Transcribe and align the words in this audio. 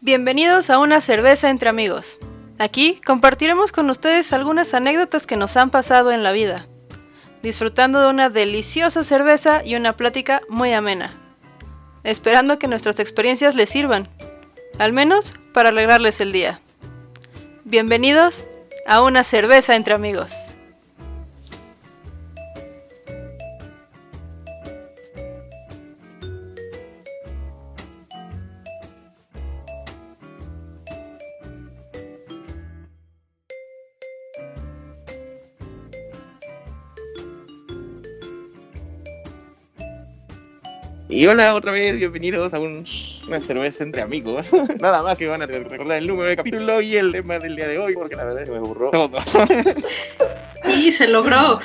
Bienvenidos 0.00 0.70
a 0.70 0.78
una 0.78 1.00
cerveza 1.00 1.50
entre 1.50 1.68
amigos. 1.68 2.20
Aquí 2.60 3.00
compartiremos 3.04 3.72
con 3.72 3.90
ustedes 3.90 4.32
algunas 4.32 4.72
anécdotas 4.72 5.26
que 5.26 5.36
nos 5.36 5.56
han 5.56 5.70
pasado 5.70 6.12
en 6.12 6.22
la 6.22 6.30
vida, 6.30 6.68
disfrutando 7.42 8.00
de 8.00 8.06
una 8.06 8.30
deliciosa 8.30 9.02
cerveza 9.02 9.64
y 9.64 9.74
una 9.74 9.96
plática 9.96 10.40
muy 10.48 10.72
amena, 10.72 11.10
esperando 12.04 12.60
que 12.60 12.68
nuestras 12.68 13.00
experiencias 13.00 13.56
les 13.56 13.70
sirvan, 13.70 14.08
al 14.78 14.92
menos 14.92 15.34
para 15.52 15.70
alegrarles 15.70 16.20
el 16.20 16.30
día. 16.30 16.60
Bienvenidos 17.64 18.44
a 18.86 19.02
una 19.02 19.24
cerveza 19.24 19.74
entre 19.74 19.94
amigos. 19.94 20.47
Y 41.18 41.26
hola 41.26 41.56
otra 41.56 41.72
vez, 41.72 41.96
bienvenidos 41.96 42.54
a 42.54 42.60
un- 42.60 42.84
una 43.26 43.40
cerveza 43.40 43.82
entre 43.82 44.02
amigos. 44.02 44.50
Nada 44.80 45.02
más 45.02 45.18
que 45.18 45.26
van 45.26 45.42
a 45.42 45.46
recordar 45.46 45.98
el 45.98 46.06
número 46.06 46.28
de 46.30 46.36
capítulo 46.36 46.80
y 46.80 46.96
el 46.96 47.10
tema 47.10 47.40
del 47.40 47.56
día 47.56 47.66
de 47.66 47.76
hoy, 47.76 47.92
porque 47.94 48.14
la 48.14 48.22
verdad 48.24 48.42
es 48.44 48.48
que 48.48 48.54
me 48.54 48.60
burró 48.60 48.90
todo. 48.92 49.18
Y 50.76 50.92
se 50.92 51.08
logró. 51.08 51.58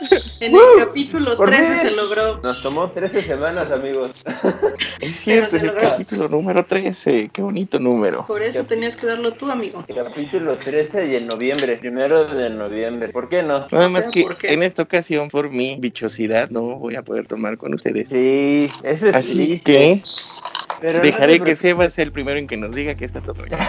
En 0.40 0.54
el 0.54 0.60
capítulo 0.78 1.36
Por 1.36 1.48
13 1.48 1.64
fin. 1.64 1.90
se 1.90 1.96
logró. 1.96 2.40
Nos 2.42 2.62
tomó 2.62 2.90
13 2.90 3.22
semanas, 3.22 3.70
amigos. 3.70 4.22
Es 5.00 5.16
cierto, 5.16 5.56
es 5.56 5.62
el 5.62 5.68
logró. 5.70 5.82
capítulo 5.90 6.28
número 6.28 6.64
13. 6.64 7.30
Qué 7.32 7.42
bonito 7.42 7.78
número. 7.78 8.24
Por 8.26 8.42
eso 8.42 8.64
tenías 8.64 8.96
que 8.96 9.06
darlo 9.06 9.32
tú, 9.34 9.50
amigo. 9.50 9.84
Capítulo 9.92 10.56
13 10.56 11.08
y 11.08 11.16
en 11.16 11.26
noviembre. 11.26 11.76
Primero 11.78 12.24
de 12.26 12.50
noviembre. 12.50 13.08
¿Por 13.10 13.28
qué 13.28 13.42
no? 13.42 13.66
Nada 13.70 13.88
más 13.88 14.06
que 14.08 14.26
en 14.42 14.62
esta 14.62 14.82
ocasión, 14.82 15.28
por 15.28 15.50
mi 15.50 15.76
bichosidad, 15.78 16.50
no 16.50 16.76
voy 16.76 16.96
a 16.96 17.02
poder 17.02 17.26
tomar 17.26 17.58
con 17.58 17.74
ustedes. 17.74 18.08
Sí, 18.08 18.68
eso 18.82 19.08
es 19.08 19.14
Así 19.14 19.34
triste, 19.34 19.62
que 19.64 20.02
pero 20.80 21.00
dejaré 21.00 21.40
que 21.40 21.56
Seba 21.56 21.88
sea 21.90 22.04
el 22.04 22.12
primero 22.12 22.38
en 22.38 22.46
que 22.46 22.56
nos 22.56 22.74
diga 22.74 22.94
que 22.94 23.04
está 23.04 23.20
todo 23.20 23.42
bien. 23.42 23.58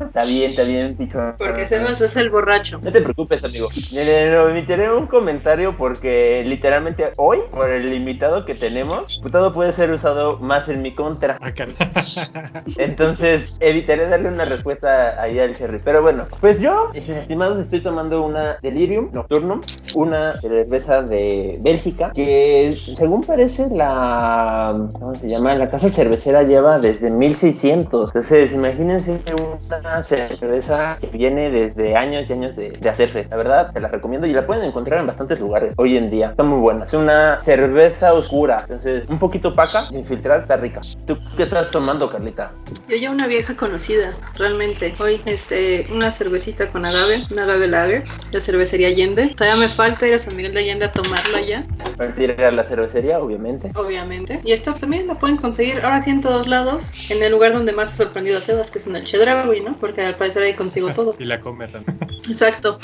Está 0.00 0.24
bien, 0.24 0.50
está 0.50 0.62
bien, 0.62 0.94
picho. 0.94 1.18
Porque 1.38 1.66
Sebas 1.66 2.00
es 2.00 2.14
el 2.16 2.30
borracho. 2.30 2.78
No 2.82 2.92
te 2.92 3.00
preocupes, 3.00 3.42
amigo. 3.42 3.68
Le 3.92 4.32
emitiré 4.50 4.92
un 4.92 5.06
comentario 5.06 5.76
porque 5.76 6.44
literalmente 6.44 7.12
hoy, 7.16 7.38
por 7.50 7.70
el 7.70 7.92
invitado 7.92 8.44
que 8.44 8.54
tenemos, 8.54 9.20
todo 9.30 9.52
puede 9.52 9.72
ser 9.72 9.90
usado 9.90 10.38
más 10.38 10.68
en 10.68 10.82
mi 10.82 10.94
contra. 10.94 11.38
Ah. 11.40 11.52
Entonces, 12.76 13.56
evitaré 13.60 14.08
darle 14.08 14.28
una 14.28 14.44
respuesta 14.44 15.20
ahí 15.20 15.38
al 15.38 15.56
Cherry. 15.56 15.80
Pero 15.82 16.02
bueno, 16.02 16.24
pues 16.40 16.60
yo, 16.60 16.90
estimados, 16.94 17.58
estoy 17.58 17.80
tomando 17.80 18.22
una 18.22 18.58
Delirium 18.62 19.10
Nocturnum, 19.12 19.62
una 19.94 20.40
cerveza 20.40 21.02
de 21.02 21.58
Bélgica, 21.60 22.12
que 22.14 22.72
según 22.72 23.24
parece 23.24 23.68
la... 23.70 24.88
¿Cómo 24.92 25.14
se 25.16 25.28
llama? 25.28 25.54
La 25.54 25.70
casa 25.70 25.90
cervecera 26.22 26.42
lleva 26.44 26.78
desde 26.78 27.10
1600. 27.10 28.10
Entonces, 28.14 28.52
imagínense 28.52 29.20
una 29.34 30.02
cerveza 30.02 30.96
que 31.00 31.06
viene 31.08 31.50
desde 31.50 31.96
años 31.96 32.28
y 32.28 32.32
años 32.32 32.56
de, 32.56 32.70
de 32.70 32.88
hacerse. 32.88 33.26
La 33.30 33.36
verdad, 33.36 33.72
se 33.72 33.80
la 33.80 33.88
recomiendo 33.88 34.26
y 34.26 34.32
la 34.32 34.46
pueden 34.46 34.64
encontrar 34.64 35.00
en 35.00 35.08
bastantes 35.08 35.40
lugares 35.40 35.74
hoy 35.76 35.96
en 35.96 36.10
día. 36.10 36.30
Está 36.30 36.44
muy 36.44 36.60
buena. 36.60 36.84
Es 36.84 36.94
una 36.94 37.42
cerveza 37.42 38.14
oscura, 38.14 38.60
entonces 38.62 39.08
un 39.08 39.18
poquito 39.18 39.48
opaca, 39.48 39.86
sin 39.88 40.04
filtrar, 40.04 40.42
está 40.42 40.56
rica. 40.56 40.80
¿Tú 41.06 41.18
qué 41.36 41.42
estás 41.42 41.70
tomando, 41.70 42.08
Carlita? 42.08 42.52
Yo 42.88 42.96
ya 42.96 43.10
una 43.10 43.26
vieja 43.26 43.56
conocida, 43.56 44.12
realmente. 44.36 44.94
Hoy, 45.00 45.20
este, 45.26 45.86
una 45.92 46.12
cervecita 46.12 46.70
con 46.70 46.84
agave, 46.84 47.26
una 47.32 47.42
agave 47.42 47.66
lager, 47.66 48.02
de 48.30 48.40
cervecería 48.40 48.88
Allende. 48.88 49.34
Todavía 49.36 49.66
me 49.66 49.72
falta 49.72 50.06
ir 50.06 50.14
a 50.14 50.18
San 50.18 50.36
Miguel 50.36 50.52
de 50.52 50.60
Allende 50.60 50.84
a 50.84 50.92
tomarla 50.92 51.40
ya, 51.40 51.64
Partir 51.96 52.40
a 52.40 52.50
la 52.50 52.64
cervecería, 52.64 53.18
obviamente. 53.18 53.70
obviamente. 53.74 54.40
Y 54.44 54.52
esta 54.52 54.74
también 54.74 55.06
la 55.06 55.14
pueden 55.14 55.36
conseguir 55.36 55.80
ahora 55.82 56.00
sí 56.02 56.11
en 56.12 56.20
todos 56.20 56.46
lados, 56.46 56.92
en 57.10 57.22
el 57.22 57.32
lugar 57.32 57.52
donde 57.52 57.72
más 57.72 57.92
ha 57.92 57.96
sorprendido 57.96 58.38
a 58.38 58.42
Sebas, 58.42 58.70
que 58.70 58.78
es 58.78 58.86
en 58.86 58.96
el 58.96 59.02
Chedraui, 59.04 59.60
¿no? 59.60 59.78
Porque 59.78 60.02
al 60.02 60.16
parecer 60.16 60.42
ahí 60.42 60.54
consigo 60.54 60.92
todo. 60.94 61.16
Y 61.18 61.24
la 61.24 61.40
come 61.40 61.66
también. 61.68 61.98
Exacto. 62.28 62.78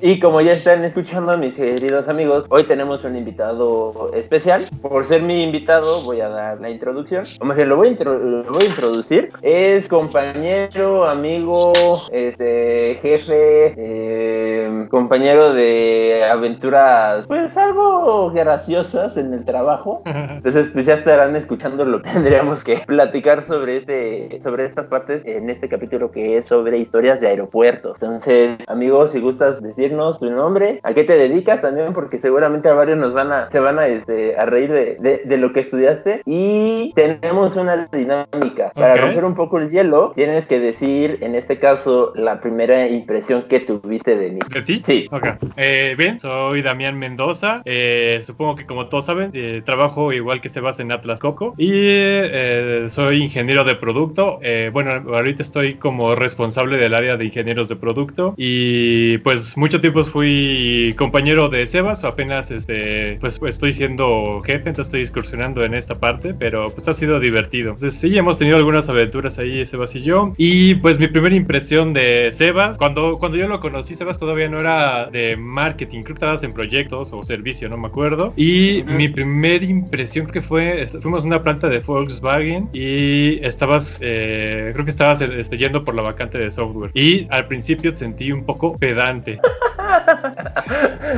Y 0.00 0.20
como 0.20 0.40
ya 0.40 0.52
están 0.52 0.84
escuchando, 0.84 1.36
mis 1.38 1.54
queridos 1.54 2.08
amigos, 2.08 2.46
hoy 2.50 2.64
tenemos 2.64 3.04
un 3.04 3.16
invitado 3.16 4.10
especial. 4.12 4.68
Por 4.82 5.04
ser 5.06 5.22
mi 5.22 5.42
invitado, 5.42 6.02
voy 6.02 6.20
a 6.20 6.28
dar 6.28 6.60
la 6.60 6.68
introducción. 6.68 7.24
O 7.40 7.44
más 7.44 7.56
bien, 7.56 7.68
lo 7.68 7.76
voy 7.76 7.88
a, 7.88 7.90
intro- 7.92 8.18
lo 8.18 8.52
voy 8.52 8.64
a 8.64 8.68
introducir. 8.68 9.32
Es 9.42 9.88
compañero, 9.88 11.04
amigo, 11.06 11.72
este, 12.12 12.98
jefe, 13.00 13.74
eh, 13.76 14.86
compañero 14.90 15.54
de 15.54 16.24
aventuras, 16.30 17.26
pues 17.26 17.56
algo 17.56 18.30
graciosas 18.30 19.16
en 19.16 19.32
el 19.32 19.44
trabajo. 19.44 20.02
Entonces, 20.04 20.70
pues 20.72 20.86
ya 20.86 20.94
estarán 20.94 21.34
escuchando 21.36 21.84
lo 21.84 22.02
que 22.02 22.10
tendríamos 22.10 22.62
que 22.62 22.78
platicar 22.86 23.44
sobre 23.44 23.78
este, 23.78 24.40
sobre 24.42 24.64
estas 24.64 24.86
partes 24.86 25.24
en 25.24 25.48
este 25.48 25.68
capítulo 25.68 26.10
que 26.10 26.36
es 26.36 26.46
sobre 26.46 26.78
historias 26.78 27.20
de 27.20 27.28
aeropuertos. 27.28 27.96
Entonces, 28.02 28.58
amigos, 28.68 29.12
si 29.12 29.20
gustas 29.20 29.62
decirnos 29.94 30.18
tu 30.18 30.30
nombre, 30.30 30.80
a 30.82 30.92
qué 30.94 31.04
te 31.04 31.14
dedicas 31.16 31.60
también, 31.62 31.92
porque 31.92 32.18
seguramente 32.18 32.68
a 32.68 32.74
varios 32.74 32.98
nos 32.98 33.12
van 33.12 33.30
a, 33.32 33.50
se 33.50 33.60
van 33.60 33.78
a, 33.78 33.86
este, 33.86 34.36
a 34.36 34.46
reír 34.46 34.70
de, 34.72 34.96
de- 34.98 35.22
de 35.24 35.38
lo 35.38 35.52
que 35.52 35.60
estudiaste. 35.60 36.22
Y 36.26 36.92
tenemos 36.94 37.56
una 37.56 37.86
dinámica. 37.86 38.72
Para 38.74 38.96
romper 38.96 39.24
un 39.24 39.34
poco 39.34 39.58
el 39.58 39.70
hielo, 39.70 40.12
tienes 40.14 40.46
que 40.46 40.58
decir, 40.60 41.18
en 41.20 41.34
este 41.34 41.58
caso, 41.58 42.12
la 42.14 42.40
primera 42.40 42.88
impresión 42.88 43.44
que 43.48 43.60
tuviste 43.60 44.16
de 44.16 44.30
mí. 44.30 44.40
¿De 44.52 44.62
ti? 44.62 44.82
Sí. 44.84 45.06
Ok. 45.10 45.26
Eh, 45.56 45.94
bien, 45.96 46.18
soy 46.18 46.62
Damián 46.62 46.98
Mendoza. 46.98 47.62
Eh, 47.64 48.20
supongo 48.24 48.56
que 48.56 48.64
como 48.66 48.88
todos 48.88 49.06
saben, 49.06 49.30
eh, 49.34 49.62
trabajo 49.64 50.12
igual 50.12 50.40
que 50.40 50.48
Sebas 50.48 50.80
en 50.80 50.92
Atlas 50.92 51.20
Coco. 51.20 51.54
Y 51.56 51.70
eh, 51.72 52.86
soy 52.88 53.22
ingeniero 53.22 53.64
de 53.64 53.76
producto. 53.76 54.40
Bueno, 54.72 54.90
ahorita 55.14 55.42
estoy 55.42 55.74
como 55.74 56.14
responsable 56.14 56.76
del 56.76 56.94
área 56.94 57.16
de 57.16 57.24
ingenieros 57.26 57.68
de 57.68 57.76
producto. 57.76 58.34
Y 58.36 59.18
pues 59.18 59.56
mucho 59.74 59.80
tiempo 59.80 60.04
fui 60.04 60.94
compañero 60.96 61.48
de 61.48 61.66
Sebas. 61.66 62.04
Apenas 62.04 62.52
este, 62.52 63.16
pues 63.20 63.40
estoy 63.44 63.72
siendo 63.72 64.40
jefe, 64.44 64.68
entonces 64.68 64.86
estoy 64.86 65.00
excursionando 65.00 65.64
en 65.64 65.74
esta 65.74 65.96
parte. 65.96 66.32
Pero 66.32 66.70
pues 66.70 66.86
ha 66.88 66.94
sido 66.94 67.18
divertido. 67.18 67.70
Entonces 67.70 67.94
sí, 68.00 68.16
hemos 68.16 68.38
tenido 68.38 68.56
algunas 68.56 68.88
aventuras 68.88 69.36
ahí, 69.40 69.66
Sebas 69.66 69.96
y 69.96 70.02
yo. 70.02 70.32
Y 70.36 70.76
pues 70.76 71.00
mi 71.00 71.08
primera 71.08 71.34
impresión 71.34 71.92
de 71.92 72.30
Sebas, 72.32 72.78
cuando, 72.78 73.16
cuando 73.18 73.36
yo 73.36 73.48
lo 73.48 73.58
conocí, 73.58 73.96
Sebas 73.96 74.20
todavía 74.20 74.48
no 74.48 74.60
era 74.60 75.06
de 75.10 75.36
marketing, 75.36 76.02
creo 76.02 76.14
que 76.14 76.18
estabas 76.20 76.44
en 76.44 76.52
proyectos 76.52 77.10
o 77.12 77.24
servicio, 77.24 77.68
no 77.68 77.76
me 77.76 77.88
acuerdo. 77.88 78.32
Y 78.36 78.84
mi 78.86 79.08
primera 79.08 79.64
impresión 79.64 80.26
creo 80.26 80.34
que 80.34 80.48
fue, 80.48 80.82
est- 80.82 81.00
fuimos 81.00 81.24
a 81.24 81.26
una 81.26 81.42
planta 81.42 81.68
de 81.68 81.80
Volkswagen 81.80 82.68
y 82.72 83.44
estabas, 83.44 83.98
eh, 84.02 84.70
creo 84.72 84.84
que 84.84 84.90
estabas 84.92 85.20
este, 85.20 85.58
yendo 85.58 85.82
por 85.84 85.96
la 85.96 86.02
vacante 86.02 86.38
de 86.38 86.52
software. 86.52 86.92
Y 86.94 87.26
al 87.30 87.48
principio 87.48 87.90
te 87.90 87.96
sentí 87.96 88.30
un 88.30 88.44
poco 88.44 88.78
pedante. 88.78 89.40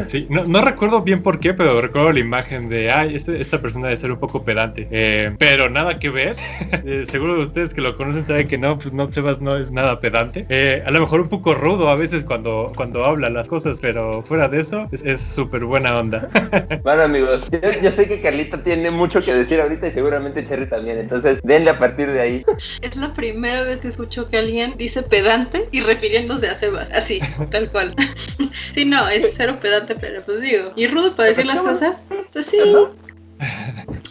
Sí, 0.07 0.27
no, 0.31 0.45
no 0.45 0.61
recuerdo 0.63 1.03
bien 1.03 1.23
por 1.23 1.39
qué, 1.41 1.55
pero 1.55 1.81
recuerdo 1.81 2.13
la 2.13 2.21
imagen 2.21 2.69
de, 2.69 2.91
ay, 2.91 3.15
este- 3.17 3.41
esta 3.41 3.61
persona 3.61 3.87
debe 3.87 3.97
ser 3.97 4.13
un 4.13 4.19
poco 4.19 4.45
pedante. 4.45 4.87
Eh, 4.91 5.35
pero 5.39 5.69
nada 5.71 5.99
que 5.99 6.11
ver. 6.11 6.37
Eh, 6.87 7.05
seguro 7.09 7.35
de 7.37 7.41
ustedes 7.43 7.75
que 7.75 7.81
lo 7.81 7.97
conocen 7.97 8.25
saben 8.25 8.47
que 8.49 8.59
no, 8.59 8.79
pues 8.79 8.93
no, 8.93 9.11
Sebas 9.11 9.41
no 9.41 9.57
es 9.57 9.73
nada 9.73 9.99
pedante. 9.99 10.47
Eh, 10.49 10.83
a 10.87 10.91
lo 10.91 11.01
mejor 11.01 11.21
un 11.21 11.29
poco 11.29 11.55
rudo 11.55 11.89
a 11.89 11.97
veces 11.97 12.23
cuando, 12.23 12.71
cuando 12.77 13.05
habla 13.05 13.29
las 13.31 13.49
cosas, 13.49 13.79
pero 13.81 14.23
fuera 14.23 14.47
de 14.49 14.61
eso, 14.61 14.89
es- 14.93 15.03
es 15.03 15.21
súper 15.21 15.65
buena 15.65 15.99
onda. 15.99 16.27
Bueno, 16.83 17.03
amigos, 17.03 17.49
yo, 17.51 17.59
yo 17.83 17.91
sé 17.91 18.07
que 18.07 18.21
Carlita 18.21 18.63
tiene 18.63 18.91
mucho 18.91 19.21
que 19.21 19.35
decir 19.35 19.61
ahorita 19.61 19.89
y 19.89 19.91
seguramente 19.91 20.47
Cherry 20.47 20.67
también. 20.69 20.99
Entonces, 20.99 21.39
denle 21.43 21.71
a 21.71 21.79
partir 21.79 22.11
de 22.11 22.21
ahí. 22.21 22.45
Es 22.83 22.95
la 22.97 23.13
primera 23.13 23.63
vez 23.63 23.81
que 23.81 23.89
escucho 23.89 24.29
que 24.29 24.37
alguien 24.39 24.75
dice 24.77 25.03
pedante 25.03 25.69
y 25.73 25.81
refiriéndose 25.81 26.49
a 26.49 26.55
Sebas, 26.55 26.91
así, 26.93 27.21
tal 27.51 27.71
cual. 27.71 27.95
Sí, 28.73 28.85
no, 28.85 29.09
es 29.09 29.33
cero 29.35 29.59
pedante, 29.61 29.95
pero 29.97 30.23
pues 30.23 30.41
digo. 30.41 30.73
Y 30.77 30.87
rudo 30.87 31.15
para 31.17 31.29
decir 31.31 31.47
las 31.47 31.63
cosas, 31.63 32.05
pues 32.33 32.47
sí. 32.47 32.59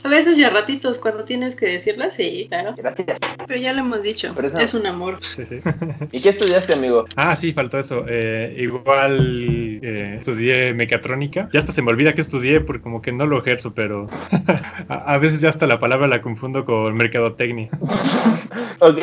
A 0.04 0.08
veces 0.08 0.38
ya 0.38 0.52
ratitos 0.52 1.00
cuando 1.00 1.24
tienes 1.24 1.56
que 1.56 1.66
decirlas, 1.66 2.14
sí, 2.14 2.46
claro. 2.48 2.76
Gracias. 2.78 3.18
Pero 3.48 3.60
ya 3.60 3.74
lo 3.74 3.80
hemos 3.80 4.04
dicho, 4.04 4.28
eso- 4.40 4.58
es 4.60 4.74
un 4.76 4.86
amor. 4.86 5.18
Sí, 5.36 5.46
sí. 5.48 5.58
¿Y 6.12 6.20
qué 6.22 6.30
estudiaste, 6.30 6.74
amigo? 6.74 7.06
Ah, 7.16 7.36
sí, 7.36 7.52
faltó 7.52 7.80
eso. 7.80 8.06
Eh, 8.08 8.56
igual 8.60 9.80
eh, 9.82 10.18
estudié 10.20 10.74
mecatrónica. 10.76 11.50
Ya 11.52 11.60
hasta 11.60 11.72
se 11.72 11.82
me 11.82 11.90
olvida 11.90 12.14
que 12.14 12.22
estudié 12.22 12.62
porque 12.62 12.84
como 12.84 13.02
que 13.02 13.12
no 13.12 13.26
lo 13.26 13.40
ejerzo, 13.40 13.74
pero 13.74 14.08
a, 14.90 15.14
a 15.14 15.18
veces 15.18 15.42
ya 15.42 15.50
hasta 15.50 15.66
la 15.66 15.80
palabra 15.80 16.08
la 16.08 16.22
confundo 16.22 16.64
con 16.66 16.96
mercadotecnia. 16.96 17.70
Ok, 18.80 19.00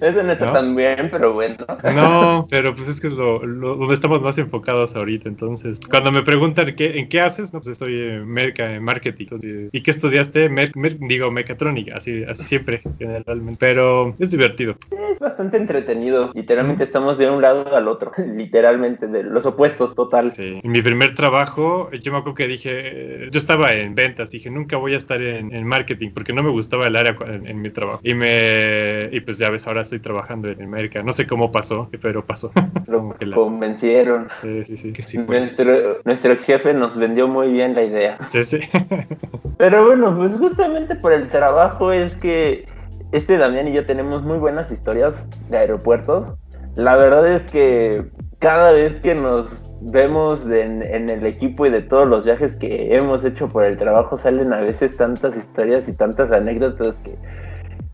eso 0.00 0.22
no 0.22 0.32
está 0.32 0.46
¿No? 0.46 0.52
tan 0.52 0.74
bien, 0.76 1.08
pero 1.10 1.32
bueno. 1.32 1.56
No, 1.94 2.46
pero 2.50 2.74
pues 2.74 2.88
es 2.88 3.00
que 3.00 3.08
es 3.08 3.14
lo, 3.14 3.44
lo- 3.44 3.76
donde 3.76 3.94
estamos 3.94 4.22
más 4.22 4.38
enfocados 4.38 4.96
ahorita. 4.96 5.28
Entonces, 5.28 5.78
cuando 5.90 6.10
me 6.12 6.22
preguntan 6.22 6.74
qué, 6.76 6.98
en 6.98 7.08
qué 7.08 7.20
haces, 7.20 7.52
no, 7.52 7.60
pues 7.60 7.68
estoy 7.72 7.94
en, 8.00 8.26
merca, 8.28 8.74
en 8.74 8.82
marketing. 8.82 9.24
Entonces, 9.24 9.68
¿Y 9.72 9.82
qué 9.82 9.90
estudiaste? 9.90 10.48
Mer- 10.48 10.72
mer- 10.76 10.98
digo, 10.98 11.30
mecatrónica, 11.30 11.96
así, 11.96 12.24
así 12.24 12.44
siempre, 12.44 12.82
generalmente. 12.98 13.56
Pero 13.58 14.14
es 14.18 14.30
divertido. 14.30 14.76
Es 15.12 15.18
bastante 15.18 15.56
entretenido. 15.56 16.30
Literalmente 16.34 16.84
estamos 16.84 17.18
de 17.18 17.30
un 17.30 17.40
lado 17.42 17.74
al 17.76 17.88
otro. 17.88 18.12
Literalmente, 18.34 19.06
de 19.06 19.22
los 19.24 19.46
opuestos, 19.46 19.94
total. 19.94 20.32
Sí. 20.36 20.60
En 20.62 20.70
mi 20.70 20.82
primer 20.82 21.14
trabajo, 21.14 21.90
yo 21.92 22.12
me 22.12 22.18
acuerdo 22.18 22.34
que 22.34 22.46
dije, 22.48 23.28
yo 23.30 23.38
estaba 23.38 23.72
en 23.74 23.94
ventas, 23.94 24.30
dije, 24.30 24.50
nunca 24.50 24.76
voy 24.76 24.94
a 24.94 24.96
estar 24.96 25.20
en, 25.22 25.54
en 25.54 25.66
marketing 25.66 26.10
porque 26.14 26.32
no 26.32 26.42
me 26.42 26.50
gustaba 26.50 26.86
el 26.86 26.96
área 26.96 27.16
en, 27.26 27.46
en 27.46 27.62
mi 27.62 27.70
trabajo. 27.70 28.00
Y 28.02 28.14
me, 28.14 29.08
y 29.12 29.20
pues 29.20 29.38
ya 29.38 29.50
ves, 29.50 29.66
ahora 29.66 29.83
estoy 29.84 30.00
trabajando 30.00 30.48
en 30.48 30.60
América. 30.62 31.02
No 31.02 31.12
sé 31.12 31.26
cómo 31.26 31.52
pasó, 31.52 31.88
pero 32.02 32.26
pasó. 32.26 32.52
Lo 32.86 33.14
la- 33.20 33.36
convencieron. 33.36 34.28
Sí, 34.42 34.64
sí, 34.64 34.76
sí, 34.76 34.92
que 34.92 35.02
sí, 35.02 35.18
pues. 35.18 35.56
Nuestro, 35.56 35.98
nuestro 36.04 36.32
ex 36.32 36.44
jefe 36.44 36.74
nos 36.74 36.96
vendió 36.96 37.28
muy 37.28 37.52
bien 37.52 37.74
la 37.74 37.82
idea. 37.84 38.18
Sí, 38.28 38.44
sí. 38.44 38.60
Pero 39.58 39.86
bueno, 39.86 40.16
pues 40.16 40.34
justamente 40.34 40.96
por 40.96 41.12
el 41.12 41.28
trabajo 41.28 41.92
es 41.92 42.14
que 42.16 42.66
este 43.12 43.38
Damián 43.38 43.68
y 43.68 43.72
yo 43.72 43.86
tenemos 43.86 44.22
muy 44.22 44.38
buenas 44.38 44.70
historias 44.70 45.26
de 45.48 45.58
aeropuertos. 45.58 46.34
La 46.74 46.96
verdad 46.96 47.26
es 47.30 47.42
que 47.42 48.10
cada 48.40 48.72
vez 48.72 48.98
que 49.00 49.14
nos 49.14 49.64
vemos 49.80 50.44
en, 50.46 50.82
en 50.82 51.08
el 51.10 51.24
equipo 51.26 51.66
y 51.66 51.70
de 51.70 51.82
todos 51.82 52.08
los 52.08 52.24
viajes 52.24 52.56
que 52.56 52.96
hemos 52.96 53.24
hecho 53.24 53.48
por 53.48 53.64
el 53.64 53.76
trabajo 53.78 54.16
salen 54.16 54.52
a 54.52 54.60
veces 54.60 54.96
tantas 54.96 55.36
historias 55.36 55.86
y 55.88 55.92
tantas 55.92 56.30
anécdotas 56.32 56.94
que 57.04 57.16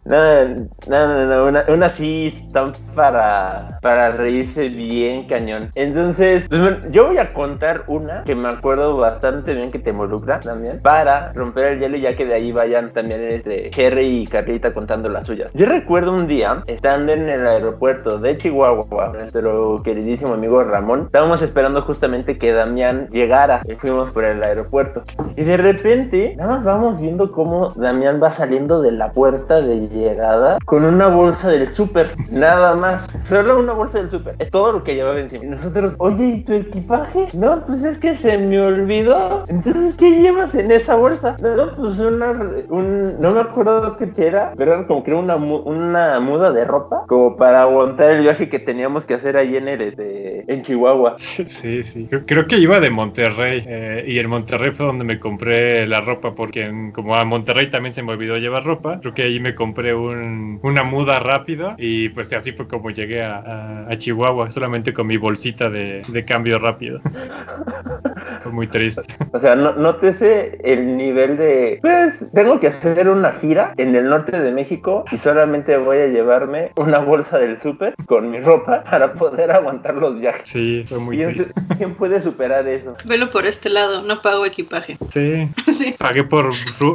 nada, 0.05 0.49
nada, 0.87 1.25
nada, 1.27 1.43
una, 1.45 1.65
una 1.69 1.89
sí 1.91 2.33
están 2.35 2.73
para, 2.95 3.79
para 3.83 4.13
reírse 4.13 4.69
bien 4.69 5.27
cañón. 5.27 5.71
Entonces, 5.75 6.47
pues, 6.49 6.91
yo 6.91 7.07
voy 7.09 7.19
a 7.19 7.33
contar 7.33 7.85
una 7.87 8.25
que 8.25 8.35
me 8.35 8.49
acuerdo 8.49 8.97
bastante 8.97 9.55
bien 9.55 9.71
que 9.71 9.79
te 9.79 9.91
involucra 9.91 10.41
también 10.41 10.81
para 10.81 11.33
romper 11.33 11.73
el 11.73 11.81
hielo 11.81 11.97
ya 11.97 12.17
que 12.17 12.27
de 12.27 12.35
ahí 12.35 12.53
vayan 12.53 12.91
también 12.91 13.23
este, 13.23 13.71
Jerry 13.73 14.23
y 14.23 14.27
Carlita 14.27 14.73
contando 14.73 15.09
las 15.09 15.27
suyas. 15.27 15.51
Yo 15.55 15.67
recuerdo 15.67 16.13
un 16.13 16.27
día, 16.27 16.63
estando 16.67 17.13
en 17.13 17.29
el 17.29 17.47
aeropuerto 17.47 18.19
de 18.19 18.37
Chihuahua, 18.37 19.13
nuestro 19.13 19.83
queridísimo 19.83 20.35
amigo 20.35 20.63
Ramón, 20.65 21.05
estábamos 21.07 21.43
esperando 21.43 21.83
justamente 21.83 22.39
que 22.39 22.53
Damián 22.53 23.09
llegara 23.11 23.63
y 23.67 23.75
fuimos 23.75 24.13
por 24.13 24.25
el 24.25 24.43
aeropuerto. 24.43 25.03
Y 25.37 25.45
de 25.45 25.57
repente, 25.57 26.35
nada 26.37 26.57
más 26.57 26.65
vamos 26.65 27.01
viendo 27.01 27.33
cómo 27.33 27.71
Damián 27.71 28.21
va 28.23 28.31
saliendo 28.31 28.81
de 28.81 28.93
la 28.93 29.13
puerta 29.13 29.61
de 29.61 29.90
llegada 29.91 30.59
con 30.65 30.85
una 30.85 31.09
bolsa 31.09 31.51
del 31.51 31.73
súper. 31.73 32.11
Nada 32.31 32.75
más. 32.75 33.09
Solo 33.29 33.59
una 33.59 33.73
bolsa 33.73 33.99
del 33.99 34.11
súper. 34.11 34.37
Es 34.39 34.51
todo 34.51 34.73
lo 34.73 34.85
que 34.85 34.95
llevaba 34.95 35.21
encima. 35.21 35.45
Y 35.45 35.49
nosotros, 35.49 35.95
oye, 35.99 36.25
¿y 36.25 36.45
tu 36.45 36.53
equipaje? 36.53 37.27
No, 37.33 37.65
pues 37.67 37.85
es 37.85 37.99
que 37.99 38.15
se 38.15 38.39
me 38.39 38.61
olvidó. 38.61 39.45
Entonces, 39.49 39.97
¿qué 39.97 40.21
llevas 40.21 40.55
en 40.55 40.71
esa 40.71 40.95
bolsa? 40.95 41.37
No, 41.41 41.75
pues 41.77 41.99
una. 41.99 42.31
Un, 42.69 43.21
no 43.21 43.33
me 43.33 43.41
acuerdo 43.41 43.97
qué 43.97 44.11
era, 44.17 44.53
pero 44.57 44.75
era 44.75 44.87
como 44.87 45.03
que 45.03 45.11
era 45.11 45.21
una, 45.21 45.37
una 45.37 46.21
muda 46.21 46.53
de 46.53 46.65
ropa. 46.65 47.05
Como 47.09 47.37
para 47.37 47.63
aguantar 47.63 48.11
el 48.11 48.23
viaje 48.23 48.49
que 48.49 48.59
teníamos 48.59 49.05
que 49.05 49.15
hacer 49.15 49.37
ahí 49.37 49.57
en 49.57 49.69
el. 49.69 49.81
este, 49.83 50.45
en 50.53 50.63
Chihuahua. 50.63 51.17
Sí, 51.51 51.83
sí. 51.83 52.09
Creo, 52.27 52.47
que 52.47 52.59
iba 52.59 52.81
de 52.81 52.91
Monterrey 52.91 53.65
eh, 53.67 54.05
y 54.07 54.19
en 54.19 54.29
Monterrey 54.29 54.71
fue 54.71 54.87
donde 54.87 55.05
me 55.05 55.19
compré 55.19 55.87
la 55.87 56.01
ropa 56.01 56.35
porque 56.35 56.91
como 56.95 57.15
a 57.17 57.25
Monterrey 57.25 57.71
también 57.71 57.93
se 57.93 58.03
me 58.03 58.13
olvidó 58.13 58.37
llevar 58.37 58.65
ropa, 58.65 58.99
creo 59.01 59.15
que 59.15 59.23
ahí 59.23 59.41
me 59.41 59.55
compré 59.55 59.80
un- 59.95 60.61
una 60.63 60.83
muda 60.83 61.19
rápida 61.21 61.75
y 61.79 62.09
pues 62.11 62.33
así 62.33 62.53
fue 62.53 62.69
como 62.69 62.91
llegué 62.91 63.23
a, 63.23 63.37
a- 63.39 63.87
a 63.91 63.99
Chihuahua, 63.99 64.51
solamente 64.51 64.93
con 64.93 65.07
mi 65.07 65.17
bolsita 65.17 65.69
de, 65.71 66.03
de 66.09 66.25
cambio 66.25 66.59
rápido. 66.59 67.01
fue 68.43 68.53
muy 68.53 68.67
triste. 68.67 69.03
O 69.33 69.41
sea, 69.41 69.55
no, 69.57 69.73
nótese 69.75 70.59
el 70.65 70.97
nivel 70.97 71.37
de, 71.37 71.79
pues, 71.83 72.27
tengo 72.33 72.59
que 72.61 72.69
hacer 72.69 73.09
una 73.09 73.33
gira 73.33 73.73
en 73.77 73.95
el 73.95 74.09
norte 74.09 74.39
de 74.39 74.53
México 74.53 75.05
y 75.11 75.17
solamente 75.17 75.77
voy 75.77 75.99
a 75.99 76.07
llevarme 76.09 76.73
una 76.77 76.99
bolsa 76.99 77.39
del 77.39 77.61
súper 77.61 77.95
con 78.07 78.31
mi 78.31 78.41
ropa 78.41 78.83
para 78.85 79.13
poder 79.15 79.51
aguantar 79.51 79.95
los 79.95 80.19
viajes. 80.19 80.43
Sí, 80.49 80.85
fue 80.87 80.99
muy 80.99 81.17
¿Quién, 81.17 81.35
triste. 81.35 81.53
quién 81.77 81.95
puede 81.95 82.21
superar 82.21 82.67
eso? 82.69 82.97
Velo 83.05 83.31
por 83.31 83.47
este 83.47 83.69
lado, 83.71 84.03
no 84.03 84.21
pago 84.23 84.47
equipaje. 84.47 84.97
Sí, 85.11 85.49
sí, 85.73 85.95
pagué 85.99 86.25
por 86.25 86.51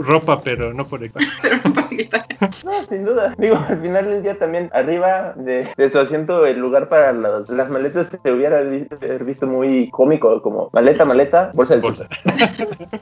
ropa, 0.05 0.41
pero 0.43 0.73
no 0.73 0.87
por 0.87 1.03
equipaje. 1.03 1.27
pero 1.41 1.55
no 1.63 1.73
pago 1.73 1.87
equipaje. 1.91 2.25
No, 2.65 2.74
sin 2.89 3.05
duda. 3.05 3.33
Digo, 3.37 3.57
al 3.67 3.81
final 3.81 4.05
del 4.05 4.23
día 4.23 4.37
también 4.37 4.69
arriba 4.73 5.33
de, 5.35 5.67
de 5.75 5.89
su 5.89 5.99
asiento 5.99 6.45
el 6.45 6.59
lugar 6.59 6.89
para 6.89 7.13
las, 7.13 7.49
las 7.49 7.69
maletas 7.69 8.07
se 8.21 8.31
hubiera 8.31 8.61
visto, 8.61 9.47
muy 9.47 9.89
cómico, 9.91 10.41
como 10.41 10.69
maleta, 10.73 11.05
maleta, 11.05 11.51
bolsa 11.53 11.73
del 11.75 11.81
Bolsa. 11.81 12.07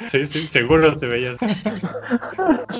Sí, 0.09 0.25
sí, 0.25 0.47
seguro 0.47 0.93
se 0.95 1.07
veía. 1.07 1.31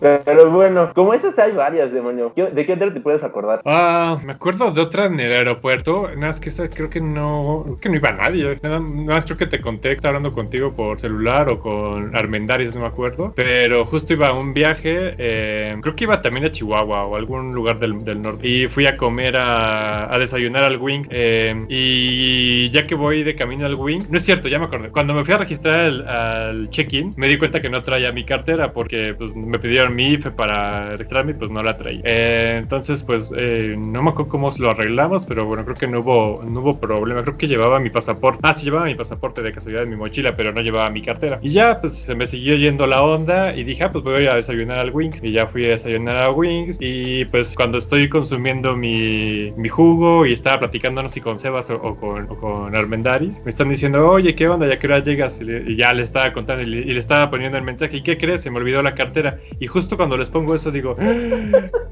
Pero 0.00 0.50
bueno, 0.50 0.92
como 0.94 1.14
esas 1.14 1.38
hay 1.38 1.52
varias, 1.52 1.92
demonio. 1.92 2.32
¿Qué- 2.34 2.50
¿De 2.50 2.66
qué 2.66 2.74
otra 2.74 2.92
te 2.92 3.00
puedes 3.00 3.24
acordar? 3.24 3.62
Ah, 3.64 4.18
me 4.24 4.32
acuerdo 4.32 4.70
de 4.70 4.80
otra 4.82 5.06
en 5.06 5.18
el 5.20 5.32
aeropuerto. 5.32 6.08
Nada 6.14 6.28
más 6.28 6.40
que 6.40 6.50
esa 6.50 6.68
creo 6.68 6.90
que 6.90 7.00
no, 7.00 7.62
creo 7.64 7.78
que 7.80 7.88
no 7.88 7.94
iba 7.96 8.12
nadie. 8.12 8.58
Nada 8.62 8.78
nada 8.80 9.14
más 9.14 9.24
creo 9.24 9.38
que 9.38 9.46
te 9.46 9.60
conté, 9.60 9.92
estaba 9.92 10.16
hablando 10.16 10.34
contigo 10.34 10.72
por 10.74 11.00
celular 11.00 11.48
o 11.48 11.58
con 11.60 12.14
Armendaris, 12.14 12.74
no 12.74 12.82
me 12.82 12.86
acuerdo. 12.88 13.32
Pero 13.34 13.84
justo 13.86 14.12
iba 14.12 14.28
a 14.28 14.32
un 14.34 14.52
viaje, 14.52 15.14
eh, 15.18 15.76
creo 15.82 15.96
que 15.96 16.04
iba 16.06 16.22
también 16.22 16.46
a 16.46 16.50
Chihuahua 16.52 17.02
o 17.06 17.16
algún 17.16 17.52
lugar 17.54 17.78
del, 17.78 18.04
del 18.04 18.22
norte. 18.22 18.48
Y 18.48 18.68
fui 18.68 18.86
a 18.86 18.96
comer 18.96 19.36
a, 19.36 20.12
a 20.12 20.18
desayunar 20.18 20.64
al 20.64 20.78
Wing. 20.78 21.04
eh, 21.10 21.54
y 21.68 22.70
ya 22.70 22.86
que 22.86 22.94
voy 22.94 23.22
de 23.22 23.34
camino 23.34 23.66
al 23.66 23.74
Wing, 23.74 24.04
no 24.10 24.18
es 24.18 24.24
cierto, 24.24 24.48
ya 24.48 24.58
me 24.58 24.66
acordé. 24.66 24.90
Cuando 24.90 25.14
me 25.14 25.24
fui 25.24 25.34
a 25.34 25.38
registrar 25.38 25.80
al, 26.08 26.70
check-in, 26.70 27.14
me 27.16 27.28
di 27.28 27.36
cuenta 27.38 27.60
que 27.60 27.68
no 27.70 27.82
traía 27.82 28.12
mi 28.12 28.24
cartera 28.24 28.72
porque 28.72 29.14
pues, 29.14 29.34
me 29.36 29.58
pidieron 29.58 29.94
mi 29.94 30.08
IFE 30.14 30.30
para 30.32 30.90
registrarme 30.92 31.32
y 31.32 31.34
pues 31.34 31.50
no 31.50 31.62
la 31.62 31.76
traía. 31.76 32.00
Eh, 32.04 32.56
entonces, 32.58 33.02
pues 33.02 33.32
eh, 33.36 33.74
no 33.78 34.02
me 34.02 34.10
acuerdo 34.10 34.30
cómo 34.30 34.50
lo 34.58 34.70
arreglamos, 34.70 35.26
pero 35.26 35.44
bueno, 35.46 35.64
creo 35.64 35.76
que 35.76 35.86
no 35.88 36.00
hubo, 36.00 36.42
no 36.44 36.60
hubo 36.60 36.78
problema. 36.80 37.22
Creo 37.22 37.36
que 37.36 37.48
llevaba 37.48 37.78
mi 37.80 37.90
pasaporte. 37.90 38.40
Ah, 38.42 38.54
sí, 38.54 38.64
llevaba 38.64 38.86
mi 38.86 38.94
pasaporte 38.94 39.42
de 39.42 39.52
casualidad 39.52 39.84
en 39.84 39.90
mi 39.90 39.96
mochila, 39.96 40.36
pero 40.36 40.52
no 40.52 40.60
llevaba 40.60 40.88
mi 40.90 41.02
cartera. 41.02 41.38
Y 41.42 41.50
ya, 41.50 41.80
pues 41.80 41.94
se 41.98 42.14
me 42.14 42.26
siguió 42.26 42.54
yendo 42.56 42.86
la 42.86 43.02
onda 43.02 43.54
y 43.56 43.64
dije, 43.64 43.84
ah, 43.84 43.90
pues 43.90 44.04
voy 44.04 44.26
a 44.26 44.34
desayunar 44.34 44.78
al 44.78 44.90
Wings. 44.90 45.22
Y 45.22 45.32
ya 45.32 45.46
fui 45.46 45.64
a 45.66 45.70
desayunar 45.70 45.95
a 46.08 46.30
Wings. 46.30 46.76
Y 46.80 47.24
pues 47.26 47.54
cuando 47.54 47.78
estoy 47.78 48.08
consumiendo 48.08 48.76
mi, 48.76 49.52
mi 49.56 49.68
jugo 49.68 50.26
y 50.26 50.32
estaba 50.32 50.58
platicando, 50.60 51.02
no 51.02 51.08
sé 51.08 51.16
si 51.16 51.20
con 51.20 51.38
Sebas 51.38 51.70
o, 51.70 51.76
o 51.76 51.96
con, 51.96 52.24
o 52.30 52.36
con 52.36 52.74
Armendaris, 52.74 53.40
me 53.44 53.48
están 53.50 53.68
diciendo, 53.68 54.08
oye, 54.10 54.34
¿qué 54.34 54.48
onda? 54.48 54.66
¿Ya 54.68 54.78
qué 54.78 54.86
hora 54.86 54.98
llegas? 55.02 55.40
Y, 55.40 55.44
le- 55.44 55.64
y 55.70 55.76
ya 55.76 55.92
le 55.92 56.02
estaba 56.02 56.32
contando 56.32 56.62
y 56.62 56.66
le, 56.66 56.78
y 56.78 56.92
le 56.92 56.98
estaba 57.00 57.30
poniendo 57.30 57.58
el 57.58 57.64
mensaje. 57.64 57.96
¿Y 57.98 58.02
qué 58.02 58.18
crees? 58.18 58.42
Se 58.42 58.50
me 58.50 58.58
olvidó 58.58 58.82
la 58.82 58.94
cartera. 58.94 59.38
Y 59.60 59.66
justo 59.66 59.96
cuando 59.96 60.16
les 60.16 60.30
pongo 60.30 60.54
eso, 60.54 60.70
digo, 60.70 60.94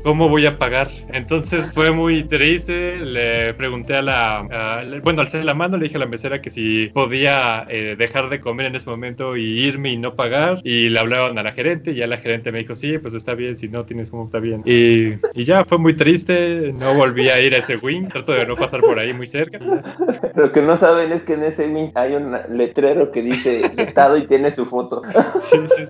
¿cómo 0.03 0.29
voy 0.29 0.47
a 0.47 0.59
pagar? 0.59 0.91
Entonces 1.13 1.73
fue 1.73 1.91
muy 1.93 2.25
triste. 2.25 2.97
Le 2.99 3.55
pregunté 3.55 3.95
a 3.97 4.03
la, 4.03 4.39
a- 4.51 4.83
bueno, 5.03 5.23
alcé 5.23 5.43
la 5.45 5.55
mano, 5.55 5.77
le 5.77 5.85
dije 5.85 5.97
a 5.97 6.01
la 6.01 6.07
mesera 6.07 6.41
que 6.43 6.51
si 6.51 6.89
podía 6.89 7.67
eh, 7.69 7.97
dejar 7.99 8.29
de 8.29 8.41
comer 8.41 8.67
en 8.67 8.75
ese 8.77 8.89
momento 8.91 9.37
y 9.37 9.43
irme 9.67 9.91
y 9.91 9.97
no 9.97 10.15
pagar. 10.15 10.59
Y 10.65 10.89
le 10.89 10.99
hablaron 10.99 11.39
a 11.39 11.43
la 11.43 11.53
gerente 11.53 11.93
y 11.93 11.97
ya 11.97 12.07
la 12.07 12.19
gerente 12.19 12.53
me 12.53 12.59
dijo, 12.61 12.75
sí, 12.75 12.99
pues 12.99 13.15
está 13.15 13.35
bien, 13.35 13.57
si 13.59 13.69
no 13.69 13.85
tienes 13.95 14.11
como 14.11 14.25
está 14.25 14.41
bien. 14.41 14.63
Y, 14.65 15.15
y 15.41 15.45
ya 15.45 15.65
fue 15.65 15.79
muy 15.79 15.97
triste. 15.97 16.73
No 16.73 16.95
volví 16.95 17.29
a 17.29 17.41
ir 17.41 17.55
a 17.55 17.59
ese 17.59 17.77
wing. 17.77 18.09
Trato 18.09 18.33
de 18.33 18.45
no 18.45 18.57
pasar 18.57 18.81
por 18.81 18.99
ahí 18.99 19.13
muy 19.15 19.29
cerca. 19.29 19.59
Lo 20.35 20.51
que 20.51 20.61
no 20.63 20.77
saben 20.77 21.13
es 21.13 21.23
que 21.23 21.35
en 21.35 21.45
ese 21.45 21.69
link 21.69 21.93
hay 21.95 22.15
un 22.17 22.37
letrero 22.51 23.13
que 23.13 23.23
dice 23.23 23.71
vetado 23.77 24.17
y 24.17 24.27
tiene 24.27 24.51
su 24.51 24.67
foto. 24.67 25.03
Sí, 25.43 25.59
sí, 25.77 25.85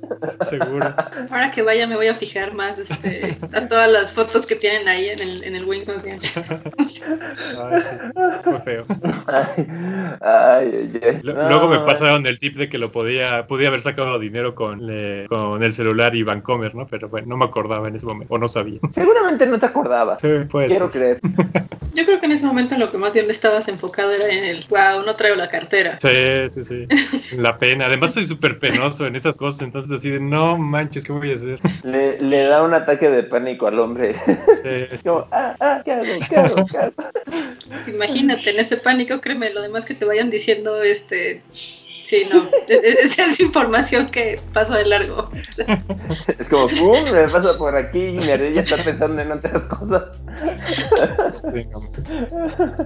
seguro. 0.50 0.94
Ahora 1.30 1.50
que 1.50 1.62
vaya 1.62 1.86
me 1.86 1.96
voy 1.96 2.08
a 2.08 2.14
fijar 2.14 2.52
más 2.52 2.78
este, 2.78 3.38
a 3.54 3.66
todas 3.68 3.90
las 3.90 4.12
fotos 4.12 4.44
que 4.46 4.54
tienen 4.56 4.86
ahí 4.86 5.08
en 5.08 5.20
el, 5.20 5.44
en 5.44 5.56
el 5.56 5.64
Wing. 5.64 5.82
Ay, 5.96 6.18
sí, 6.20 7.10
fue 8.42 8.60
feo. 8.60 8.84
Ay, 9.26 9.66
ay, 10.20 10.20
ay, 10.20 11.00
ay. 11.02 11.20
Lu- 11.22 11.32
No, 11.34 11.48
Luego 11.48 11.68
me 11.68 11.78
pasaron 11.80 12.26
el 12.26 12.38
tip 12.38 12.56
de 12.56 12.68
que 12.68 12.76
lo 12.78 12.92
podía, 12.92 13.46
podía 13.46 13.68
haber 13.68 13.80
sacado 13.80 14.18
dinero 14.18 14.54
con, 14.54 14.86
le- 14.86 15.26
con 15.28 15.62
el 15.62 15.72
celular 15.72 16.14
y 16.14 16.22
Vancomer, 16.22 16.74
¿no? 16.74 16.86
Pero 16.86 17.08
bueno, 17.08 17.28
no 17.28 17.36
me 17.36 17.44
acordaba 17.44 17.88
en 17.94 17.98
ese 17.98 18.06
momento, 18.06 18.34
o 18.34 18.38
no 18.38 18.48
sabía. 18.48 18.80
Seguramente 18.94 19.46
no 19.46 19.58
te 19.58 19.66
acordabas. 19.66 20.20
Sí, 20.20 20.28
pues. 20.50 20.68
Quiero 20.68 20.90
creer. 20.90 21.20
Yo 21.94 22.04
creo 22.04 22.18
que 22.18 22.26
en 22.26 22.32
ese 22.32 22.44
momento 22.44 22.76
lo 22.76 22.90
que 22.90 22.98
más 22.98 23.12
bien 23.12 23.30
estabas 23.30 23.68
enfocado 23.68 24.10
era 24.10 24.28
en 24.28 24.44
el 24.44 24.64
wow, 24.68 25.04
no 25.06 25.14
traigo 25.14 25.36
la 25.36 25.48
cartera. 25.48 25.96
Sí, 26.00 26.10
sí, 26.52 26.64
sí. 26.64 27.36
La 27.36 27.56
pena. 27.56 27.86
Además 27.86 28.14
soy 28.14 28.26
súper 28.26 28.58
penoso 28.58 29.06
en 29.06 29.14
esas 29.14 29.36
cosas, 29.36 29.62
entonces 29.62 29.92
así 29.92 30.10
de, 30.10 30.18
no 30.18 30.58
manches, 30.58 31.04
¿qué 31.04 31.12
voy 31.12 31.30
a 31.30 31.34
hacer? 31.36 31.60
Le, 31.84 32.20
le 32.20 32.42
da 32.44 32.64
un 32.64 32.74
ataque 32.74 33.08
de 33.08 33.22
pánico 33.22 33.68
al 33.68 33.78
hombre. 33.78 34.14
Sí, 34.14 34.98
Como, 35.04 35.28
ah, 35.30 35.54
ah, 35.60 35.82
¿qué 35.84 35.92
hago? 35.92 36.04
¿Qué 36.28 36.36
hago? 36.36 36.66
¿Qué 36.66 36.78
hago? 36.78 36.92
Pues 37.68 37.86
imagínate, 37.86 38.50
en 38.50 38.58
ese 38.58 38.76
pánico, 38.76 39.20
créeme, 39.20 39.50
lo 39.50 39.62
demás 39.62 39.84
que 39.84 39.94
te 39.94 40.04
vayan 40.04 40.30
diciendo, 40.30 40.82
este, 40.82 41.42
Sí, 42.04 42.28
no. 42.30 42.42
E-, 42.68 42.74
e-, 42.74 43.04
esa 43.04 43.26
es 43.26 43.40
información 43.40 44.06
que 44.06 44.38
pasa 44.52 44.78
de 44.78 44.86
largo. 44.86 45.28
Es 46.38 46.48
como, 46.48 46.66
¡pum! 46.66 47.12
Me 47.12 47.28
pasa 47.28 47.56
por 47.58 47.74
aquí 47.74 48.04
y 48.06 48.18
mi 48.18 48.30
ardilla 48.30 48.60
está 48.60 48.76
pensando 48.82 49.22
en 49.22 49.32
otras 49.32 49.62
cosas. 49.62 50.04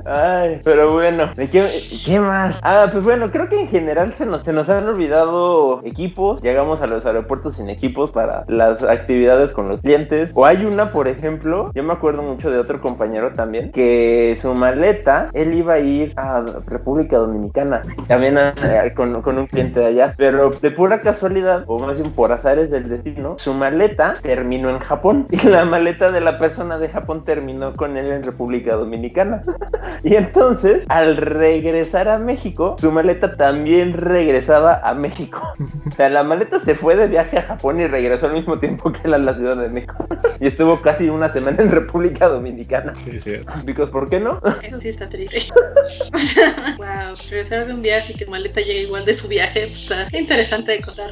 Ay, 0.05 0.61
pero 0.65 0.93
bueno, 0.93 1.33
qué, 1.37 1.69
qué, 2.05 2.21
más? 2.21 2.59
Ah, 2.63 2.89
pues 2.91 3.03
bueno, 3.05 3.31
creo 3.31 3.49
que 3.49 3.61
en 3.61 3.69
general 3.69 4.15
se 4.17 4.27
nos, 4.27 4.45
se 4.45 4.53
nos 4.53 4.69
han 4.69 4.87
olvidado 4.87 5.81
equipos. 5.85 6.41
Llegamos 6.43 6.81
a 6.81 6.87
los 6.87 7.05
aeropuertos 7.05 7.57
sin 7.57 7.69
equipos 7.71 8.11
para 8.11 8.45
las 8.49 8.83
actividades 8.83 9.53
con 9.53 9.69
los 9.69 9.81
clientes. 9.81 10.31
O 10.35 10.47
hay 10.47 10.65
una, 10.65 10.93
por 10.93 11.09
ejemplo, 11.09 11.73
yo 11.75 11.83
me 11.83 11.93
acuerdo 11.93 12.23
mucho 12.23 12.51
de 12.51 12.59
otro 12.59 12.81
compañero 12.81 13.33
también, 13.35 13.73
que 13.73 14.39
su 14.41 14.55
maleta, 14.55 15.31
él 15.33 15.55
iba 15.55 15.75
a 15.75 15.81
ir 15.81 16.13
a 16.17 16.43
República 16.67 17.19
Dominicana. 17.19 17.83
También 18.07 18.39
con 18.95 19.08
con, 19.23 19.39
un 19.39 19.47
cliente 19.47 19.81
de 19.81 19.87
allá, 19.87 20.15
pero 20.17 20.51
de 20.51 20.71
pura 20.71 21.01
casualidad, 21.01 21.65
o 21.67 21.79
más 21.79 21.97
bien 21.97 22.11
por 22.13 22.33
azares 22.33 22.71
del 22.71 22.89
destino, 22.89 23.37
su 23.39 23.55
maleta 23.55 24.17
terminó 24.23 24.71
en 24.71 24.79
Japón 24.79 25.27
y 25.31 25.47
la 25.47 25.65
maleta 25.65 26.11
de 26.11 26.21
la 26.21 26.39
persona 26.39 26.79
de 26.79 26.89
Japón 26.89 27.25
terminó 27.25 27.75
con 27.75 27.97
él 27.97 28.11
en 28.11 28.23
República 28.23 28.75
Dominicana. 28.75 29.43
y 30.03 30.15
entonces, 30.15 30.85
al 30.89 31.17
regresar 31.17 32.09
a 32.09 32.19
México, 32.19 32.77
su 32.79 32.93
maleta 32.93 33.37
también 33.37 33.93
regresaba 33.95 34.81
a 34.83 34.95
México. 34.95 35.41
o 35.87 35.95
sea, 35.95 36.09
la 36.09 36.23
maleta 36.23 36.61
se 36.61 36.75
fue 36.75 36.97
de 36.97 37.07
viaje 37.07 37.39
a 37.39 37.43
Japón 37.43 37.81
y 37.81 37.87
regresó 37.87 38.27
al 38.27 38.33
mismo 38.33 38.59
tiempo 38.59 38.93
que 38.93 39.01
él 39.05 39.15
a 39.15 39.19
la 39.19 39.35
Ciudad 39.35 39.57
de 39.57 39.69
México. 39.69 40.07
y 40.41 40.47
estuvo 40.47 40.81
casi 40.83 41.09
una 41.09 41.29
semana 41.29 41.63
en 41.63 41.71
República 41.71 42.29
Dominicana. 42.29 42.95
Sí, 42.95 43.21
sí. 43.21 43.33
¿por 43.93 44.09
qué 44.09 44.21
no? 44.21 44.41
Eso 44.63 44.81
sí 44.81 44.89
está 44.89 45.09
triste. 45.09 45.53
wow, 46.79 47.15
regresar 47.31 47.67
de 47.67 47.75
un 47.75 47.83
viaje 47.83 48.13
y 48.13 48.17
que 48.17 48.27
maleta 48.27 48.61
llegue 48.61 48.83
igual 48.83 48.98
de 49.05 49.15
su 49.15 49.29
viaje, 49.29 49.65
qué 50.11 50.19
interesante 50.19 50.73
de 50.73 50.81
contar. 50.81 51.11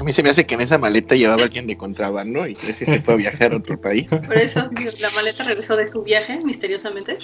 A 0.00 0.04
mí 0.04 0.12
se 0.12 0.22
me 0.22 0.30
hace 0.30 0.46
que 0.46 0.54
en 0.54 0.60
esa 0.60 0.78
maleta 0.78 1.14
llevaba 1.14 1.42
alguien 1.42 1.66
de 1.66 1.76
contrabando 1.76 2.46
y 2.46 2.54
que 2.54 2.72
se 2.74 3.00
fue 3.00 3.14
a 3.14 3.16
viajar 3.16 3.52
a 3.52 3.56
otro 3.56 3.80
país. 3.80 4.06
Por 4.08 4.36
eso 4.36 4.70
la 5.00 5.10
maleta 5.10 5.44
regresó 5.44 5.76
de 5.76 5.88
su 5.88 6.02
viaje 6.02 6.38
misteriosamente. 6.44 7.18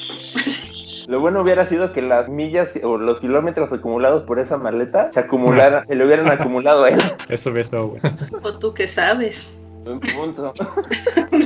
Lo 1.07 1.21
bueno 1.21 1.43
hubiera 1.43 1.67
sido 1.67 1.93
que 1.93 2.03
las 2.03 2.29
millas 2.29 2.71
o 2.83 2.97
los 2.97 3.21
kilómetros 3.21 3.73
acumulados 3.73 4.25
por 4.25 4.39
esa 4.39 4.57
maleta 4.57 5.13
se 5.13 5.21
acumularan, 5.21 5.87
se 5.87 5.95
le 5.95 6.05
hubieran 6.05 6.31
acumulado 6.31 6.85
a 6.85 6.91
él. 6.91 7.03
Eso 7.29 7.51
hubiera 7.51 7.63
estado 7.63 7.89
bueno. 7.89 8.17
O 8.43 8.59
tú 8.59 8.73
qué 8.75 8.89
sabes. 8.89 9.53
Un 9.85 10.01
punto. 10.01 10.55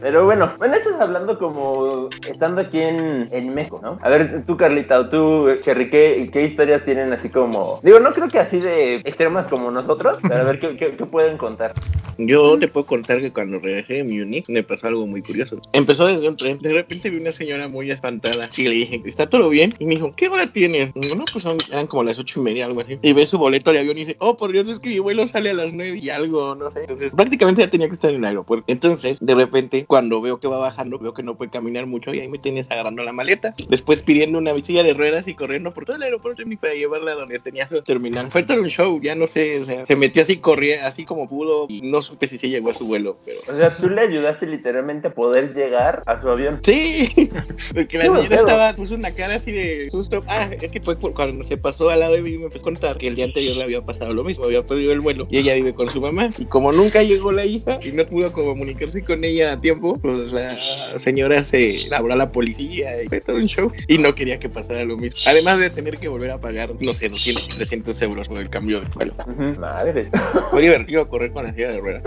pero 0.00 0.24
bueno, 0.24 0.52
bueno, 0.58 0.74
estás 0.74 1.00
hablando 1.00 1.38
como 1.38 2.08
estando 2.26 2.60
aquí 2.60 2.80
en, 2.80 3.28
en, 3.32 3.54
México, 3.54 3.80
¿no? 3.82 3.98
A 4.02 4.08
ver, 4.08 4.44
tú, 4.46 4.56
Carlita, 4.56 4.98
o 5.00 5.08
tú, 5.08 5.48
Cherry, 5.62 5.90
¿qué, 5.90 6.28
¿qué, 6.32 6.44
historias 6.44 6.84
tienen 6.84 7.12
así 7.12 7.28
como. 7.28 7.80
Digo, 7.82 8.00
no 8.00 8.12
creo 8.12 8.28
que 8.28 8.38
así 8.38 8.60
de 8.60 8.96
extremas 8.96 9.46
como 9.46 9.70
nosotros, 9.70 10.18
pero 10.22 10.36
a 10.36 10.44
ver, 10.44 10.60
¿qué, 10.60 10.76
qué, 10.76 11.06
pueden 11.06 11.36
contar? 11.36 11.74
Yo 12.18 12.58
te 12.58 12.68
puedo 12.68 12.86
contar 12.86 13.20
que 13.20 13.32
cuando 13.32 13.58
regresé 13.58 13.94
de 13.94 14.04
Munich 14.04 14.44
me 14.48 14.62
pasó 14.62 14.88
algo 14.88 15.06
muy 15.06 15.22
curioso. 15.22 15.60
Empezó 15.72 16.06
desde 16.06 16.28
un 16.28 16.36
tren, 16.36 16.58
de 16.58 16.72
repente 16.72 17.08
vi 17.08 17.18
una 17.18 17.32
señora 17.32 17.68
muy 17.68 17.90
espantada 17.90 18.48
y 18.56 18.62
le 18.64 18.70
dije, 18.70 19.02
¿está 19.06 19.28
todo 19.28 19.48
bien? 19.48 19.74
Y 19.78 19.86
me 19.86 19.94
dijo, 19.94 20.12
¿qué 20.14 20.28
hora 20.28 20.46
tienes? 20.46 20.90
Y 20.94 21.14
no, 21.14 21.24
pues 21.32 21.42
son, 21.42 21.56
eran 21.70 21.86
como 21.86 22.04
las 22.04 22.18
ocho 22.18 22.40
y 22.40 22.42
media, 22.42 22.66
algo 22.66 22.80
así. 22.80 22.98
Y 23.02 23.12
ve 23.12 23.26
su 23.26 23.38
boleto 23.38 23.72
de 23.72 23.80
avión 23.80 23.96
y 23.96 24.04
dice, 24.04 24.16
oh, 24.18 24.36
por 24.36 24.52
Dios, 24.52 24.68
es 24.68 24.78
que 24.78 24.90
mi 24.90 24.98
vuelo 24.98 25.26
sale 25.28 25.50
a 25.50 25.54
las 25.54 25.72
nueve 25.72 25.98
y 26.00 26.10
algo, 26.10 26.54
no 26.54 26.70
sé. 26.70 26.80
Entonces, 26.80 27.14
prácticamente 27.14 27.62
ya 27.62 27.70
tenía 27.70 27.88
que 27.88 27.94
estar 27.94 28.10
en 28.10 28.16
el 28.16 28.24
aeropuerto. 28.24 28.64
Entonces, 28.68 29.09
de 29.20 29.34
repente, 29.34 29.84
cuando 29.86 30.20
veo 30.20 30.40
que 30.40 30.48
va 30.48 30.58
bajando, 30.58 30.98
veo 30.98 31.14
que 31.14 31.22
no 31.22 31.36
puede 31.36 31.50
caminar 31.50 31.86
mucho 31.86 32.14
y 32.14 32.20
ahí 32.20 32.28
me 32.28 32.38
tienes 32.38 32.70
agarrando 32.70 33.02
la 33.02 33.12
maleta. 33.12 33.54
Después 33.68 34.02
pidiendo 34.02 34.38
una 34.38 34.52
visilla 34.52 34.82
de 34.82 34.92
ruedas 34.92 35.26
y 35.28 35.34
corriendo 35.34 35.72
por 35.72 35.84
todo 35.84 35.96
el 35.96 36.02
aeropuerto 36.02 36.42
ni 36.44 36.56
para 36.56 36.74
llevarla 36.74 37.14
donde 37.14 37.38
tenía 37.38 37.66
que 37.68 37.82
terminar. 37.82 38.30
Fue 38.30 38.42
todo 38.42 38.60
un 38.60 38.68
show, 38.68 39.00
ya 39.02 39.14
no 39.14 39.26
sé, 39.26 39.60
o 39.60 39.64
sea, 39.64 39.86
se 39.86 39.96
metió 39.96 40.22
así, 40.22 40.38
corría 40.38 40.86
así 40.86 41.04
como 41.04 41.28
pudo 41.28 41.66
y 41.68 41.82
no 41.82 42.02
supe 42.02 42.26
si 42.26 42.38
se 42.38 42.48
llegó 42.48 42.70
a 42.70 42.74
su 42.74 42.86
vuelo. 42.86 43.18
Pero... 43.24 43.40
O 43.48 43.54
sea, 43.54 43.74
tú 43.76 43.88
le 43.88 44.00
ayudaste 44.02 44.46
literalmente 44.46 45.08
a 45.08 45.14
poder 45.14 45.54
llegar 45.54 46.02
a 46.06 46.20
su 46.20 46.28
avión. 46.28 46.60
Sí, 46.62 47.30
porque 47.74 47.98
la 47.98 48.04
señora 48.04 48.36
estaba, 48.36 48.72
puso 48.74 48.94
una 48.94 49.12
cara 49.12 49.36
así 49.36 49.52
de 49.52 49.88
susto. 49.90 50.24
Ah, 50.28 50.50
es 50.60 50.72
que 50.72 50.80
fue 50.80 50.96
cuando 50.96 51.44
se 51.44 51.56
pasó 51.56 51.90
al 51.90 52.00
lado 52.00 52.14
de 52.14 52.22
mí 52.22 52.30
y 52.30 52.38
me 52.38 52.44
empezó 52.44 52.62
a 52.62 52.64
contar 52.64 52.98
que 52.98 53.08
el 53.08 53.16
día 53.16 53.24
anterior 53.24 53.56
le 53.56 53.64
había 53.64 53.82
pasado 53.82 54.12
lo 54.12 54.24
mismo, 54.24 54.44
había 54.44 54.62
perdido 54.62 54.92
el 54.92 55.00
vuelo 55.00 55.26
y 55.30 55.38
ella 55.38 55.54
vive 55.54 55.74
con 55.74 55.88
su 55.88 56.00
mamá. 56.00 56.30
Y 56.38 56.44
como 56.44 56.72
nunca 56.72 57.02
llegó 57.02 57.32
la 57.32 57.44
hija, 57.44 57.78
y 57.82 57.92
no 57.92 58.04
pudo 58.06 58.32
comunicarse 58.32 58.99
con 59.02 59.24
ella 59.24 59.52
a 59.52 59.60
tiempo, 59.60 59.98
pues 60.00 60.32
la 60.32 60.56
señora 60.98 61.42
se 61.44 61.88
habló 61.92 62.14
a 62.14 62.16
la 62.16 62.32
policía 62.32 63.02
y 63.02 63.08
fue 63.08 63.20
todo 63.20 63.36
un 63.36 63.46
show 63.46 63.72
y 63.88 63.98
no 63.98 64.14
quería 64.14 64.38
que 64.38 64.48
pasara 64.48 64.84
lo 64.84 64.96
mismo. 64.96 65.20
Además 65.26 65.58
de 65.58 65.70
tener 65.70 65.98
que 65.98 66.08
volver 66.08 66.30
a 66.30 66.40
pagar, 66.40 66.70
no 66.80 66.92
sé, 66.92 67.08
200, 67.08 67.48
300 67.48 68.02
euros 68.02 68.28
por 68.28 68.38
el 68.38 68.50
cambio 68.50 68.80
de 68.80 68.86
vuelo. 68.94 69.14
Madre. 69.58 70.08
Fue 70.50 70.62
divertido 70.62 71.08
correr 71.08 71.32
con 71.32 71.44
la 71.44 71.52
silla 71.52 71.70
de 71.70 71.78
ruedas. 71.78 72.02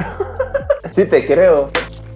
Sí, 0.91 1.05
te 1.05 1.25
creo. 1.25 1.71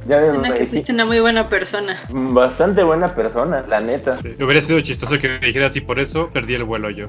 Ya 0.07 0.23
Suena 0.23 0.53
que 0.53 0.65
fuiste 0.65 0.93
una 0.93 1.05
muy 1.05 1.19
buena 1.19 1.49
persona. 1.49 2.01
Bastante 2.09 2.83
buena 2.83 3.13
persona, 3.13 3.65
la 3.67 3.81
neta. 3.81 4.19
hubiera 4.39 4.61
sido 4.61 4.79
chistoso 4.79 5.19
que 5.19 5.27
me 5.27 5.39
dijeras 5.39 5.75
y 5.75 5.81
por 5.81 5.99
eso 5.99 6.29
perdí 6.31 6.55
el 6.55 6.63
vuelo 6.63 6.89
yo. 6.89 7.07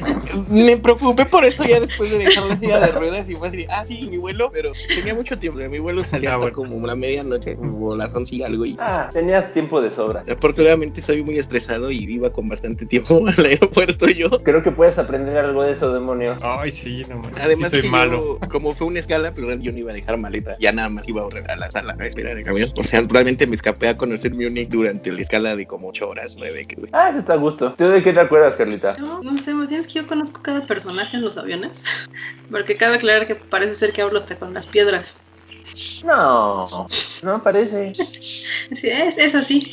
me 0.48 0.76
preocupé 0.76 1.26
por 1.26 1.44
eso 1.44 1.64
ya 1.64 1.78
después 1.78 2.10
de 2.10 2.18
dejar 2.18 2.44
la 2.46 2.56
silla 2.56 2.80
de 2.80 2.92
ruedas 2.92 3.30
y 3.30 3.36
fue 3.36 3.48
así, 3.48 3.66
ah, 3.70 3.84
sí, 3.84 4.08
mi 4.10 4.16
vuelo, 4.16 4.50
pero 4.52 4.72
tenía 4.94 5.14
mucho 5.14 5.38
tiempo. 5.38 5.60
Mi 5.60 5.78
vuelo 5.78 6.02
salía 6.02 6.34
ah, 6.34 6.50
como 6.50 6.84
la 6.86 6.96
medianoche 6.96 7.56
o 7.60 7.94
las 7.94 8.12
once 8.14 8.34
y 8.34 8.42
algo. 8.42 8.66
Y... 8.66 8.76
Ah, 8.80 9.08
tenías 9.12 9.52
tiempo 9.52 9.80
de 9.80 9.92
sobra. 9.92 10.24
Afortunadamente 10.28 11.02
soy 11.02 11.22
muy 11.22 11.38
estresado 11.38 11.90
y 11.90 11.98
iba 11.98 12.30
con 12.30 12.48
bastante 12.48 12.84
tiempo 12.84 13.22
al 13.38 13.44
aeropuerto 13.44 14.08
yo. 14.08 14.30
Creo 14.42 14.62
que 14.62 14.72
puedes 14.72 14.98
aprender 14.98 15.38
algo 15.38 15.62
de 15.62 15.72
eso, 15.72 15.92
demonio. 15.92 16.36
Ay, 16.42 16.72
sí, 16.72 17.04
no 17.08 17.22
Además, 17.40 17.70
soy 17.70 17.82
malo. 17.84 18.38
como 18.50 18.74
fue 18.74 18.88
una 18.88 18.98
escala, 18.98 19.32
pero 19.32 19.54
yo 19.54 19.70
no 19.70 19.78
iba 19.78 19.92
a 19.92 19.94
dejar 19.94 20.16
maleta. 20.16 20.56
Ya 20.58 20.72
nada 20.72 20.88
más 20.88 21.06
iba 21.08 21.22
a 21.22 21.56
la 21.56 21.70
sala 21.70 21.96
a 21.98 22.06
esperar 22.06 22.39
o 22.76 22.82
sea, 22.82 23.00
probablemente 23.00 23.46
me 23.46 23.56
escapé 23.56 23.88
a 23.88 23.96
conocer 23.96 24.32
Munich 24.34 24.68
durante 24.68 25.12
la 25.12 25.20
escala 25.20 25.56
de 25.56 25.66
como 25.66 25.88
8 25.88 26.08
horas, 26.08 26.36
9. 26.38 26.64
Que... 26.64 26.76
Ah, 26.92 27.10
eso 27.10 27.20
está 27.20 27.34
a 27.34 27.36
gusto. 27.36 27.74
¿Tú 27.76 27.88
de 27.88 28.02
qué 28.02 28.12
te 28.12 28.20
acuerdas, 28.20 28.56
Carlita? 28.56 28.96
No, 28.98 29.22
no 29.22 29.38
sé, 29.38 29.52
tienes 29.68 29.86
que 29.86 29.94
yo 29.94 30.06
conozco 30.06 30.42
cada 30.42 30.66
personaje 30.66 31.16
en 31.16 31.22
los 31.22 31.36
aviones. 31.36 31.82
Porque 32.50 32.76
cabe 32.76 32.96
aclarar 32.96 33.26
que 33.26 33.34
parece 33.34 33.74
ser 33.74 33.92
que 33.92 34.02
hablo 34.02 34.18
hasta 34.18 34.36
con 34.36 34.54
las 34.54 34.66
piedras. 34.66 35.16
No, 36.04 36.88
no 37.22 37.42
parece. 37.42 37.94
Sí, 38.72 38.88
es, 38.88 39.18
es 39.18 39.34
así. 39.34 39.70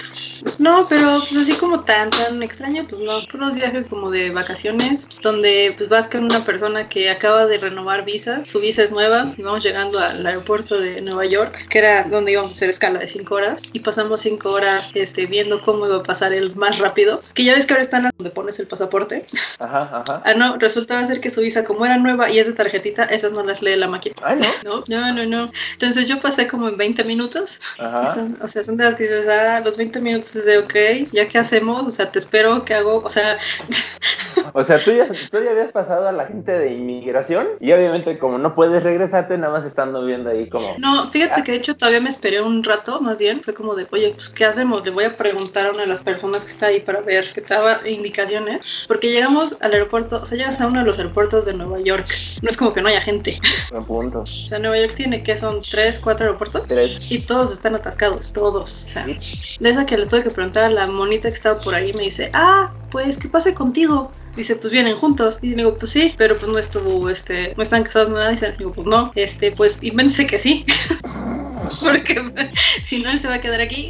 No, 0.57 0.87
pero 0.87 1.23
pues 1.29 1.43
así 1.43 1.53
como 1.53 1.81
tan, 1.81 2.09
tan 2.09 2.41
extraño, 2.43 2.85
pues 2.87 3.01
no. 3.01 3.19
Unos 3.33 3.53
viajes 3.53 3.87
como 3.87 4.09
de 4.09 4.31
vacaciones, 4.31 5.07
donde 5.21 5.73
pues 5.77 5.89
vas 5.89 6.07
con 6.07 6.23
una 6.23 6.43
persona 6.43 6.89
que 6.89 7.09
acaba 7.09 7.45
de 7.45 7.57
renovar 7.57 8.05
visa, 8.05 8.45
su 8.45 8.59
visa 8.59 8.83
es 8.83 8.91
nueva, 8.91 9.33
y 9.37 9.43
vamos 9.43 9.63
llegando 9.63 9.99
al 9.99 10.25
aeropuerto 10.25 10.79
de 10.79 11.01
Nueva 11.01 11.25
York, 11.25 11.67
que 11.69 11.79
era 11.79 12.03
donde 12.03 12.31
íbamos 12.31 12.53
a 12.53 12.55
hacer 12.55 12.69
escala 12.69 12.99
de 12.99 13.07
5 13.07 13.35
horas, 13.35 13.61
y 13.73 13.79
pasamos 13.79 14.21
5 14.21 14.49
horas 14.49 14.91
este, 14.95 15.25
viendo 15.25 15.61
cómo 15.61 15.85
iba 15.87 15.97
a 15.97 16.03
pasar 16.03 16.33
el 16.33 16.55
más 16.55 16.79
rápido, 16.79 17.21
que 17.33 17.43
ya 17.43 17.53
ves 17.53 17.65
que 17.65 17.73
ahora 17.73 17.83
están 17.83 18.09
donde 18.17 18.31
pones 18.31 18.59
el 18.59 18.67
pasaporte. 18.67 19.25
Ajá, 19.59 20.03
ajá. 20.05 20.21
Ah, 20.25 20.33
no, 20.33 20.57
resultaba 20.57 21.05
ser 21.05 21.21
que 21.21 21.29
su 21.29 21.41
visa, 21.41 21.63
como 21.63 21.85
era 21.85 21.97
nueva 21.97 22.29
y 22.29 22.39
es 22.39 22.47
de 22.47 22.53
tarjetita, 22.53 23.05
esas 23.05 23.31
no 23.31 23.43
las 23.43 23.61
lee 23.61 23.75
la 23.75 23.87
máquina. 23.87 24.15
Ah, 24.23 24.35
no. 24.35 24.47
No, 24.63 24.83
no, 24.87 25.13
no, 25.13 25.25
no. 25.25 25.51
Entonces 25.73 25.86
yo 25.95 26.19
pasé 26.19 26.47
como 26.47 26.69
en 26.69 26.77
20 26.77 27.03
minutos. 27.03 27.59
Ajá. 27.79 28.15
O 28.41 28.47
sea, 28.47 28.63
son 28.63 28.77
de 28.77 28.85
las 28.85 28.95
que 28.95 29.03
dices, 29.03 29.27
ah, 29.27 29.61
los 29.63 29.77
20 29.77 29.99
minutos 30.01 30.33
de, 30.33 30.57
ok, 30.57 31.11
ya 31.11 31.27
que 31.27 31.37
hacemos, 31.37 31.83
o 31.83 31.91
sea, 31.91 32.11
te 32.11 32.19
espero, 32.19 32.63
¿qué 32.65 32.75
hago? 32.75 33.01
O 33.03 33.09
sea... 33.09 33.37
O 34.53 34.63
sea, 34.63 34.79
tú 34.79 34.91
ya, 34.91 35.07
tú 35.07 35.43
ya 35.43 35.51
habías 35.51 35.71
pasado 35.71 36.07
a 36.07 36.11
la 36.11 36.25
gente 36.25 36.51
de 36.51 36.73
inmigración 36.73 37.47
y 37.59 37.71
obviamente 37.71 38.17
como 38.17 38.37
no 38.37 38.55
puedes 38.55 38.83
regresarte, 38.83 39.37
nada 39.37 39.53
más 39.53 39.65
estando 39.65 40.05
viendo 40.05 40.29
ahí 40.29 40.49
como... 40.49 40.75
No, 40.77 41.09
fíjate 41.11 41.43
que 41.43 41.51
de 41.51 41.57
hecho 41.57 41.75
todavía 41.75 41.99
me 41.99 42.09
esperé 42.09 42.41
un 42.41 42.63
rato, 42.63 42.99
más 42.99 43.19
bien, 43.19 43.41
fue 43.43 43.53
como 43.53 43.75
de, 43.75 43.87
oye, 43.91 44.13
pues 44.15 44.29
¿qué 44.29 44.45
hacemos? 44.45 44.83
Le 44.85 44.91
voy 44.91 45.05
a 45.05 45.15
preguntar 45.15 45.67
a 45.67 45.71
una 45.71 45.81
de 45.81 45.87
las 45.87 46.03
personas 46.03 46.45
que 46.45 46.51
está 46.51 46.67
ahí 46.67 46.79
para 46.79 47.01
ver 47.01 47.31
que 47.33 47.41
daba 47.41 47.79
indicaciones, 47.87 48.85
porque 48.87 49.11
llegamos 49.11 49.57
al 49.61 49.73
aeropuerto, 49.73 50.17
o 50.17 50.25
sea, 50.25 50.37
llegas 50.37 50.59
a 50.61 50.67
uno 50.67 50.79
de 50.79 50.85
los 50.85 50.97
aeropuertos 50.97 51.45
de 51.45 51.53
Nueva 51.53 51.79
York, 51.79 52.07
no 52.41 52.49
es 52.49 52.57
como 52.57 52.73
que 52.73 52.81
no 52.81 52.89
haya 52.89 53.01
gente. 53.01 53.39
Un 53.71 53.85
punto. 53.85 54.21
O 54.21 54.25
sea, 54.25 54.59
Nueva 54.59 54.79
York 54.79 54.95
tiene 54.95 55.23
que 55.23 55.37
son 55.37 55.61
tres, 55.69 55.99
cuatro 55.99 56.25
aeropuertos. 56.25 56.63
Tres. 56.67 57.11
Y 57.11 57.19
todos 57.19 57.51
están 57.51 57.75
atascados, 57.75 58.31
todos. 58.33 58.85
O 58.85 58.89
sea, 58.89 59.05
de 59.05 59.69
esa 59.69 59.85
que 59.85 59.97
le 59.97 60.05
tuve 60.05 60.23
que 60.23 60.29
preguntar 60.29 60.65
a 60.65 60.69
la 60.69 60.87
monita 60.87 61.29
que 61.29 61.35
estaba 61.35 61.59
por 61.59 61.75
ahí, 61.75 61.91
me 61.93 62.03
dice, 62.03 62.29
ah, 62.33 62.71
pues, 62.91 63.17
¿qué 63.17 63.29
pasa 63.29 63.53
contigo? 63.53 64.11
Dice, 64.35 64.55
pues 64.55 64.71
vienen 64.71 64.95
juntos. 64.95 65.39
Y 65.41 65.55
digo, 65.55 65.77
pues 65.77 65.91
sí, 65.91 66.13
pero 66.17 66.37
pues 66.37 66.51
no 66.51 66.59
estuvo, 66.59 67.09
este, 67.09 67.53
no 67.55 67.63
están 67.63 67.83
casados 67.83 68.09
nada. 68.09 68.29
Y 68.29 68.35
dice, 68.35 68.53
digo, 68.57 68.71
pues 68.71 68.87
no, 68.87 69.11
este, 69.15 69.51
pues 69.51 69.79
invéntese 69.81 70.27
que 70.27 70.39
sí. 70.39 70.65
Porque 71.79 72.33
si 72.81 72.99
no, 72.99 73.09
él 73.09 73.19
se 73.19 73.27
va 73.27 73.35
a 73.35 73.41
quedar 73.41 73.61
aquí 73.61 73.89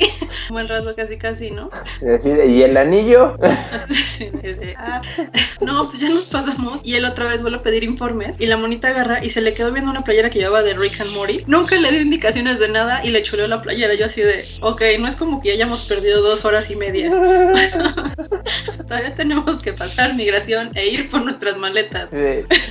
un 0.49 0.53
buen 0.53 0.67
rato 0.67 0.95
casi 0.95 1.17
casi, 1.17 1.51
¿no? 1.51 1.69
¿Y 2.01 2.61
el 2.61 2.77
anillo? 2.77 3.37
Sí, 3.89 4.29
sí. 4.43 4.73
Ah, 4.77 5.01
no, 5.61 5.87
pues 5.89 5.99
ya 6.01 6.09
nos 6.09 6.25
pasamos. 6.25 6.81
Y 6.83 6.95
él 6.95 7.05
otra 7.05 7.25
vez 7.25 7.41
vuelve 7.41 7.57
a 7.57 7.61
pedir 7.61 7.83
informes. 7.83 8.35
Y 8.39 8.47
la 8.47 8.57
monita 8.57 8.89
agarra 8.89 9.23
y 9.23 9.29
se 9.29 9.41
le 9.41 9.53
quedó 9.53 9.71
viendo 9.71 9.91
una 9.91 10.01
playera 10.01 10.29
que 10.29 10.39
llevaba 10.39 10.63
de 10.63 10.73
Rick 10.73 11.01
and 11.01 11.11
Morty. 11.11 11.43
Nunca 11.47 11.75
le 11.75 11.91
dio 11.91 12.01
indicaciones 12.01 12.59
de 12.59 12.69
nada 12.69 13.01
y 13.03 13.09
le 13.09 13.23
chuleó 13.23 13.47
la 13.47 13.61
playera. 13.61 13.93
Yo 13.93 14.05
así 14.05 14.21
de, 14.21 14.43
ok, 14.61 14.81
no 14.99 15.07
es 15.07 15.15
como 15.15 15.41
que 15.41 15.51
hayamos 15.51 15.85
perdido 15.85 16.21
dos 16.21 16.45
horas 16.45 16.69
y 16.69 16.75
media. 16.75 17.09
Todavía 18.87 19.15
tenemos 19.15 19.61
que 19.61 19.73
pasar 19.73 20.15
migración 20.15 20.71
e 20.75 20.87
ir 20.87 21.09
por 21.09 21.23
nuestras 21.23 21.57
maletas. 21.57 22.09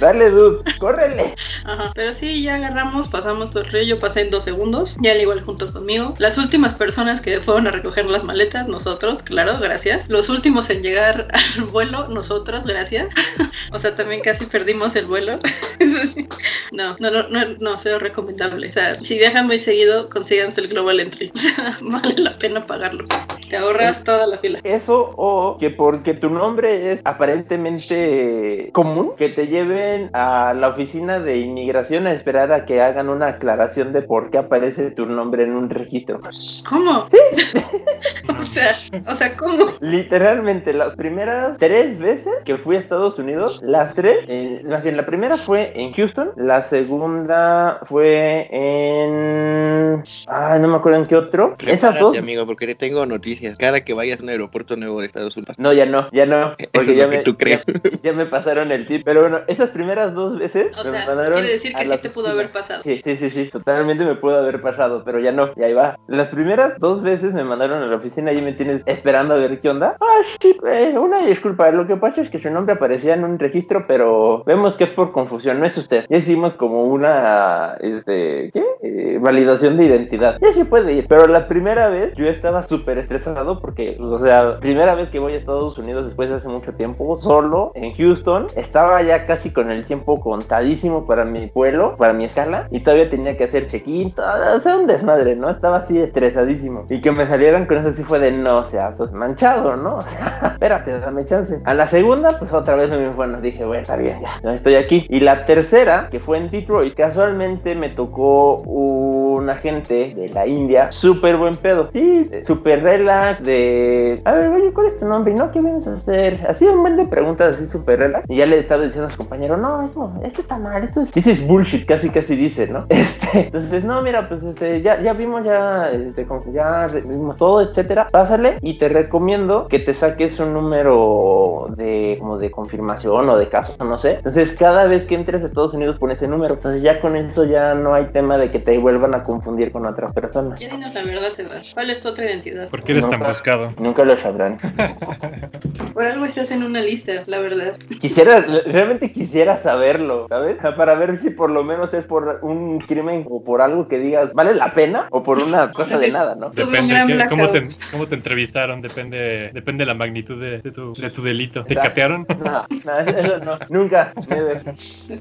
Dale, 0.00 0.30
dude, 0.30 0.62
córrele. 0.78 1.34
Ajá. 1.64 1.92
Pero 1.94 2.14
sí, 2.14 2.42
ya 2.42 2.56
agarramos, 2.56 3.08
pasamos 3.08 3.50
todo 3.50 3.62
el 3.62 3.70
río. 3.70 3.82
Yo 3.82 3.98
pasé 3.98 4.22
en 4.22 4.30
dos 4.30 4.44
segundos. 4.44 4.95
Ya 5.00 5.12
al 5.12 5.20
igual 5.20 5.42
junto 5.42 5.72
conmigo. 5.72 6.14
Las 6.18 6.38
últimas 6.38 6.74
personas 6.74 7.20
que 7.20 7.40
fueron 7.40 7.66
a 7.66 7.70
recoger 7.70 8.06
las 8.06 8.24
maletas, 8.24 8.68
nosotros, 8.68 9.22
claro, 9.22 9.58
gracias. 9.60 10.08
Los 10.08 10.28
últimos 10.28 10.70
en 10.70 10.82
llegar 10.82 11.28
al 11.56 11.64
vuelo, 11.64 12.08
nosotros, 12.08 12.64
gracias. 12.66 13.08
o 13.72 13.78
sea, 13.78 13.94
también 13.94 14.20
casi 14.20 14.46
perdimos 14.46 14.96
el 14.96 15.06
vuelo. 15.06 15.38
no, 16.72 16.96
no, 16.98 17.10
no, 17.10 17.28
no, 17.28 17.40
no, 17.58 17.78
cero 17.78 17.98
recomendable. 17.98 18.68
O 18.68 18.72
sea, 18.72 18.98
si 19.00 19.18
viajan 19.18 19.46
muy 19.46 19.58
seguido, 19.58 20.08
consíganse 20.08 20.60
el 20.60 20.68
Global 20.68 21.00
Entry. 21.00 21.30
O 21.34 21.38
sea, 21.38 21.76
vale 21.82 22.14
la 22.18 22.38
pena 22.38 22.66
pagarlo. 22.66 23.06
Te 23.48 23.56
ahorras 23.56 24.02
toda 24.02 24.26
la 24.26 24.38
fila. 24.38 24.60
Eso 24.64 25.12
o 25.16 25.58
que 25.58 25.70
porque 25.70 26.14
tu 26.14 26.30
nombre 26.30 26.92
es 26.92 27.00
aparentemente 27.04 28.70
común, 28.72 29.12
que 29.16 29.28
te 29.28 29.46
lleven 29.46 30.10
a 30.12 30.54
la 30.54 30.68
oficina 30.68 31.20
de 31.20 31.38
inmigración 31.38 32.06
a 32.06 32.12
esperar 32.12 32.52
a 32.52 32.64
que 32.64 32.80
hagan 32.80 33.08
una 33.08 33.28
aclaración 33.28 33.92
de 33.92 34.02
por 34.02 34.30
qué 34.30 34.38
aparece 34.38 34.85
tu 34.90 35.06
nombre 35.06 35.44
en 35.44 35.52
un 35.56 35.70
registro. 35.70 36.20
¿Cómo? 36.68 37.08
Sí. 37.10 37.18
o 38.28 38.40
sea, 38.40 38.74
o 39.06 39.14
sea, 39.14 39.36
¿cómo? 39.36 39.66
Literalmente, 39.80 40.72
las 40.72 40.94
primeras 40.94 41.58
tres 41.58 41.98
veces 41.98 42.32
que 42.44 42.56
fui 42.58 42.76
a 42.76 42.78
Estados 42.78 43.18
Unidos, 43.18 43.62
las 43.62 43.94
tres, 43.94 44.24
eh, 44.28 44.62
la 44.64 45.06
primera 45.06 45.36
fue 45.36 45.72
en 45.74 45.92
Houston, 45.92 46.30
la 46.36 46.62
segunda 46.62 47.80
fue 47.84 48.48
en... 48.50 50.02
Ah, 50.28 50.58
no 50.60 50.68
me 50.68 50.76
acuerdo 50.76 51.00
en 51.00 51.06
qué 51.06 51.16
otro. 51.16 51.56
Esas 51.60 51.78
Prepárate, 51.78 52.00
dos... 52.00 52.18
amigo, 52.18 52.46
porque 52.46 52.66
te 52.66 52.74
tengo 52.74 53.06
noticias. 53.06 53.58
Cada 53.58 53.80
que 53.82 53.94
vayas 53.94 54.20
a 54.20 54.22
un 54.22 54.28
aeropuerto 54.30 54.76
nuevo 54.76 55.00
de 55.00 55.06
Estados 55.06 55.36
Unidos. 55.36 55.58
No, 55.58 55.72
ya 55.72 55.86
no, 55.86 56.08
ya 56.12 56.26
no. 56.26 56.54
Eso 56.58 56.70
Porque 56.72 56.90
es 56.92 56.96
ya 56.96 57.04
lo 57.04 57.10
que 57.10 57.16
me, 57.18 57.22
tú 57.22 57.36
crees. 57.36 57.60
ya, 57.66 57.90
ya 58.02 58.12
me 58.12 58.26
pasaron 58.26 58.72
el 58.72 58.86
tip. 58.86 59.02
Pero 59.04 59.22
bueno, 59.22 59.40
esas 59.46 59.70
primeras 59.70 60.14
dos 60.14 60.38
veces 60.38 60.76
O 60.78 60.84
me 60.84 60.90
sea, 60.90 61.06
mandaron 61.06 61.32
quiere 61.32 61.52
decir 61.52 61.74
que 61.74 61.84
sí 61.84 61.98
te 61.98 62.10
pudo 62.10 62.28
haber 62.28 62.50
pasado. 62.50 62.82
Sí, 62.82 63.00
sí, 63.04 63.16
sí, 63.16 63.30
sí, 63.30 63.44
totalmente 63.46 64.04
me 64.04 64.14
pudo 64.14 64.38
haber 64.38 64.60
pasado, 64.60 64.75
pero 65.04 65.18
ya 65.20 65.32
no, 65.32 65.50
y 65.56 65.62
ahí 65.62 65.72
va. 65.72 65.98
Las 66.06 66.28
primeras 66.28 66.78
dos 66.78 67.02
veces 67.02 67.32
me 67.32 67.44
mandaron 67.44 67.82
a 67.82 67.86
la 67.86 67.96
oficina 67.96 68.32
y 68.32 68.42
me 68.42 68.52
tienes 68.52 68.82
esperando 68.86 69.34
a 69.34 69.38
ver 69.38 69.60
qué 69.60 69.70
onda. 69.70 69.96
Ah, 70.00 70.22
sí, 70.40 70.56
eh, 70.66 70.94
una 70.98 71.24
disculpa, 71.26 71.70
lo 71.70 71.86
que 71.86 71.96
pasa 71.96 72.20
es 72.20 72.30
que 72.30 72.40
su 72.40 72.50
nombre 72.50 72.74
aparecía 72.74 73.14
en 73.14 73.24
un 73.24 73.38
registro, 73.38 73.84
pero 73.86 74.42
vemos 74.44 74.76
que 74.76 74.84
es 74.84 74.90
por 74.90 75.12
confusión, 75.12 75.60
no 75.60 75.66
es 75.66 75.76
usted. 75.76 76.06
Ya 76.08 76.18
hicimos 76.18 76.54
como 76.54 76.84
una, 76.84 77.76
este, 77.80 78.50
¿qué? 78.52 78.64
Eh, 78.82 79.18
validación 79.20 79.76
de 79.76 79.84
identidad. 79.84 80.38
Ya 80.40 80.52
se 80.52 80.64
puede 80.64 80.92
ir, 80.92 81.06
pero 81.08 81.26
la 81.26 81.48
primera 81.48 81.88
vez 81.88 82.14
yo 82.14 82.26
estaba 82.26 82.62
súper 82.62 82.98
estresado 82.98 83.60
porque, 83.60 83.96
o 84.00 84.18
sea, 84.18 84.58
primera 84.60 84.94
vez 84.94 85.10
que 85.10 85.18
voy 85.18 85.34
a 85.34 85.36
Estados 85.36 85.78
Unidos 85.78 86.04
después 86.04 86.28
de 86.28 86.36
hace 86.36 86.48
mucho 86.48 86.72
tiempo, 86.74 87.18
solo 87.18 87.72
en 87.74 87.94
Houston, 87.94 88.48
estaba 88.56 89.02
ya 89.02 89.26
casi 89.26 89.50
con 89.50 89.70
el 89.70 89.84
tiempo 89.84 90.20
contadísimo 90.20 91.06
para 91.06 91.24
mi 91.24 91.50
vuelo, 91.54 91.96
para 91.96 92.12
mi 92.12 92.24
escala, 92.24 92.68
y 92.70 92.80
todavía 92.80 93.08
tenía 93.08 93.36
que 93.36 93.44
hacer 93.44 93.66
check-in, 93.66 94.12
todo, 94.12 94.56
o 94.56 94.60
sea, 94.66 94.76
un 94.76 94.86
desmadre, 94.86 95.36
¿no? 95.36 95.50
Estaba 95.50 95.78
así 95.78 95.98
estresadísimo. 95.98 96.86
Y 96.88 97.00
que 97.00 97.12
me 97.12 97.26
salieran 97.26 97.66
con 97.66 97.78
eso 97.78 97.92
sí 97.92 98.02
fue 98.02 98.18
de 98.18 98.32
no, 98.32 98.58
o 98.58 98.64
sea, 98.64 98.92
sos 98.94 99.12
manchado, 99.12 99.76
¿no? 99.76 99.96
O 99.96 100.02
sea, 100.02 100.40
espérate, 100.52 100.98
dame 100.98 101.24
chance. 101.24 101.60
A 101.64 101.74
la 101.74 101.86
segunda, 101.86 102.38
pues 102.38 102.52
otra 102.52 102.74
vez 102.74 102.90
me 102.90 103.08
bueno, 103.10 103.40
dije, 103.40 103.64
bueno, 103.64 103.82
está 103.82 103.96
bien, 103.96 104.20
ya, 104.20 104.28
ya 104.42 104.54
estoy 104.54 104.74
aquí. 104.74 105.06
Y 105.08 105.20
la 105.20 105.46
tercera, 105.46 106.08
que 106.10 106.20
fue 106.20 106.38
en 106.38 106.48
Detroit, 106.48 106.94
casualmente 106.94 107.74
me 107.74 107.88
tocó 107.88 108.56
un 108.58 109.48
agente 109.48 110.12
de 110.14 110.28
la 110.30 110.46
India, 110.46 110.90
súper 110.90 111.36
buen 111.36 111.56
pedo. 111.56 111.90
Sí, 111.92 112.30
súper 112.44 112.82
relax, 112.82 113.42
de, 113.42 114.20
a 114.24 114.32
ver, 114.32 114.48
oye, 114.48 114.72
¿cuál 114.72 114.86
es 114.86 114.98
tu 114.98 115.06
nombre? 115.06 115.34
¿No? 115.34 115.50
¿Qué 115.52 115.60
vienes 115.60 115.86
a 115.86 115.94
hacer? 115.94 116.44
Así 116.48 116.66
un 116.66 116.80
buen 116.80 116.96
de 116.96 117.06
preguntas 117.06 117.54
así 117.54 117.66
súper 117.66 118.00
relax. 118.00 118.24
Y 118.28 118.36
ya 118.36 118.46
le 118.46 118.58
estaba 118.58 118.84
diciendo 118.84 119.08
a 119.08 119.10
su 119.10 119.18
compañero, 119.18 119.56
no, 119.56 119.82
esto, 119.82 120.12
esto 120.22 120.40
está 120.40 120.58
mal, 120.58 120.82
esto 120.84 121.02
es, 121.02 121.26
is 121.26 121.46
bullshit, 121.46 121.86
casi 121.86 122.10
casi 122.10 122.36
dice, 122.36 122.66
¿no? 122.66 122.86
Este, 122.96 123.46
entonces, 123.46 123.84
no, 123.84 124.02
mira, 124.02 124.28
pues 124.28 124.42
este, 124.50 124.82
ya, 124.82 125.00
ya 125.00 125.12
vimos 125.12 125.44
ya, 125.44 125.90
este, 125.90 126.26
ya 126.52 126.86
vimos 126.88 127.36
todo, 127.36 127.60
etcétera. 127.60 128.08
Pásale 128.10 128.58
y 128.60 128.78
te 128.78 128.88
recomiendo 128.88 129.66
que 129.68 129.78
te 129.78 129.94
saques 129.94 130.38
un 130.40 130.52
número 130.52 131.68
de, 131.76 132.16
como 132.18 132.38
de 132.38 132.50
confirmación 132.50 133.28
o 133.28 133.36
de 133.36 133.48
caso, 133.48 133.76
no 133.84 133.98
sé. 133.98 134.14
Entonces, 134.14 134.56
cada 134.56 134.86
vez 134.86 135.04
que 135.04 135.14
entres 135.14 135.42
a 135.42 135.46
Estados 135.46 135.74
Unidos 135.74 135.98
pon 135.98 136.10
ese 136.10 136.28
número. 136.28 136.54
Entonces, 136.54 136.82
ya 136.82 137.00
con 137.00 137.16
eso 137.16 137.44
ya 137.44 137.74
no 137.74 137.94
hay 137.94 138.06
tema 138.06 138.38
de 138.38 138.50
que 138.50 138.58
te 138.58 138.78
vuelvan 138.78 139.14
a 139.14 139.22
confundir 139.22 139.72
con 139.72 139.86
otra 139.86 140.08
persona. 140.12 140.56
Ya 140.56 140.68
dinos 140.68 140.94
la 140.94 141.02
verdad, 141.02 141.32
Sebas. 141.32 141.74
¿Cuál 141.74 141.90
es 141.90 142.00
tu 142.00 142.08
otra 142.08 142.26
identidad? 142.26 142.68
¿Por 142.68 142.82
qué 142.82 142.92
eres 142.92 143.08
tan 143.08 143.20
buscado? 143.20 143.72
Nunca 143.78 144.04
lo 144.04 144.16
sabrán. 144.18 144.58
Por 145.94 146.04
algo 146.04 146.24
estás 146.24 146.50
en 146.50 146.62
una 146.62 146.80
lista, 146.80 147.24
la 147.26 147.40
verdad. 147.40 147.76
Quisiera, 148.00 148.40
realmente 148.40 149.10
quisiera 149.12 149.56
saberlo, 149.56 150.26
¿sabes? 150.28 150.56
Para 150.76 150.94
ver 150.94 151.18
si 151.18 151.30
por 151.30 151.50
lo 151.50 151.64
menos 151.64 151.94
es 151.94 152.04
por 152.04 152.40
un 152.42 152.78
crimen 152.80 153.26
o 153.28 153.42
por 153.42 153.62
algo 153.62 153.88
que 153.88 153.98
digas, 153.98 154.34
¿vale 154.36 154.54
la 154.54 154.72
pena? 154.72 155.08
O 155.10 155.22
por 155.22 155.42
una 155.42 155.72
cosa 155.72 155.98
de 155.98 156.10
nada, 156.10 156.34
¿no? 156.34 156.50
Depende 156.50 156.94
qué- 157.06 157.26
cómo, 157.28 157.48
te, 157.48 157.62
cómo 157.90 158.06
te 158.06 158.14
entrevistaron, 158.14 158.82
depende, 158.82 159.50
depende 159.52 159.82
de 159.82 159.86
la 159.86 159.94
magnitud 159.94 160.40
de, 160.40 160.58
de 160.58 160.70
tu, 160.70 160.94
de 160.94 161.10
tu 161.10 161.22
delito. 161.22 161.64
¿Te 161.64 161.74
Exacto. 161.74 161.88
catearon? 161.88 162.26
No, 162.36 162.66
no, 162.84 162.98
eso 162.98 163.38
no, 163.38 163.58
nunca. 163.68 164.12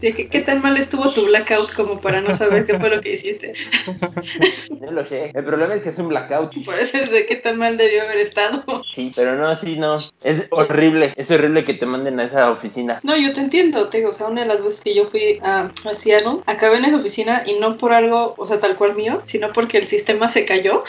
que, 0.01 0.29
¿qué 0.29 0.41
tan 0.41 0.61
mal 0.61 0.75
estuvo 0.77 1.11
tu 1.13 1.25
blackout 1.25 1.73
como 1.73 1.99
para 2.01 2.21
no 2.21 2.35
saber 2.35 2.65
qué 2.65 2.77
fue 2.77 2.89
lo 2.89 3.01
que 3.01 3.13
hiciste? 3.13 3.53
Yo 4.81 4.91
lo 4.91 5.05
sé. 5.05 5.31
El 5.33 5.45
problema 5.45 5.75
es 5.75 5.81
que 5.81 5.89
es 5.89 5.97
un 5.99 6.09
blackout. 6.09 6.51
Por 6.65 6.75
eso 6.75 6.97
es 6.97 7.11
de 7.11 7.25
qué 7.25 7.37
tan 7.37 7.57
mal 7.57 7.77
debió 7.77 8.03
haber 8.03 8.17
estado. 8.17 8.63
Sí, 8.95 9.11
pero 9.15 9.35
no, 9.35 9.57
sí, 9.57 9.77
no. 9.77 9.95
Es 10.23 10.43
horrible. 10.51 11.13
Es 11.15 11.31
horrible 11.31 11.63
que 11.65 11.73
te 11.73 11.85
manden 11.85 12.19
a 12.19 12.25
esa 12.25 12.51
oficina. 12.51 12.99
No, 13.03 13.15
yo 13.17 13.33
te 13.33 13.41
entiendo, 13.41 13.87
te 13.89 13.97
digo, 13.97 14.09
o 14.09 14.13
sea, 14.13 14.27
una 14.27 14.41
de 14.41 14.47
las 14.47 14.63
veces 14.63 14.81
que 14.81 14.95
yo 14.95 15.05
fui 15.07 15.39
a, 15.43 15.71
a 15.85 15.95
Seattle, 15.95 16.39
acabé 16.45 16.77
en 16.77 16.85
esa 16.85 16.97
oficina 16.97 17.43
y 17.45 17.59
no 17.59 17.77
por 17.77 17.93
algo, 17.93 18.35
o 18.37 18.45
sea, 18.45 18.59
tal 18.59 18.75
cual 18.75 18.93
mío, 19.05 19.21
sino 19.25 19.53
porque 19.53 19.77
el 19.77 19.85
sistema 19.85 20.29
se 20.29 20.45
cayó. 20.45 20.83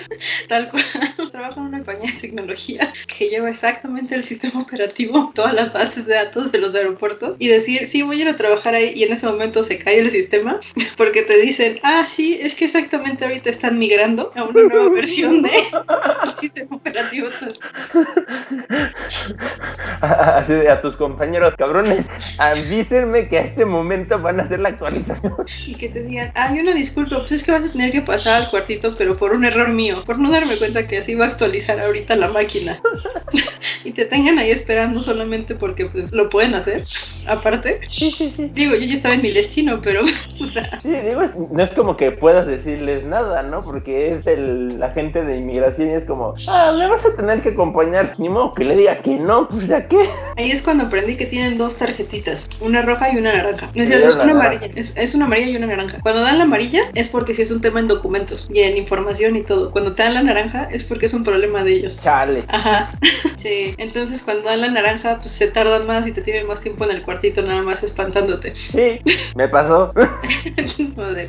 tal 0.48 0.68
cual. 0.68 0.82
Trabajo 1.30 1.60
en 1.60 1.66
una 1.66 1.78
compañía 1.78 2.12
de 2.12 2.18
tecnología 2.20 2.92
que 3.06 3.28
lleva 3.28 3.48
exactamente 3.48 4.14
el 4.14 4.22
sistema 4.22 4.60
operativo, 4.60 5.32
todas 5.34 5.54
las 5.54 5.72
bases 5.72 6.06
de 6.06 6.14
datos 6.14 6.52
de 6.52 6.58
los 6.58 6.74
aeropuertos 6.74 7.36
y 7.38 7.48
decir, 7.48 7.86
sí, 7.86 8.02
voy 8.02 8.18
a 8.18 8.22
ir 8.22 8.28
a 8.28 8.36
trabajar 8.36 8.74
ahí 8.74 8.92
y 8.94 9.04
en 9.04 9.12
ese 9.12 9.26
momento 9.26 9.64
se 9.64 9.78
cae 9.78 9.98
el 9.98 10.10
sistema 10.10 10.60
porque 10.96 11.22
te 11.22 11.38
dicen, 11.40 11.78
ah, 11.82 12.04
sí, 12.06 12.38
es 12.42 12.54
que 12.54 12.66
exactamente 12.66 13.24
ahorita 13.24 13.50
están 13.50 13.78
migrando 13.78 14.30
a 14.36 14.44
una 14.44 14.62
nueva 14.62 14.88
versión 14.94 15.42
de 15.42 15.50
el 15.50 16.30
sistema 16.38 16.76
operativo. 16.76 17.28
Así 20.00 20.52
de 20.52 20.70
a 20.70 20.80
tus 20.80 20.96
compañeros, 20.96 21.54
cabrones, 21.56 22.06
avísenme 22.38 23.28
que 23.28 23.38
a 23.38 23.42
este 23.42 23.64
momento 23.64 24.20
van 24.20 24.40
a 24.40 24.42
hacer 24.44 24.60
la 24.60 24.70
actualización. 24.70 25.34
Y 25.66 25.74
que 25.74 25.88
te 25.88 26.02
digan, 26.02 26.30
ay, 26.34 26.60
una 26.60 26.72
disculpa, 26.72 27.18
pues 27.18 27.32
es 27.32 27.44
que 27.44 27.52
vas 27.62 27.70
a 27.70 27.72
tener 27.72 27.90
que 27.90 28.02
pasar 28.02 28.42
al 28.42 28.50
cuartito, 28.50 28.90
pero 28.98 29.16
por 29.16 29.32
un 29.32 29.44
error 29.44 29.68
mío, 29.68 30.02
por 30.04 30.18
no 30.18 30.30
darme 30.30 30.58
cuenta 30.58 30.86
que 30.86 30.98
así 30.98 31.14
va 31.14 31.26
a 31.26 31.28
actualizar 31.28 31.80
ahorita 31.80 32.16
la 32.16 32.28
máquina. 32.28 32.78
y 33.84 33.92
te 33.92 34.04
tengan 34.04 34.38
ahí 34.38 34.50
esperando 34.50 35.02
solamente 35.02 35.54
porque 35.54 35.86
pues 35.86 36.12
lo 36.12 36.28
pueden 36.28 36.54
hacer, 36.54 36.84
aparte. 37.26 37.80
Digo, 38.54 38.74
yo 38.74 38.84
ya 38.84 38.94
estaba 38.94 39.14
en 39.14 39.22
mi 39.22 39.30
destino, 39.30 39.80
pero, 39.82 40.02
o 40.40 40.46
sea, 40.46 40.80
Sí, 40.82 40.90
digo, 40.90 41.22
no 41.50 41.62
es 41.62 41.70
como 41.70 41.96
que 41.96 42.10
puedas 42.12 42.46
decirles 42.46 43.04
nada, 43.04 43.42
¿no? 43.42 43.64
Porque 43.64 44.12
es 44.12 44.26
el 44.26 44.82
agente 44.82 45.24
de 45.24 45.38
inmigración 45.38 45.90
y 45.90 45.92
es 45.92 46.04
como, 46.04 46.34
ah, 46.48 46.74
me 46.78 46.88
vas 46.88 47.04
a 47.04 47.14
tener 47.16 47.40
que 47.40 47.50
acompañar. 47.50 48.14
Ni 48.18 48.28
modo 48.28 48.52
que 48.52 48.64
le 48.64 48.76
diga 48.76 48.98
que 48.98 49.16
no, 49.16 49.48
pues 49.48 49.68
ya 49.68 49.86
qué. 49.86 50.08
ahí 50.36 50.50
es 50.50 50.62
cuando 50.62 50.84
aprendí 50.84 51.16
que 51.16 51.26
tienen 51.26 51.58
dos 51.58 51.76
tarjetitas, 51.76 52.48
una 52.60 52.82
roja 52.82 53.12
y 53.12 53.16
una 53.16 53.32
naranja. 53.32 53.68
No 53.74 53.82
es 53.82 53.88
cierto, 53.88 54.08
es 54.08 54.14
una 54.14 54.26
la 54.26 54.32
amarilla, 54.32 54.70
es, 54.74 54.92
es 54.96 55.14
una 55.14 55.26
amarilla 55.26 55.50
y 55.50 55.56
una 55.56 55.66
naranja. 55.66 55.98
Cuando 56.02 56.20
dan 56.20 56.38
la 56.38 56.44
amarilla 56.44 56.82
es 56.94 57.08
porque 57.08 57.34
sí 57.34 57.42
es 57.42 57.50
un 57.52 57.60
tema 57.60 57.80
en 57.80 57.88
documentos 57.88 58.46
y 58.52 58.60
en 58.60 58.76
información 58.76 59.36
y 59.36 59.42
todo. 59.42 59.70
Cuando 59.70 59.94
te 59.94 60.02
dan 60.02 60.14
la 60.14 60.22
naranja 60.22 60.68
es 60.70 60.84
porque 60.84 61.06
es 61.06 61.14
un 61.14 61.24
problema 61.24 61.62
de 61.62 61.72
ellos. 61.72 62.00
Chale. 62.00 62.44
Ajá, 62.48 62.90
sí. 63.36 63.74
Entonces 63.78 64.22
cuando 64.22 64.48
dan 64.48 64.60
la 64.60 64.68
naranja, 64.68 65.18
pues 65.18 65.30
se 65.30 65.48
tardan 65.48 65.86
más 65.86 66.06
y 66.06 66.12
te 66.12 66.22
tienen 66.22 66.46
más 66.46 66.60
tiempo 66.60 66.84
en 66.84 66.92
el 66.92 67.02
cuartito 67.02 67.42
nada 67.42 67.62
más 67.62 67.82
espantándote. 67.82 68.54
Sí, 68.54 69.00
me 69.36 69.48
pasó. 69.48 69.92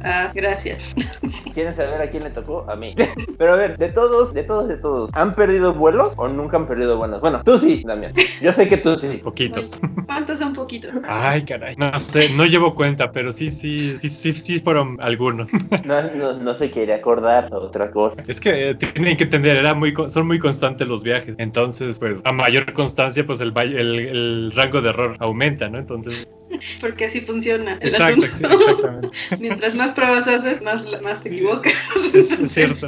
Ah, 0.04 0.32
gracias. 0.34 0.94
¿Quieren 1.54 1.76
saber 1.76 2.02
a 2.02 2.10
quién 2.10 2.24
le 2.24 2.30
tocó? 2.30 2.66
A 2.70 2.76
mí. 2.76 2.94
Pero 3.38 3.54
a 3.54 3.56
ver, 3.56 3.78
de 3.78 3.90
todos, 3.90 4.34
de 4.34 4.44
todos, 4.44 4.68
de 4.68 4.78
todos, 4.78 5.10
¿han 5.14 5.34
perdido 5.34 5.74
vuelos 5.74 6.14
o 6.18 6.28
nunca 6.28 6.58
han 6.58 6.68
perdido 6.68 6.98
vuelos? 6.98 7.22
Bueno, 7.22 7.42
tú 7.44 7.58
sí, 7.58 7.84
Damián. 7.86 8.14
Yo 8.42 8.54
sé 8.54 8.68
que 8.68 8.78
tú 8.78 8.98
sí. 8.98 9.22
Poquitos. 9.24 9.80
¿Cuántos 10.06 10.40
son 10.40 10.54
poquitos? 10.54 10.92
Ay, 11.08 11.44
caray. 11.44 11.76
No 11.78 11.98
sé, 12.00 12.30
no 12.30 12.46
llevo 12.46 12.76
cuenta, 12.76 13.12
pero 13.12 13.32
sí, 13.32 13.50
sí, 13.50 13.98
sí, 14.00 14.10
sí, 14.10 14.34
sí 14.34 14.60
fueron 14.60 14.98
algunos. 15.02 15.50
No, 15.86 16.02
no, 16.13 16.34
no 16.38 16.54
se 16.54 16.71
quiere 16.71 16.93
acordar 16.93 17.54
otra 17.54 17.91
cosa. 17.91 18.23
Es 18.28 18.39
que 18.39 18.69
eh, 18.69 18.76
tienen 18.76 19.17
que 19.17 19.26
entender, 19.26 19.58
era 19.58 19.73
muy, 19.73 19.93
son 20.10 20.28
muy 20.28 20.39
constantes 20.39 20.88
los 20.88 21.04
viajes. 21.04 21.36
Entonces, 21.38 21.99
pues, 21.99 22.21
a 22.23 22.32
mayor 22.32 22.71
constancia, 22.73 23.26
pues 23.26 23.41
el, 23.41 23.54
el, 23.58 23.99
el 23.99 24.52
rango 24.56 24.82
de 24.82 24.89
error 24.89 25.15
aumenta, 25.19 25.69
¿no? 25.69 25.80
Entonces, 25.80 26.28
Porque 26.82 27.06
así 27.06 27.21
funciona 27.21 27.78
el 27.82 27.89
exacto, 27.89 28.21
sí, 28.21 28.43
exactamente. 28.43 29.10
Mientras 29.39 29.76
más 29.76 29.91
pruebas 29.91 30.28
haces, 30.28 30.62
más, 30.62 31.02
más 31.02 31.21
te 31.21 31.30
equivocas. 31.30 31.73
Es, 32.13 32.39
es 32.39 32.52
cierto. 32.52 32.86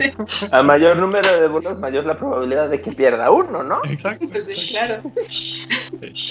A 0.51 0.61
mayor 0.61 0.97
número 0.97 1.41
de 1.41 1.47
vuelos, 1.47 1.79
mayor 1.79 2.05
la 2.05 2.15
probabilidad 2.17 2.69
de 2.69 2.79
que 2.79 2.91
pierda 2.91 3.31
uno, 3.31 3.63
¿no? 3.63 3.81
Exacto. 3.85 4.27
Pues 4.31 4.45
sí, 4.45 4.67
claro. 4.69 5.01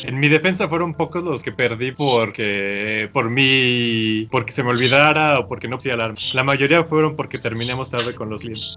En 0.07 0.21
mi 0.21 0.29
defensa 0.29 0.69
fueron 0.69 0.93
pocos 0.93 1.25
los 1.25 1.43
que 1.43 1.51
perdí 1.51 1.91
porque 1.91 3.09
por 3.15 3.31
mí 3.31 4.29
porque 4.31 4.53
se 4.53 4.63
me 4.63 4.69
olvidara 4.69 5.39
o 5.39 5.49
porque 5.49 5.67
no 5.67 5.77
puse 5.77 5.93
alarma. 5.93 6.19
La 6.35 6.45
mayoría 6.45 6.85
fueron 6.85 7.17
porque 7.17 7.39
terminamos 7.39 7.91
tarde 7.91 8.15
con 8.15 8.29
los 8.29 8.43
clientes. 8.43 8.77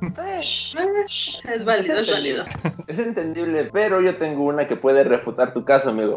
Es 1.54 1.66
válido, 1.66 1.98
es 1.98 2.10
válido. 2.10 2.46
Es 2.88 3.00
entendible, 3.00 3.68
pero 3.74 4.00
yo 4.00 4.16
tengo 4.16 4.46
una 4.46 4.70
que 4.70 4.78
puede 4.78 5.04
refutar 5.04 5.54
tu 5.54 5.66
caso, 5.66 5.90
amigo. 5.90 6.16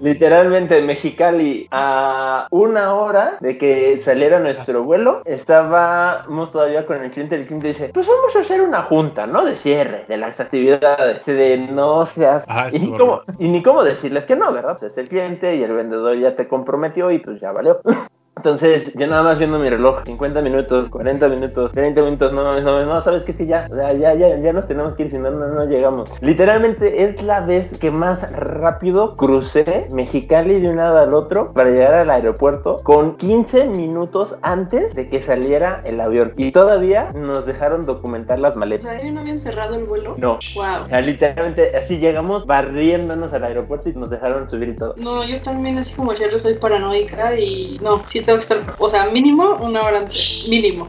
Literalmente 0.00 0.78
en 0.78 0.86
Mexicali, 0.86 1.68
a 1.70 2.48
una 2.50 2.94
hora 2.94 3.38
de 3.40 3.56
que 3.56 4.00
saliera 4.02 4.40
nuestro 4.40 4.82
vuelo, 4.82 5.22
estábamos 5.24 6.52
todavía 6.52 6.84
con 6.84 7.02
el 7.02 7.10
cliente. 7.10 7.36
El 7.36 7.46
cliente 7.46 7.68
dice: 7.68 7.90
Pues 7.94 8.06
vamos 8.06 8.36
a 8.36 8.40
hacer 8.40 8.60
una 8.60 8.82
junta, 8.82 9.26
¿no? 9.26 9.44
De 9.44 9.56
cierre 9.56 10.04
de 10.06 10.16
las 10.18 10.38
actividades. 10.38 11.24
De 11.24 11.56
no 11.56 12.04
seas. 12.04 12.44
Ah, 12.48 12.68
y, 12.70 12.78
ni 12.78 12.96
cómo, 12.96 13.22
y 13.38 13.48
ni 13.48 13.62
cómo 13.62 13.82
decirles 14.02 14.26
que 14.26 14.34
no, 14.34 14.52
¿verdad? 14.52 14.76
Pues 14.78 14.90
es 14.90 14.98
el 14.98 15.08
cliente 15.08 15.54
y 15.54 15.62
el 15.62 15.72
vendedor 15.72 16.18
ya 16.18 16.34
te 16.34 16.48
comprometió 16.48 17.12
y 17.12 17.20
pues 17.20 17.40
ya 17.40 17.52
valió. 17.52 17.80
Entonces, 18.36 18.92
yo 18.94 19.06
nada 19.06 19.22
más 19.22 19.38
viendo 19.38 19.58
mi 19.58 19.68
reloj, 19.68 20.02
50 20.04 20.40
minutos, 20.40 20.88
40 20.88 21.28
minutos, 21.28 21.70
30 21.72 22.02
minutos, 22.02 22.32
no 22.32 22.42
mames, 22.42 22.62
no, 22.64 22.72
mames, 22.72 22.86
no, 22.88 23.04
sabes 23.04 23.22
que 23.22 23.32
es 23.32 23.36
que 23.36 23.46
ya, 23.46 23.68
o 23.70 23.74
sea, 23.76 23.92
ya, 23.92 24.14
ya, 24.14 24.36
ya 24.36 24.52
nos 24.52 24.66
tenemos 24.66 24.94
que 24.94 25.04
ir, 25.04 25.10
si 25.10 25.18
no, 25.18 25.30
no, 25.30 25.46
no 25.48 25.64
llegamos. 25.66 26.08
Literalmente 26.22 27.04
es 27.04 27.22
la 27.22 27.40
vez 27.40 27.72
que 27.78 27.90
más 27.90 28.32
rápido 28.32 29.16
crucé 29.16 29.86
Mexicali 29.90 30.60
de 30.60 30.70
un 30.70 30.76
lado 30.76 30.98
al 30.98 31.14
otro 31.14 31.52
para 31.52 31.70
llegar 31.70 31.94
al 31.94 32.10
aeropuerto 32.10 32.80
con 32.82 33.16
15 33.16 33.66
minutos 33.66 34.34
antes 34.42 34.94
de 34.94 35.08
que 35.08 35.20
saliera 35.20 35.82
el 35.84 36.00
avión. 36.00 36.32
Y 36.36 36.52
todavía 36.52 37.12
nos 37.12 37.44
dejaron 37.46 37.84
documentar 37.84 38.38
las 38.38 38.56
O 38.56 38.60
maletas. 38.60 38.98
sea, 39.00 39.10
¿no 39.12 39.20
habían 39.20 39.40
cerrado 39.40 39.76
el 39.76 39.84
vuelo? 39.84 40.14
No. 40.16 40.38
Wow. 40.54 40.84
O 40.86 40.88
sea, 40.88 41.00
literalmente 41.00 41.76
así 41.76 41.98
llegamos 41.98 42.46
barriéndonos 42.46 43.32
al 43.34 43.44
aeropuerto 43.44 43.90
y 43.90 43.92
nos 43.92 44.10
dejaron 44.10 44.48
subir 44.48 44.70
y 44.70 44.76
todo. 44.76 44.94
No, 44.96 45.22
yo 45.22 45.40
también 45.42 45.78
así 45.78 45.94
como 45.94 46.14
Sherry 46.14 46.38
soy 46.38 46.54
paranoica 46.54 47.38
y 47.38 47.78
no, 47.82 48.02
sí 48.08 48.21
tengo 48.22 48.38
que 48.38 48.42
estar, 48.42 48.76
o 48.78 48.88
sea, 48.88 49.06
mínimo 49.06 49.56
una 49.60 49.82
hora 49.82 49.98
antes, 49.98 50.44
mínimo. 50.48 50.86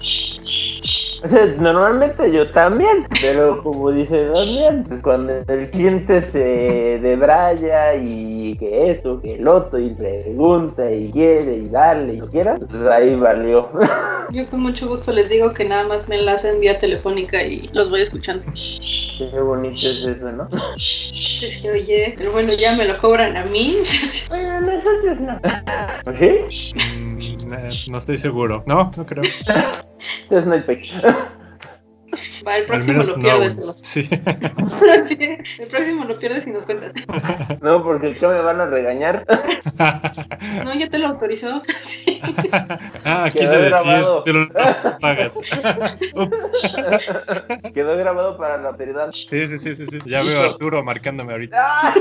O 1.24 1.28
sea, 1.30 1.46
normalmente 1.58 2.34
yo 2.34 2.52
también, 2.52 3.08
pero 3.22 3.64
como 3.64 3.92
dice 3.92 4.26
Damián, 4.26 4.84
pues 4.86 5.02
cuando 5.02 5.34
el 5.48 5.72
cliente 5.72 6.22
se 6.22 7.00
debraya 7.02 7.96
y 7.96 8.58
que 8.58 8.92
eso, 8.92 9.22
que 9.22 9.36
el 9.36 9.48
otro, 9.48 9.80
y 9.80 9.92
pregunta 9.92 10.92
y 10.92 11.10
quiere 11.12 11.58
y 11.58 11.70
dale 11.70 12.16
y 12.16 12.18
lo 12.18 12.30
quiera, 12.30 12.58
pues 12.58 12.86
ahí 12.88 13.16
valió. 13.16 13.70
Yo 14.32 14.50
con 14.50 14.62
mucho 14.62 14.90
gusto 14.90 15.14
les 15.14 15.30
digo 15.30 15.54
que 15.54 15.64
nada 15.64 15.86
más 15.88 16.10
me 16.10 16.20
enlacen 16.20 16.60
vía 16.60 16.78
telefónica 16.78 17.42
y 17.42 17.70
los 17.72 17.90
voy 17.90 18.02
escuchando. 18.02 18.44
Qué 19.18 19.40
bonito 19.40 19.88
es 19.88 20.04
eso, 20.04 20.30
¿no? 20.32 20.50
Es 20.76 21.58
que, 21.62 21.72
oye, 21.72 22.16
el 22.20 22.30
vuelo 22.32 22.54
ya 22.54 22.76
me 22.76 22.84
lo 22.84 22.98
cobran 23.00 23.38
a 23.38 23.46
mí. 23.46 23.78
Bueno, 24.28 24.62
nosotros 24.62 25.20
no. 25.20 25.40
¿Sí? 26.20 26.74
Eh, 27.54 27.72
no 27.88 27.98
estoy 27.98 28.18
seguro. 28.18 28.64
No, 28.66 28.92
no 28.96 29.06
creo. 29.06 29.24
Entonces 30.24 30.48
el 32.58 32.66
próximo 32.66 33.04
lo 33.04 33.18
no. 33.18 33.24
pierdes. 33.24 33.82
Sí. 33.84 34.10
Sí, 35.06 35.18
el 35.60 35.68
próximo 35.68 36.06
lo 36.06 36.18
pierdes 36.18 36.48
y 36.48 36.52
nos 36.52 36.66
cuentas. 36.66 36.94
No, 37.62 37.84
porque 37.84 38.12
acá 38.12 38.30
me 38.30 38.42
van 38.42 38.62
a 38.62 38.66
regañar. 38.68 39.26
No, 40.64 40.74
ya 40.74 40.90
te 40.90 41.00
lo 41.00 41.08
autorizó. 41.08 41.62
Sí. 41.82 42.22
ah, 43.06 43.30
Quedó 43.32 43.34
quise 43.34 43.48
decir, 43.58 43.70
grabado. 43.70 44.24
tú 44.24 44.34
lo 44.34 44.50
pagas. 45.00 45.32
Quedó 47.74 47.98
grabado 47.98 48.38
para 48.38 48.58
la 48.58 48.70
autoridad. 48.70 49.12
Sí, 49.12 49.48
sí, 49.48 49.58
sí, 49.58 49.76
sí, 49.76 49.86
sí. 49.86 50.00
Ya 50.06 50.24
veo 50.24 50.42
a 50.42 50.46
Arturo 50.48 50.84
marcándome 50.84 51.34
ahorita. 51.34 51.58
¡Ah! 51.60 51.94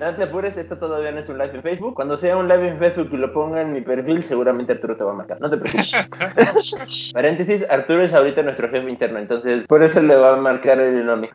No 0.00 0.14
te 0.14 0.24
apures, 0.24 0.56
esto 0.56 0.76
todavía 0.78 1.12
no 1.12 1.20
es 1.20 1.28
un 1.28 1.38
live 1.38 1.52
en 1.54 1.62
Facebook. 1.62 1.94
Cuando 1.94 2.16
sea 2.16 2.36
un 2.36 2.48
live 2.48 2.68
en 2.68 2.78
Facebook 2.78 3.08
y 3.12 3.16
lo 3.16 3.32
ponga 3.32 3.62
en 3.62 3.72
mi 3.72 3.80
perfil, 3.80 4.22
seguramente 4.22 4.72
Arturo 4.72 4.96
te 4.96 5.04
va 5.04 5.12
a 5.12 5.14
marcar. 5.14 5.40
No 5.40 5.50
te 5.50 5.56
preocupes. 5.56 5.92
Paréntesis, 7.12 7.64
Arturo 7.70 8.02
es 8.02 8.12
ahorita 8.12 8.42
nuestro 8.42 8.68
jefe 8.70 8.88
interno, 8.88 9.18
entonces 9.18 9.41
por 9.68 9.82
eso 9.82 10.00
le 10.02 10.16
va 10.16 10.34
a 10.34 10.36
marcar 10.36 10.80
el 10.80 11.04
nombre. 11.04 11.30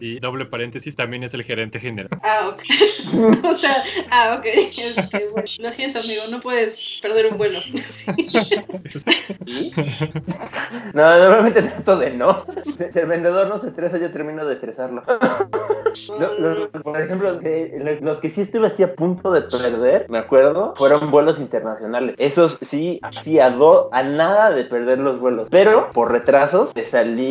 Y 0.00 0.20
doble 0.20 0.44
paréntesis, 0.46 0.94
también 0.94 1.24
es 1.24 1.34
el 1.34 1.42
gerente 1.42 1.80
general. 1.80 2.10
Ah, 2.22 2.50
ok. 2.52 2.62
O 3.44 3.56
sea, 3.56 3.82
ah, 4.12 4.36
ok. 4.38 4.46
Este, 4.46 5.28
bueno, 5.32 5.48
lo 5.58 5.72
siento, 5.72 5.98
amigo, 6.00 6.22
no 6.30 6.40
puedes 6.40 6.98
perder 7.02 7.32
un 7.32 7.38
vuelo. 7.38 7.58
Sí. 7.74 8.04
¿Sí? 9.46 9.70
No, 10.92 11.18
normalmente 11.18 11.62
trato 11.62 11.96
de 11.98 12.10
no. 12.10 12.42
Si 12.92 12.98
el 12.98 13.06
vendedor 13.06 13.48
no 13.48 13.58
se 13.60 13.68
estresa, 13.68 13.98
yo 13.98 14.10
termino 14.12 14.44
de 14.44 14.54
estresarlo. 14.54 15.02
Lo- 16.18 16.38
lo- 16.38 16.70
por 16.70 17.00
ejemplo, 17.00 17.34
de- 17.36 17.98
los 18.02 18.20
que 18.20 18.30
sí 18.30 18.42
estuve 18.42 18.66
así 18.68 18.82
a 18.82 18.94
punto 18.94 19.32
de 19.32 19.42
perder, 19.42 20.06
me 20.08 20.18
acuerdo, 20.18 20.74
fueron 20.76 21.10
vuelos 21.10 21.38
internacionales. 21.40 22.14
Esos 22.18 22.58
sí, 22.60 23.00
así 23.02 23.40
a, 23.40 23.50
do- 23.50 23.88
a 23.92 24.02
nada 24.02 24.50
de 24.50 24.64
perder 24.64 24.98
los 24.98 25.18
vuelos, 25.18 25.48
pero 25.50 25.90
por 25.92 26.12
retrasos 26.12 26.74
de 26.74 26.84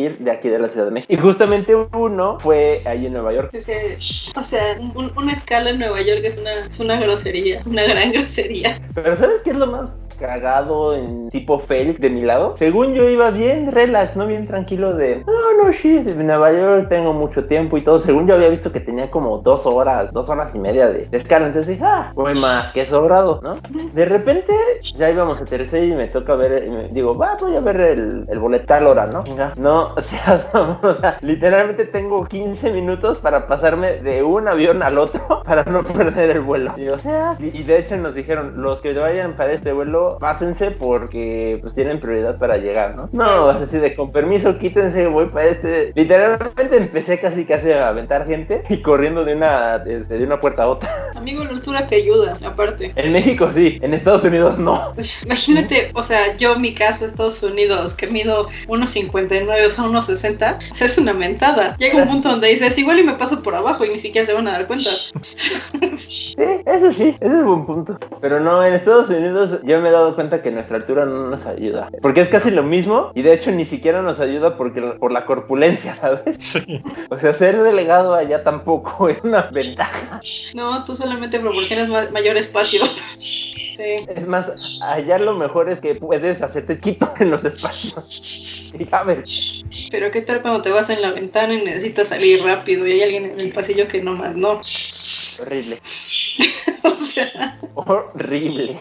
salir 0.08 0.24
de 0.24 0.30
aquí 0.30 0.48
de 0.48 0.58
la 0.58 0.68
Ciudad 0.68 0.86
de 0.86 0.92
México. 0.92 1.12
Y 1.12 1.16
justamente 1.16 1.74
uno 1.74 2.38
fue 2.40 2.82
ahí 2.86 3.06
en 3.06 3.12
Nueva 3.12 3.32
York. 3.32 3.50
Es 3.52 3.66
que, 3.66 3.96
o 4.36 4.42
sea, 4.42 4.78
un- 4.94 5.12
una 5.16 5.32
escala 5.32 5.70
en 5.70 5.78
Nueva 5.78 6.00
York 6.02 6.20
es 6.24 6.38
una, 6.38 6.52
es 6.68 6.80
una 6.80 6.98
grosería, 6.98 7.62
una 7.66 7.82
gran 7.84 8.12
grosería. 8.12 8.80
Pero 8.94 9.16
¿sabes 9.16 9.42
qué 9.42 9.50
es 9.50 9.56
lo 9.56 9.66
más 9.66 9.90
cagado 10.18 10.94
en 10.94 11.28
tipo 11.30 11.58
fail 11.58 11.96
de 11.98 12.10
mi 12.10 12.22
lado? 12.22 12.56
Según 12.56 12.94
yo 12.94 13.08
iba 13.08 13.30
bien 13.30 13.72
relax, 13.72 14.16
no 14.16 14.26
bien 14.26 14.46
tranquilo 14.46 14.94
de, 14.94 15.24
no, 15.26 15.64
no, 15.64 15.72
sí, 15.72 16.02
en 16.04 16.26
Nueva 16.26 16.52
York 16.52 16.88
tengo 16.88 17.12
mucho 17.12 17.46
tiempo 17.46 17.76
y 17.76 17.82
todo. 17.82 18.00
Según 18.00 18.26
yo 18.26 18.34
había 18.34 18.48
visto 18.48 18.72
que 18.72 18.80
tenía 18.80 19.10
como 19.10 19.38
dos 19.38 19.66
horas, 19.66 20.12
dos 20.12 20.28
horas 20.28 20.54
y 20.54 20.58
media 20.58 20.88
de, 20.88 21.06
de 21.06 21.18
escala. 21.18 21.46
Entonces 21.46 21.78
dije, 21.78 21.84
ah, 21.84 22.10
voy 22.14 22.34
más 22.34 22.72
que 22.72 22.86
sobrado, 22.86 23.40
¿no? 23.42 23.54
De 23.92 24.04
repente 24.04 24.52
ya 24.94 25.10
íbamos 25.10 25.40
a 25.40 25.44
tercer 25.44 25.84
y 25.84 25.92
me 25.92 26.08
toca 26.08 26.34
ver, 26.34 26.66
y 26.66 26.70
me 26.70 26.88
digo, 26.88 27.16
va, 27.16 27.36
voy 27.40 27.56
a 27.56 27.60
ver 27.60 27.80
el, 27.80 28.24
el 28.28 28.38
boleto 28.38 28.66
tal 28.66 28.86
hora, 28.86 29.06
¿no? 29.06 29.24
No, 29.56 29.94
o 29.96 30.00
sea, 30.00 30.48
o 30.52 30.94
sea, 30.94 31.18
literalmente 31.22 31.84
tengo 31.86 32.26
15 32.26 32.72
minutos 32.72 33.18
para 33.18 33.46
pasarme 33.46 33.94
de 33.94 34.22
un 34.22 34.46
avión 34.48 34.82
al 34.82 34.98
otro 34.98 35.42
para 35.44 35.64
no 35.64 35.82
perder 35.82 36.30
el 36.30 36.40
vuelo. 36.40 36.72
Y, 36.76 36.88
o 36.88 36.98
sea, 36.98 37.34
y 37.40 37.62
de 37.62 37.78
hecho 37.78 37.96
nos 37.96 38.14
dijeron, 38.14 38.62
los 38.62 38.80
que 38.80 38.92
vayan 38.92 39.34
para 39.34 39.52
este 39.52 39.72
vuelo, 39.72 40.07
pásense 40.18 40.70
porque 40.70 41.58
pues 41.60 41.74
tienen 41.74 42.00
prioridad 42.00 42.38
para 42.38 42.56
llegar, 42.56 42.96
¿no? 42.96 43.08
No, 43.12 43.48
así 43.48 43.78
de 43.78 43.94
con 43.94 44.12
permiso, 44.12 44.58
quítense, 44.58 45.06
voy 45.06 45.26
para 45.26 45.46
este. 45.46 45.92
Literalmente 45.94 46.76
empecé 46.76 47.20
casi 47.20 47.44
casi 47.44 47.72
a 47.72 47.88
aventar 47.88 48.26
gente 48.26 48.62
y 48.68 48.80
corriendo 48.82 49.24
de 49.24 49.36
una, 49.36 49.78
de, 49.78 50.04
de 50.04 50.24
una 50.24 50.40
puerta 50.40 50.64
a 50.64 50.68
otra. 50.68 51.12
Amigo, 51.16 51.44
la 51.44 51.50
altura 51.50 51.86
te 51.86 51.96
ayuda, 51.96 52.38
aparte. 52.44 52.92
En 52.94 53.12
México 53.12 53.50
sí, 53.52 53.78
en 53.82 53.94
Estados 53.94 54.24
Unidos 54.24 54.58
no. 54.58 54.92
Pues, 54.94 55.24
imagínate, 55.24 55.90
o 55.94 56.02
sea, 56.02 56.36
yo 56.36 56.58
mi 56.58 56.74
caso, 56.74 57.04
Estados 57.04 57.42
Unidos, 57.42 57.94
que 57.94 58.06
mido 58.06 58.48
1,59, 58.68 59.66
o 59.66 59.70
sea, 59.70 59.84
1,60, 59.84 60.58
o 60.58 60.74
sea, 60.74 60.86
es 60.86 60.98
una 60.98 61.12
mentada. 61.12 61.76
Llega 61.76 62.02
un 62.02 62.08
punto 62.08 62.28
donde 62.28 62.48
dices, 62.48 62.78
igual 62.78 63.00
y 63.00 63.04
me 63.04 63.14
paso 63.14 63.42
por 63.42 63.54
abajo 63.54 63.84
y 63.84 63.90
ni 63.90 63.98
siquiera 63.98 64.26
se 64.26 64.34
van 64.34 64.48
a 64.48 64.52
dar 64.52 64.66
cuenta. 64.66 64.90
Sí, 66.38 66.44
eso 66.66 66.92
sí, 66.92 67.16
ese 67.18 67.38
es 67.38 67.44
buen 67.44 67.66
punto. 67.66 67.98
Pero 68.20 68.38
no, 68.38 68.64
en 68.64 68.74
Estados 68.74 69.10
Unidos 69.10 69.58
yo 69.64 69.80
me 69.80 69.88
he 69.88 69.92
dado 69.98 70.14
cuenta 70.14 70.42
que 70.42 70.50
nuestra 70.50 70.76
altura 70.76 71.04
no 71.04 71.28
nos 71.28 71.46
ayuda. 71.46 71.90
Porque 72.02 72.20
es 72.22 72.28
casi 72.28 72.50
lo 72.50 72.62
mismo 72.62 73.12
y 73.14 73.22
de 73.22 73.32
hecho 73.34 73.50
ni 73.50 73.64
siquiera 73.64 74.02
nos 74.02 74.20
ayuda 74.20 74.56
porque 74.56 74.80
por 74.80 75.12
la 75.12 75.24
corpulencia, 75.26 75.94
¿sabes? 76.00 76.36
Sí. 76.38 76.82
O 77.10 77.18
sea, 77.18 77.34
ser 77.34 77.62
delegado 77.62 78.14
allá 78.14 78.42
tampoco 78.42 79.08
es 79.08 79.22
una 79.24 79.42
ventaja. 79.42 80.20
No, 80.54 80.84
tú 80.84 80.94
solamente 80.94 81.38
proporcionas 81.40 81.88
ma- 81.88 82.08
mayor 82.12 82.36
espacio. 82.36 82.80
Sí. 82.86 84.04
Es 84.08 84.26
más, 84.26 84.46
allá 84.82 85.18
lo 85.18 85.34
mejor 85.34 85.70
es 85.70 85.80
que 85.80 85.94
puedes 85.94 86.42
hacerte 86.42 86.78
quito 86.80 87.12
en 87.20 87.30
los 87.30 87.44
espacios. 87.44 88.74
Y 88.78 88.86
a 88.90 89.02
ver, 89.04 89.24
Pero 89.90 90.10
qué 90.10 90.20
tal 90.20 90.42
cuando 90.42 90.60
te 90.62 90.70
vas 90.70 90.90
en 90.90 91.00
la 91.00 91.12
ventana 91.12 91.54
y 91.54 91.64
necesitas 91.64 92.08
salir 92.08 92.42
rápido 92.42 92.86
y 92.86 92.92
hay 92.92 93.02
alguien 93.02 93.24
en 93.26 93.40
el 93.40 93.52
pasillo 93.52 93.86
que 93.88 94.02
no 94.02 94.14
más 94.14 94.34
no. 94.36 94.60
horrible. 95.40 95.80
O 96.82 96.90
sea, 96.90 97.58
Horrible. 97.74 98.80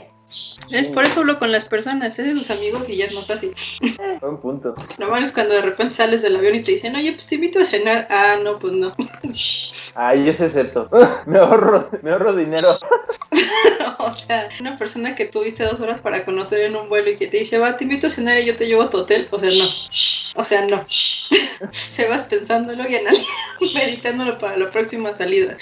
Es 0.71 0.89
por 0.89 1.05
eso 1.05 1.21
hablo 1.21 1.39
con 1.39 1.51
las 1.51 1.63
personas, 1.65 2.13
te 2.13 2.21
haces 2.21 2.33
tus 2.37 2.51
amigos 2.51 2.89
y 2.89 2.97
ya 2.97 3.05
es 3.05 3.13
más 3.13 3.27
fácil. 3.27 3.53
Buen 4.21 4.37
punto. 4.37 4.75
Lo 4.97 5.07
malo 5.09 5.25
es 5.25 5.31
cuando 5.31 5.53
de 5.53 5.61
repente 5.61 5.93
sales 5.93 6.21
del 6.21 6.35
avión 6.35 6.55
y 6.55 6.61
te 6.61 6.73
dicen, 6.73 6.95
oye, 6.95 7.13
pues 7.13 7.27
te 7.27 7.35
invito 7.35 7.59
a 7.59 7.65
cenar. 7.65 8.07
Ah, 8.11 8.35
no, 8.43 8.59
pues 8.59 8.73
no. 8.73 8.93
Ay, 9.95 10.25
yo 10.25 10.33
sé 10.33 10.45
excepto. 10.47 10.89
Me 11.25 11.39
ahorro, 11.39 11.89
me 12.01 12.11
ahorro 12.11 12.35
dinero. 12.35 12.77
o 13.99 14.13
sea, 14.13 14.49
una 14.59 14.77
persona 14.77 15.15
que 15.15 15.25
tuviste 15.25 15.63
dos 15.63 15.79
horas 15.79 16.01
para 16.01 16.25
conocer 16.25 16.59
en 16.61 16.75
un 16.75 16.89
vuelo 16.89 17.09
y 17.09 17.15
que 17.15 17.27
te 17.27 17.37
dice, 17.37 17.57
va, 17.57 17.77
te 17.77 17.85
invito 17.85 18.07
a 18.07 18.09
cenar 18.09 18.37
y 18.39 18.45
yo 18.45 18.55
te 18.55 18.67
llevo 18.67 18.81
a 18.83 18.89
tu 18.89 18.97
hotel. 18.97 19.27
O 19.31 19.39
sea, 19.39 19.49
no. 19.51 19.65
O 20.35 20.43
sea, 20.43 20.65
no. 20.67 20.83
Se 21.87 22.07
vas 22.07 22.23
pensándolo 22.23 22.87
y 22.87 22.95
anal- 22.95 23.17
meditándolo 23.73 24.37
para 24.37 24.57
la 24.57 24.69
próxima 24.69 25.13
salida. 25.15 25.57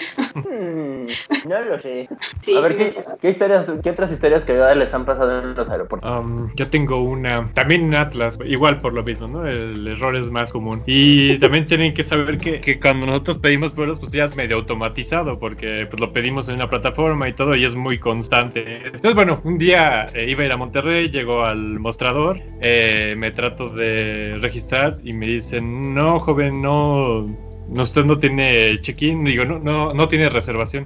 No 1.47 1.61
lo 1.61 1.77
sé. 1.79 2.07
Sí, 2.41 2.55
A 2.57 2.61
ver, 2.61 2.75
¿qué, 2.75 2.95
qué 3.21 3.29
historias, 3.29 3.67
qué 3.83 3.89
otras 3.91 4.11
historias 4.11 4.43
cagadas 4.43 4.77
les 4.77 4.93
han 4.93 5.05
pasado 5.05 5.41
en 5.41 5.53
los 5.53 5.69
aeropuertos? 5.69 6.19
Um, 6.19 6.49
yo 6.55 6.67
tengo 6.67 7.01
una, 7.01 7.51
también 7.53 7.83
en 7.85 7.95
Atlas, 7.95 8.39
igual 8.45 8.77
por 8.79 8.93
lo 8.93 9.03
mismo, 9.03 9.27
¿no? 9.27 9.45
El 9.45 9.87
error 9.87 10.15
es 10.15 10.31
más 10.31 10.51
común. 10.51 10.81
Y 10.85 11.37
también 11.39 11.65
tienen 11.65 11.93
que 11.93 12.03
saber 12.03 12.37
que, 12.37 12.61
que 12.61 12.79
cuando 12.79 13.05
nosotros 13.05 13.37
pedimos 13.37 13.75
vuelos, 13.75 13.99
pues 13.99 14.11
ya 14.11 14.25
es 14.25 14.35
medio 14.35 14.57
automatizado, 14.57 15.37
porque 15.37 15.87
pues 15.89 15.99
lo 15.99 16.11
pedimos 16.11 16.49
en 16.49 16.55
una 16.55 16.69
plataforma 16.69 17.29
y 17.29 17.33
todo, 17.33 17.55
y 17.55 17.65
es 17.65 17.75
muy 17.75 17.99
constante. 17.99 18.77
Entonces, 18.85 19.13
bueno, 19.13 19.39
un 19.43 19.57
día 19.57 20.07
eh, 20.13 20.25
iba 20.29 20.43
a 20.43 20.45
ir 20.45 20.51
a 20.51 20.57
Monterrey, 20.57 21.09
llego 21.09 21.43
al 21.43 21.79
mostrador, 21.79 22.41
eh, 22.61 23.15
me 23.17 23.31
trato 23.31 23.69
de 23.69 24.37
registrar 24.39 24.97
y 25.03 25.13
me 25.13 25.27
dicen, 25.27 25.93
no, 25.93 26.19
joven, 26.19 26.61
no, 26.61 27.25
usted 27.69 28.05
no 28.05 28.17
tiene 28.19 28.79
check-in, 28.81 29.23
digo, 29.23 29.45
no, 29.45 29.59
no, 29.59 29.93
no 29.93 30.07
tiene 30.07 30.29
reservación. 30.29 30.85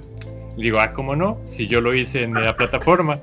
Digo, 0.56 0.80
ah, 0.80 0.92
¿cómo 0.92 1.16
no? 1.16 1.40
Si 1.46 1.68
yo 1.68 1.80
lo 1.80 1.94
hice 1.94 2.22
en 2.22 2.34
la 2.34 2.56
plataforma. 2.56 3.18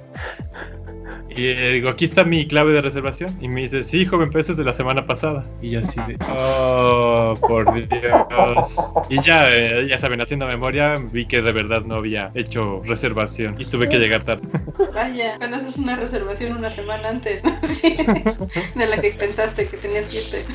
Y 1.38 1.50
eh, 1.50 1.74
digo, 1.74 1.90
aquí 1.90 2.06
está 2.06 2.24
mi 2.24 2.48
clave 2.48 2.74
de 2.74 2.82
reservación. 2.82 3.38
Y 3.40 3.48
me 3.48 3.62
dice, 3.62 3.84
sí, 3.84 4.08
joven, 4.08 4.30
pero 4.30 4.40
eso 4.40 4.54
es 4.54 4.58
de 4.58 4.64
la 4.64 4.74
semana 4.74 5.06
pasada. 5.06 5.46
Y 5.62 5.70
yo 5.70 5.80
así 5.82 6.00
de, 6.08 6.18
oh, 6.36 7.36
por 7.40 7.72
Dios. 7.76 8.92
Y 9.10 9.22
ya, 9.22 9.48
eh, 9.52 9.88
ya 9.88 10.00
saben, 10.00 10.20
haciendo 10.20 10.48
memoria, 10.48 10.96
vi 11.12 11.28
que 11.28 11.44
de 11.44 11.52
verdad 11.52 11.84
no 11.84 11.96
había 11.96 12.32
hecho 12.34 12.82
reservación. 12.86 13.56
Y 13.60 13.66
tuve 13.66 13.88
que 13.88 14.00
llegar 14.00 14.24
tarde. 14.24 14.48
Vaya, 14.96 15.36
cuando 15.38 15.58
haces 15.58 15.78
una 15.78 15.96
reservación 15.96 16.58
una 16.58 16.72
semana 16.72 17.10
antes 17.10 17.44
Sí, 17.64 17.96
de 17.96 18.88
la 18.88 19.00
que 19.00 19.12
pensaste 19.12 19.68
que 19.68 19.78
tenías 19.78 20.08
que 20.08 20.18
irte. 20.18 20.46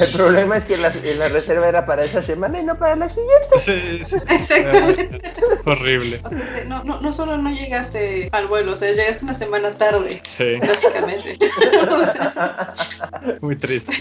El 0.00 0.12
problema 0.12 0.56
es 0.56 0.64
que 0.64 0.78
la, 0.78 0.90
la 1.18 1.28
reserva 1.28 1.68
era 1.68 1.84
para 1.84 2.04
esa 2.04 2.22
semana 2.22 2.60
y 2.60 2.64
no 2.64 2.78
para 2.78 2.96
la 2.96 3.08
siguiente. 3.08 3.58
Sí, 3.58 4.04
sí, 4.04 4.16
sí. 4.18 4.34
Exactamente. 4.34 5.20
Horrible. 5.66 6.20
O 6.24 6.30
sea, 6.30 6.64
no, 6.66 6.82
no, 6.84 7.00
no 7.00 7.12
solo 7.12 7.36
no 7.36 7.50
llegaste 7.50 8.30
al 8.32 8.46
vuelo, 8.46 8.72
o 8.72 8.76
sea, 8.76 8.90
llegaste 8.92 9.24
una 9.24 9.34
semana 9.34 9.72
tarde, 9.76 10.22
Sí, 10.30 10.58
básicamente. 10.60 11.36
Muy 13.40 13.56
triste. 13.56 13.92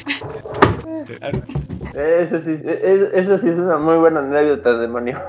Eso 1.93 2.39
sí, 2.41 2.59
es- 2.65 3.13
eso 3.13 3.37
sí 3.37 3.49
es 3.49 3.57
una 3.57 3.77
muy 3.77 3.95
buena 3.97 4.19
anécdota, 4.19 4.77
demonio. 4.77 5.17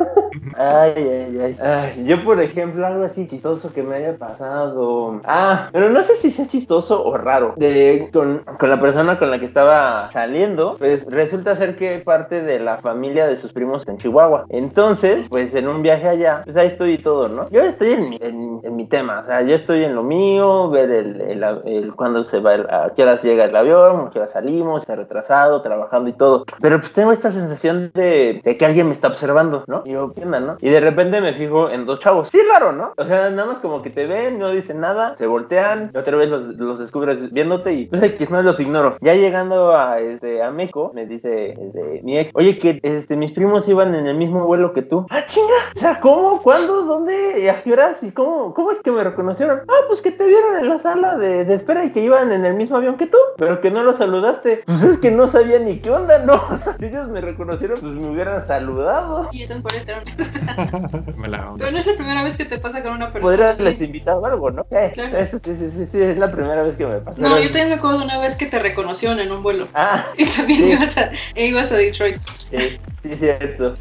Ay, 0.56 0.92
ay, 0.96 1.38
ay, 1.42 1.56
ay. 1.60 2.04
Yo, 2.06 2.22
por 2.24 2.40
ejemplo, 2.40 2.86
algo 2.86 3.04
así 3.04 3.26
chistoso 3.26 3.72
que 3.72 3.82
me 3.82 3.96
haya 3.96 4.16
pasado. 4.16 5.20
Ah, 5.24 5.68
pero 5.72 5.90
no 5.90 6.02
sé 6.02 6.16
si 6.16 6.30
sea 6.30 6.46
chistoso 6.46 7.02
o 7.04 7.16
raro. 7.16 7.54
De, 7.56 8.08
con, 8.12 8.42
con 8.58 8.68
la 8.68 8.80
persona 8.80 9.18
con 9.18 9.30
la 9.30 9.38
que 9.38 9.46
estaba 9.46 10.10
saliendo, 10.10 10.76
pues 10.78 11.04
resulta 11.08 11.56
ser 11.56 11.76
que 11.76 11.98
parte 12.00 12.42
de 12.42 12.58
la 12.60 12.78
familia 12.78 13.26
de 13.26 13.38
sus 13.38 13.52
primos 13.52 13.86
en 13.88 13.98
Chihuahua. 13.98 14.44
Entonces, 14.50 15.28
pues 15.30 15.54
en 15.54 15.68
un 15.68 15.82
viaje 15.82 16.08
allá, 16.08 16.42
pues 16.44 16.56
ahí 16.56 16.66
estoy 16.68 16.94
y 16.94 16.98
todo, 16.98 17.28
¿no? 17.28 17.48
Yo 17.50 17.62
estoy 17.62 17.92
en 17.92 18.10
mi, 18.10 18.18
en, 18.20 18.60
en 18.62 18.76
mi 18.76 18.86
tema, 18.86 19.20
o 19.22 19.26
sea, 19.26 19.42
yo 19.42 19.54
estoy 19.56 19.84
en 19.84 19.94
lo 19.94 20.02
mío, 20.02 20.70
ver 20.86 20.90
el, 20.90 21.20
el, 21.20 21.44
el 21.66 21.94
cuándo 21.94 22.24
se 22.24 22.40
va, 22.40 22.54
el- 22.54 22.70
a 22.70 22.92
qué 22.94 23.02
horas 23.02 23.22
llega 23.22 23.44
el 23.44 23.56
avión, 23.56 24.06
a 24.06 24.10
qué 24.10 24.18
horas 24.18 24.32
salimos, 24.32 24.82
está 24.82 24.96
retrasado, 24.96 25.62
trabajando 25.62 26.08
y 26.10 26.12
todo. 26.12 26.44
Pero 26.60 26.80
pues 26.80 26.92
tengo 26.92 27.12
esta 27.12 27.30
sensación 27.32 27.90
de, 27.94 28.42
que 28.58 28.64
alguien 28.66 28.86
me 28.86 28.92
está 28.92 29.08
observando, 29.08 29.64
¿no? 29.66 29.82
Y 29.84 29.92
yo, 29.92 30.12
¿qué 30.12 30.22
onda, 30.22 30.40
no? 30.40 30.56
Y 30.60 30.70
de 30.70 30.80
repente 30.80 31.20
me 31.20 31.32
fijo 31.32 31.70
en 31.70 31.86
dos 31.86 31.98
chavos. 32.00 32.28
Sí, 32.30 32.38
raro, 32.50 32.72
¿no? 32.72 32.92
O 32.96 33.04
sea, 33.04 33.30
nada 33.30 33.46
más 33.46 33.60
como 33.60 33.82
que 33.82 33.90
te 33.90 34.06
ven, 34.06 34.38
no 34.38 34.50
dicen 34.50 34.80
nada, 34.80 35.16
se 35.16 35.26
voltean, 35.26 35.90
otra 35.94 36.16
vez 36.16 36.28
los, 36.28 36.78
descubres 36.78 37.32
viéndote 37.32 37.72
y 37.72 37.86
pues 37.86 38.12
que 38.14 38.26
no 38.26 38.42
los 38.42 38.58
ignoro. 38.60 38.96
Ya 39.00 39.14
llegando 39.14 39.76
a, 39.76 39.98
este, 40.00 40.42
a 40.42 40.50
México, 40.50 40.92
me 40.94 41.06
dice 41.06 41.50
este, 41.50 42.00
mi 42.02 42.18
ex, 42.18 42.30
oye, 42.34 42.58
que 42.58 42.80
este, 42.82 43.16
mis 43.16 43.32
primos 43.32 43.68
iban 43.68 43.94
en 43.94 44.06
el 44.06 44.16
mismo 44.16 44.44
vuelo 44.46 44.72
que 44.72 44.82
tú. 44.82 45.06
Ah, 45.10 45.24
chinga. 45.26 45.54
O 45.76 45.78
sea, 45.78 46.00
¿cómo? 46.00 46.42
¿Cuándo? 46.42 46.82
¿Dónde? 46.82 47.40
¿Y 47.40 47.48
¿A 47.48 47.62
qué 47.62 47.72
horas? 47.72 48.02
¿Y 48.02 48.10
cómo? 48.12 48.54
¿Cómo 48.54 48.72
es 48.72 48.80
que 48.80 48.90
me 48.90 49.04
reconocieron? 49.04 49.60
Ah, 49.68 49.84
pues 49.88 50.00
que 50.00 50.10
te 50.12 50.26
vieron 50.26 50.58
en 50.58 50.68
la 50.70 50.78
sala 50.78 51.16
de, 51.18 51.44
de 51.44 51.54
espera 51.54 51.84
y 51.84 51.90
que 51.90 52.00
iban 52.00 52.32
en 52.32 52.44
el 52.44 52.54
mismo 52.54 52.76
avión 52.76 52.96
que 52.96 53.06
tú, 53.06 53.18
pero 53.36 53.60
que 53.60 53.70
no 53.70 53.82
los 53.82 53.98
saludaste. 53.98 54.62
Pues 54.66 54.82
es 54.82 54.98
que 54.98 55.10
no 55.10 55.28
sabía 55.28 55.58
ni 55.58 55.78
qué 55.80 55.90
onda, 55.90 56.18
¿no? 56.24 56.42
si 56.78 56.86
ellos 56.86 57.08
me 57.08 57.20
reconocieron, 57.20 57.78
pues 57.80 57.92
me 57.92 58.08
hubieran 58.10 58.46
saludado. 58.46 59.28
y 59.32 59.42
entonces 59.42 59.62
por 59.62 59.74
eso. 59.74 61.16
Mala 61.18 61.38
onda. 61.50 61.56
Pero 61.58 61.72
no 61.72 61.78
es 61.78 61.86
la 61.86 61.94
primera 61.94 62.22
vez 62.22 62.36
que 62.36 62.44
te 62.44 62.58
pasa 62.58 62.82
con 62.82 62.92
una 62.92 63.12
persona. 63.12 63.22
Podrías 63.22 63.54
así. 63.54 63.62
les 63.64 63.80
invitado 63.80 64.24
algo, 64.24 64.50
¿no? 64.50 64.66
Eh, 64.70 64.90
Claro. 64.94 65.18
eso 65.18 65.38
sí, 65.44 65.54
sí, 65.58 65.70
sí, 65.76 65.88
sí, 65.92 66.02
es 66.02 66.18
la 66.18 66.28
primera 66.28 66.62
vez 66.62 66.76
que 66.76 66.86
me 66.86 66.98
pasa. 67.00 67.18
No, 67.18 67.34
Pero- 67.34 67.38
yo 67.42 67.48
también 67.50 67.68
me 67.68 67.74
acuerdo 67.74 67.98
de 67.98 68.04
una 68.04 68.18
vez 68.20 68.36
que 68.36 68.46
te 68.46 68.58
reconocieron 68.58 69.20
en 69.20 69.30
un 69.32 69.42
vuelo. 69.42 69.68
Ah, 69.74 70.06
Y 70.16 70.24
también 70.26 70.60
Sí. 70.60 70.70
ibas, 70.72 70.96
a, 70.98 71.10
e 71.34 71.46
ibas 71.46 71.72
a 71.72 71.76
Detroit. 71.76 72.18
sí, 72.36 72.56
sí, 73.02 73.14
cierto. 73.18 73.74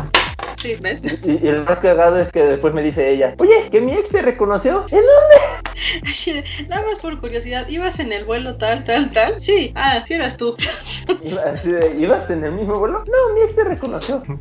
Sí, 0.55 0.75
¿ves? 0.81 1.01
Y, 1.23 1.45
y 1.45 1.47
el 1.47 1.63
más 1.63 1.79
cagado 1.79 2.19
es 2.19 2.29
que 2.29 2.43
después 2.43 2.73
me 2.73 2.81
dice 2.83 3.09
ella, 3.09 3.33
oye, 3.37 3.69
que 3.71 3.79
mi 3.81 3.93
ex 3.93 4.09
te 4.09 4.21
reconoció. 4.21 4.85
¿En 4.91 4.99
Así 6.07 6.33
de, 6.33 6.43
Nada 6.67 6.81
más 6.81 6.99
por 6.99 7.19
curiosidad, 7.19 7.67
¿ibas 7.69 7.99
en 7.99 8.11
el 8.11 8.25
vuelo 8.25 8.57
tal, 8.57 8.83
tal, 8.83 9.11
tal? 9.11 9.39
Sí, 9.39 9.71
ah, 9.75 10.03
sí 10.05 10.15
eras 10.15 10.35
tú. 10.35 10.55
Iba- 11.23 11.43
así 11.53 11.71
de, 11.71 11.95
¿Ibas 11.97 12.29
en 12.29 12.43
el 12.43 12.51
mismo 12.51 12.77
vuelo? 12.77 12.99
No, 13.05 13.33
mi 13.35 13.41
ex 13.41 13.55
te 13.55 13.63
reconoció. 13.63 14.23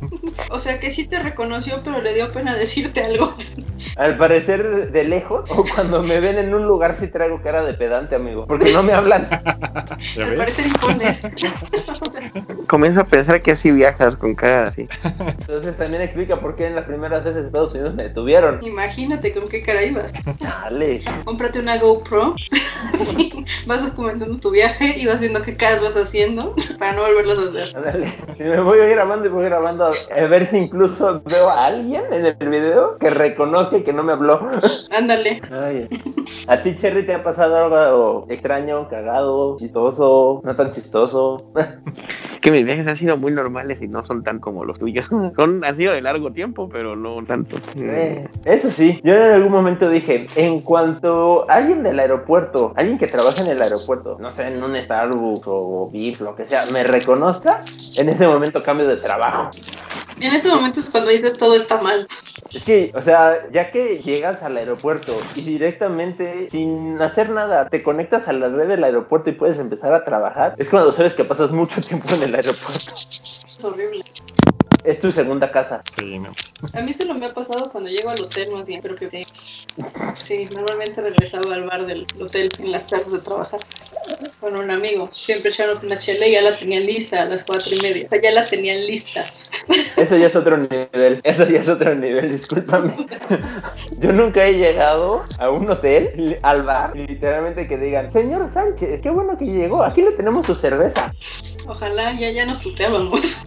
O 0.51 0.59
sea 0.59 0.79
que 0.79 0.89
sí 0.89 1.05
te 1.05 1.19
reconoció, 1.19 1.81
pero 1.83 2.01
le 2.01 2.13
dio 2.13 2.31
pena 2.31 2.55
decirte 2.55 3.03
algo. 3.03 3.33
Al 3.97 4.17
parecer 4.17 4.91
de 4.91 5.03
lejos, 5.03 5.49
o 5.51 5.63
cuando 5.75 6.01
me 6.01 6.19
ven 6.19 6.37
en 6.39 6.53
un 6.53 6.65
lugar 6.65 6.97
sí 6.99 7.07
traigo 7.07 7.41
cara 7.41 7.61
de 7.63 7.73
pedante, 7.75 8.15
amigo. 8.15 8.47
Porque 8.47 8.71
no 8.73 8.81
me 8.81 8.93
hablan. 8.93 9.29
¿Ya 10.15 10.23
Al 10.25 10.33
parecer 10.33 10.67
impones. 10.67 11.21
Comienzo 12.67 13.01
a 13.01 13.03
pensar 13.03 13.41
que 13.41 13.51
así 13.51 13.71
viajas 13.71 14.15
con 14.15 14.33
cara 14.33 14.67
así. 14.67 14.87
Entonces 15.19 15.77
también 15.77 15.88
explica 15.97 16.35
por 16.37 16.55
qué 16.55 16.67
en 16.67 16.75
las 16.75 16.85
primeras 16.85 17.23
veces 17.23 17.45
Estados 17.45 17.73
Unidos 17.73 17.95
me 17.95 18.03
detuvieron. 18.03 18.59
Imagínate 18.63 19.33
con 19.33 19.47
qué 19.47 19.61
cara 19.61 19.83
ibas. 19.83 20.13
Dale. 20.39 21.01
Cómprate 21.25 21.59
una 21.59 21.77
GoPro. 21.77 22.35
Sí, 22.99 23.45
vas 23.65 23.85
documentando 23.85 24.37
tu 24.37 24.51
viaje 24.51 24.97
y 24.97 25.05
vas 25.05 25.19
viendo 25.19 25.41
qué 25.41 25.55
caras 25.55 25.81
vas 25.81 25.95
haciendo 25.95 26.53
para 26.79 26.93
no 26.93 27.01
volverlos 27.01 27.37
a 27.37 27.49
hacer. 27.49 27.75
Ándale. 27.75 28.13
Y 28.37 28.43
me 28.43 28.59
voy 28.61 28.77
grabando 28.89 29.25
y 29.25 29.29
voy 29.29 29.45
grabando 29.45 29.85
a 29.85 30.25
ver 30.27 30.49
si 30.49 30.57
incluso 30.57 31.21
veo 31.25 31.49
a 31.49 31.67
alguien 31.67 32.03
en 32.11 32.25
el 32.25 32.49
video 32.49 32.97
que 32.97 33.09
reconoce 33.09 33.83
que 33.83 33.93
no 33.93 34.03
me 34.03 34.13
habló. 34.13 34.39
Ándale. 34.97 35.41
Ay. 35.51 35.87
¿A 36.47 36.63
ti, 36.63 36.75
Cherry, 36.75 37.05
te 37.05 37.13
ha 37.13 37.23
pasado 37.23 37.55
algo 37.55 38.25
extraño, 38.29 38.87
cagado, 38.89 39.57
chistoso, 39.57 40.41
no 40.43 40.55
tan 40.55 40.71
chistoso? 40.71 41.51
Que 42.41 42.51
mis 42.51 42.65
viajes 42.65 42.87
han 42.87 42.95
sido 42.95 43.17
muy 43.17 43.31
normales 43.31 43.81
y 43.81 43.87
no 43.87 44.05
son 44.05 44.23
tan 44.23 44.39
como 44.39 44.65
los 44.65 44.79
tuyos. 44.79 45.07
Son, 45.35 45.63
han 45.63 45.75
sido 45.75 45.93
de 45.93 46.01
largo 46.01 46.31
tiempo, 46.31 46.69
pero 46.69 46.95
no 46.95 47.23
tanto. 47.25 47.57
Eh, 47.75 48.27
eso 48.45 48.71
sí, 48.71 48.99
yo 49.03 49.13
en 49.13 49.33
algún 49.33 49.51
momento 49.51 49.89
dije, 49.89 50.27
en 50.35 50.61
cuanto 50.61 51.49
alguien 51.49 51.83
del 51.83 51.99
aeropuerto, 51.99 52.73
alguien 52.75 52.97
que 52.97 53.07
trabaja 53.07 53.43
en 53.43 53.49
el 53.49 53.61
aeropuerto, 53.61 54.17
no 54.19 54.31
sé, 54.31 54.47
en 54.47 54.63
un 54.63 54.75
Starbucks 54.75 55.43
o 55.45 55.89
VIP, 55.91 56.21
lo 56.21 56.35
que 56.35 56.45
sea, 56.45 56.65
me 56.71 56.83
reconozca, 56.83 57.61
en 57.97 58.09
ese 58.09 58.27
momento 58.27 58.63
cambio 58.63 58.87
de 58.87 58.97
trabajo. 58.97 59.51
En 60.21 60.33
ese 60.33 60.49
momento 60.49 60.79
es 60.79 60.89
cuando 60.89 61.09
dices 61.11 61.37
todo 61.37 61.55
está 61.55 61.81
mal. 61.81 62.07
Es 62.53 62.63
que, 62.63 62.91
o 62.95 63.01
sea, 63.01 63.47
ya 63.51 63.71
que 63.71 63.99
llegas 63.99 64.41
al 64.41 64.57
aeropuerto 64.57 65.15
y 65.35 65.41
directamente, 65.41 66.49
sin 66.49 67.01
hacer 67.01 67.29
nada, 67.29 67.69
te 67.69 67.83
conectas 67.83 68.27
a 68.27 68.33
la 68.33 68.49
red 68.49 68.67
del 68.67 68.83
aeropuerto 68.83 69.29
y 69.29 69.33
puedes 69.33 69.59
empezar 69.59 69.93
a 69.93 70.03
trabajar, 70.03 70.55
es 70.57 70.67
cuando 70.69 70.91
sabes 70.91 71.13
que 71.13 71.23
pasas 71.23 71.51
mucho 71.51 71.79
tiempo 71.87 72.07
en 72.15 72.23
el 72.23 72.35
aeropuerto. 72.35 72.93
Es 72.95 73.63
horrible. 73.63 74.01
Es 74.83 74.99
tu 74.99 75.11
segunda 75.11 75.51
casa. 75.51 75.83
Sí, 75.97 76.19
no. 76.19 76.31
A 76.73 76.81
mí 76.81 76.93
solo 76.93 77.13
me 77.15 77.25
ha 77.25 77.33
pasado 77.33 77.69
cuando 77.71 77.89
llego 77.89 78.09
al 78.09 78.21
hotel 78.21 78.51
más 78.51 78.65
bien, 78.65 78.81
pero 78.81 78.95
que 78.95 79.09
sí. 79.09 79.25
Sí, 80.23 80.47
normalmente 80.55 81.01
regresaba 81.01 81.53
al 81.53 81.65
bar 81.65 81.85
del 81.85 82.05
hotel 82.19 82.49
en 82.59 82.71
las 82.71 82.83
plazas 82.83 83.11
de 83.11 83.19
trabajar. 83.19 83.59
con 84.39 84.55
un 84.57 84.71
amigo. 84.71 85.09
Siempre 85.11 85.51
echábamos 85.51 85.83
una 85.83 85.99
chela 85.99 86.27
y 86.27 86.33
ya 86.33 86.41
la 86.41 86.57
tenían 86.57 86.85
lista 86.85 87.23
a 87.23 87.25
las 87.25 87.43
cuatro 87.43 87.75
y 87.75 87.81
media. 87.81 88.05
O 88.05 88.09
sea, 88.09 88.21
ya 88.21 88.31
la 88.31 88.45
tenían 88.45 88.85
lista. 88.85 89.25
Eso 89.97 90.17
ya 90.17 90.27
es 90.27 90.35
otro 90.35 90.57
nivel. 90.57 91.21
Eso 91.23 91.47
ya 91.47 91.59
es 91.59 91.69
otro 91.69 91.93
nivel, 91.95 92.31
discúlpame. 92.31 92.93
Yo 93.99 94.13
nunca 94.13 94.45
he 94.45 94.53
llegado 94.53 95.23
a 95.37 95.49
un 95.49 95.69
hotel, 95.69 96.39
al 96.41 96.63
bar, 96.63 96.95
literalmente 96.95 97.67
que 97.67 97.77
digan, 97.77 98.11
señor 98.11 98.49
Sánchez, 98.51 99.01
qué 99.01 99.09
bueno 99.09 99.37
que 99.37 99.45
llegó. 99.45 99.83
Aquí 99.83 100.01
le 100.01 100.11
tenemos 100.13 100.45
su 100.45 100.55
cerveza. 100.55 101.13
Ojalá 101.67 102.13
ya, 102.13 102.31
ya 102.31 102.45
nos 102.45 102.59
tuteábamos. 102.61 103.43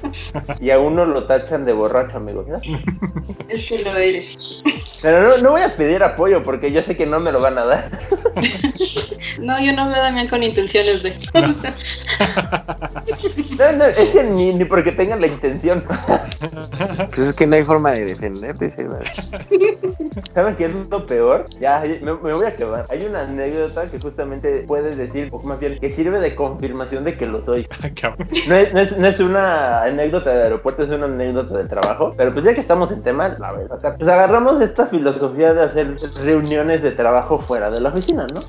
Y 0.70 0.72
a 0.72 0.78
uno 0.78 1.04
lo 1.04 1.24
tachan 1.24 1.64
de 1.64 1.72
borracho, 1.72 2.18
amigos. 2.18 2.46
¿no? 2.46 2.60
es 3.48 3.64
que 3.64 3.80
lo 3.80 3.92
eres. 3.92 4.62
Pero 5.02 5.20
no, 5.20 5.38
no 5.38 5.50
voy 5.50 5.62
a 5.62 5.74
pedir 5.74 6.00
apoyo 6.00 6.44
porque 6.44 6.70
yo 6.70 6.80
sé 6.84 6.96
que 6.96 7.06
no 7.06 7.18
me 7.18 7.32
lo 7.32 7.40
van 7.40 7.58
a 7.58 7.64
dar. 7.64 7.98
No, 9.38 9.60
yo 9.60 9.72
no 9.72 9.86
veo 9.86 9.96
a 9.96 10.00
Damián 10.00 10.28
con 10.28 10.42
intenciones 10.42 11.02
de. 11.02 11.14
No, 13.58 13.72
no, 13.72 13.84
es 13.84 14.10
que 14.10 14.24
ni, 14.24 14.54
ni 14.54 14.64
porque 14.64 14.90
tengan 14.92 15.20
la 15.20 15.26
intención. 15.26 15.84
Pues 17.08 17.18
es 17.18 17.32
que 17.34 17.46
no 17.46 17.56
hay 17.56 17.62
forma 17.62 17.92
de 17.92 18.06
defenderte. 18.06 18.70
¿Saben 20.32 20.56
qué 20.56 20.64
es 20.64 20.72
lo 20.88 21.06
peor? 21.06 21.44
Ya, 21.60 21.82
me, 22.00 22.14
me 22.14 22.32
voy 22.32 22.46
a 22.46 22.52
quedar. 22.52 22.86
Hay 22.88 23.04
una 23.04 23.22
anécdota 23.22 23.90
que 23.90 24.00
justamente 24.00 24.64
puedes 24.66 24.96
decir, 24.96 25.28
o 25.30 25.40
más 25.42 25.60
bien, 25.60 25.78
que 25.78 25.92
sirve 25.92 26.20
de 26.20 26.34
confirmación 26.34 27.04
de 27.04 27.18
que 27.18 27.26
lo 27.26 27.44
soy. 27.44 27.68
No 28.48 28.56
es, 28.56 28.72
no 28.72 28.80
es, 28.80 28.96
no 28.96 29.06
es 29.06 29.20
una 29.20 29.82
anécdota 29.82 30.32
de 30.32 30.44
aeropuerto, 30.44 30.82
es 30.82 30.88
una 30.88 31.06
anécdota 31.06 31.58
del 31.58 31.68
trabajo. 31.68 32.12
Pero 32.16 32.32
pues 32.32 32.44
ya 32.44 32.54
que 32.54 32.60
estamos 32.60 32.90
en 32.90 33.02
tema, 33.02 33.28
la 33.28 33.54
sacar. 33.68 33.96
Pues 33.96 34.08
agarramos 34.08 34.60
esta 34.60 34.86
filosofía 34.86 35.52
de 35.52 35.62
hacer 35.62 35.94
reuniones 36.24 36.82
de 36.82 36.92
trabajo 36.92 37.38
fuera 37.38 37.70
de 37.70 37.80
la 37.80 37.90
oficina, 37.90 38.26
¿no? 38.34 38.40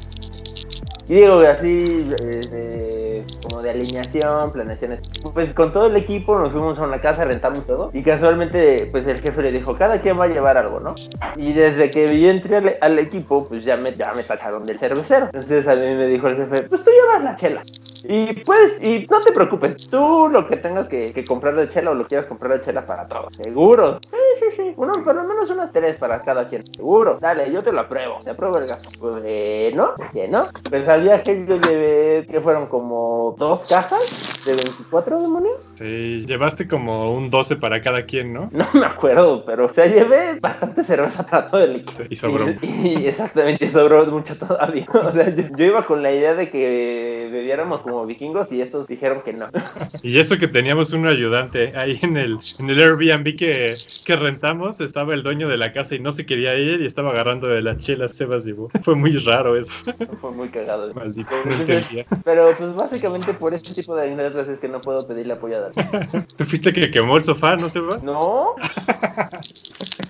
Y 1.07 1.15
digo, 1.15 1.39
así, 1.39 2.13
eh, 2.21 3.23
como 3.43 3.61
de 3.61 3.71
alineación, 3.71 4.51
planeaciones. 4.51 4.99
Pues 5.33 5.53
con 5.53 5.73
todo 5.73 5.87
el 5.87 5.95
equipo 5.95 6.37
nos 6.37 6.51
fuimos 6.51 6.79
a 6.79 6.83
una 6.83 7.01
casa, 7.01 7.25
rentamos 7.25 7.65
todo. 7.65 7.89
Y 7.93 8.03
casualmente, 8.03 8.87
pues 8.91 9.05
el 9.07 9.19
jefe 9.19 9.41
le 9.41 9.51
dijo, 9.51 9.75
cada 9.75 10.01
quien 10.01 10.19
va 10.19 10.25
a 10.25 10.27
llevar 10.27 10.57
algo, 10.57 10.79
¿no? 10.79 10.95
Y 11.35 11.53
desde 11.53 11.91
que 11.91 12.19
yo 12.19 12.29
entré 12.29 12.57
al, 12.57 12.77
al 12.79 12.99
equipo, 12.99 13.47
pues 13.47 13.63
ya 13.63 13.77
me, 13.77 13.93
ya 13.93 14.13
me 14.13 14.23
tacharon 14.23 14.65
del 14.65 14.79
cervecero. 14.79 15.25
Entonces 15.25 15.67
a 15.67 15.75
mí 15.75 15.81
me 15.81 16.07
dijo 16.07 16.27
el 16.27 16.37
jefe, 16.37 16.63
pues 16.63 16.83
tú 16.83 16.91
llevas 16.91 17.23
la 17.23 17.35
chela. 17.35 17.61
Y 18.03 18.33
pues, 18.33 18.77
y 18.81 19.05
no 19.09 19.21
te 19.21 19.31
preocupes, 19.31 19.87
tú 19.87 20.29
lo 20.31 20.47
que 20.47 20.57
tengas 20.57 20.87
que, 20.87 21.13
que 21.13 21.23
comprar 21.25 21.55
de 21.55 21.69
chela 21.69 21.91
o 21.91 21.93
lo 21.93 22.07
quieras 22.07 22.27
comprar 22.27 22.57
de 22.57 22.65
chela 22.65 22.85
para 22.85 23.07
todos. 23.07 23.35
Seguro. 23.35 23.99
Sí, 24.09 24.17
sí, 24.39 24.45
sí. 24.57 24.73
Uno, 24.77 24.93
por 25.03 25.15
lo 25.15 25.23
menos 25.23 25.49
unas 25.49 25.71
tres 25.71 25.97
para 25.97 26.21
cada 26.21 26.47
quien. 26.47 26.63
Seguro. 26.75 27.17
Dale, 27.19 27.51
yo 27.51 27.63
te 27.63 27.71
lo 27.71 27.81
apruebo. 27.81 28.19
Te 28.23 28.31
apruebo 28.31 28.57
el 28.57 28.67
gasto. 28.67 28.89
Bueno, 28.99 29.95
no. 30.29 30.47
Pues 30.69 30.87
al 30.87 31.03
viaje 31.03 31.45
yo 31.47 31.57
llevé, 31.57 32.25
que 32.27 32.41
fueron 32.41 32.67
como 32.67 33.35
dos 33.37 33.67
cajas 33.67 34.41
de 34.45 34.53
24 34.53 35.21
demonios. 35.21 35.55
Sí, 35.75 36.25
llevaste 36.27 36.67
como 36.67 37.13
un 37.13 37.29
12 37.29 37.57
para 37.57 37.81
cada 37.81 38.05
quien, 38.05 38.33
¿no? 38.33 38.49
No 38.51 38.67
me 38.73 38.85
acuerdo, 38.85 39.43
pero 39.45 39.65
o 39.65 39.73
sea, 39.73 39.85
llevé 39.85 40.39
bastante 40.39 40.83
cerveza 40.83 41.25
para 41.25 41.47
todo 41.47 41.63
el 41.63 41.77
equipo. 41.77 41.91
Sí, 41.97 42.03
y 42.09 42.15
sobró. 42.15 42.47
Y, 42.61 42.99
y 42.99 43.07
exactamente, 43.07 43.69
sobró 43.71 44.05
mucho 44.05 44.37
todavía. 44.37 44.87
O 45.01 45.11
sea, 45.11 45.29
yo, 45.29 45.43
yo 45.57 45.65
iba 45.65 45.85
con 45.85 46.03
la 46.03 46.11
idea 46.11 46.35
de 46.35 46.49
que 46.49 47.29
bebiéramos 47.31 47.81
como 47.91 48.05
vikingos 48.05 48.51
y 48.51 48.61
estos 48.61 48.87
dijeron 48.87 49.21
que 49.21 49.33
no. 49.33 49.49
Y 50.03 50.19
eso 50.19 50.37
que 50.37 50.47
teníamos 50.47 50.93
un 50.93 51.07
ayudante 51.07 51.73
ahí 51.75 51.99
en 52.01 52.17
el, 52.17 52.39
en 52.59 52.69
el 52.69 52.79
Airbnb 52.79 53.35
que, 53.35 53.75
que 54.05 54.15
rentamos, 54.15 54.79
estaba 54.79 55.13
el 55.13 55.23
dueño 55.23 55.47
de 55.49 55.57
la 55.57 55.73
casa 55.73 55.95
y 55.95 55.99
no 55.99 56.11
se 56.11 56.25
quería 56.25 56.57
ir 56.57 56.81
y 56.81 56.85
estaba 56.85 57.11
agarrando 57.11 57.47
de 57.47 57.61
las 57.61 57.77
chelas 57.77 58.15
Sebas 58.15 58.47
y 58.47 58.55
Fue 58.81 58.95
muy 58.95 59.11
raro 59.17 59.57
eso. 59.57 59.93
Fue 60.21 60.31
muy 60.31 60.49
cagado. 60.49 60.93
Maldito, 60.93 61.35
no 61.45 61.53
entendía. 61.53 62.05
Pero 62.23 62.53
pues 62.57 62.73
básicamente 62.73 63.33
por 63.33 63.53
este 63.53 63.73
tipo 63.73 63.95
de 63.95 64.11
anécdotas 64.11 64.47
es 64.47 64.59
que 64.59 64.67
no 64.67 64.81
puedo 64.81 65.05
pedirle 65.05 65.33
apoyo 65.33 65.57
a 65.57 65.69
Dani. 65.69 66.25
¿Tú 66.37 66.45
fuiste 66.45 66.71
que 66.71 66.89
quemó 66.89 67.17
el 67.17 67.23
sofá, 67.23 67.55
no 67.55 67.69
Sebas? 67.69 68.03
No, 68.03 68.55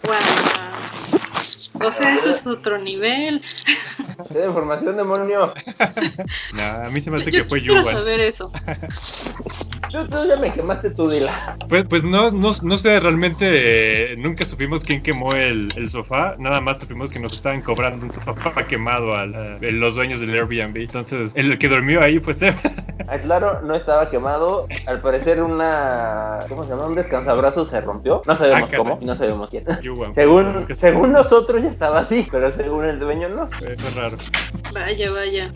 Wow. 0.03 1.50
O 1.73 1.89
sea, 1.91 2.13
eso 2.15 2.29
es 2.31 2.45
otro 2.45 2.77
nivel. 2.77 3.41
de 4.29 4.45
información 4.45 4.97
demonio. 4.97 5.53
No, 6.53 6.61
a 6.63 6.89
mí 6.89 6.99
se 7.01 7.09
me 7.09 7.17
hace 7.17 7.31
Yo 7.31 7.43
que 7.43 7.49
fue 7.49 7.59
quiero 7.61 7.81
Yuval. 7.81 7.95
saber 7.95 8.19
eso. 8.19 8.51
Tú, 9.89 10.07
tú 10.07 10.27
ya 10.27 10.35
me 10.37 10.51
quemaste 10.51 10.89
tu 10.91 11.09
dila. 11.09 11.57
Pues, 11.69 11.85
pues 11.89 12.03
no, 12.03 12.29
no, 12.31 12.53
no 12.61 12.77
sé, 12.77 12.99
realmente 12.99 14.11
eh, 14.13 14.15
nunca 14.17 14.45
supimos 14.45 14.81
quién 14.83 15.01
quemó 15.01 15.33
el, 15.33 15.69
el 15.75 15.89
sofá, 15.89 16.35
nada 16.39 16.59
más 16.61 16.79
supimos 16.79 17.11
que 17.11 17.19
nos 17.19 17.33
estaban 17.33 17.61
cobrando 17.61 18.05
un 18.05 18.13
sofá 18.13 18.65
quemado 18.67 19.15
a 19.15 19.25
la- 19.25 19.57
los 19.61 19.95
dueños 19.95 20.19
del 20.19 20.31
Airbnb. 20.31 20.77
Entonces, 20.77 21.31
el 21.35 21.57
que 21.57 21.67
durmió 21.69 22.01
ahí 22.01 22.19
fue 22.19 22.33
Sebas. 22.33 22.61
Ah, 23.07 23.17
claro, 23.19 23.61
no 23.61 23.75
estaba 23.75 24.09
quemado. 24.09 24.67
Al 24.85 24.99
parecer 24.99 25.41
una... 25.41 26.39
¿Cómo 26.49 26.63
se 26.63 26.69
llama? 26.69 26.85
Un 26.87 26.95
descansabrazos 26.95 27.69
se 27.69 27.81
rompió. 27.81 28.21
No 28.25 28.37
sabemos 28.37 28.69
Ah, 28.71 28.77
cómo 28.77 28.97
y 29.01 29.05
no 29.05 29.15
sabemos 29.17 29.49
quién. 29.49 29.65
Según, 30.15 30.67
según 30.75 31.11
nosotros 31.11 31.61
ya 31.61 31.69
estaba 31.69 31.99
así, 32.01 32.27
pero 32.31 32.51
según 32.53 32.85
el 32.85 32.99
dueño 32.99 33.29
no. 33.29 33.47
fue 33.49 33.75
raro. 33.95 34.17
Vaya, 34.73 35.11
vaya. 35.11 35.51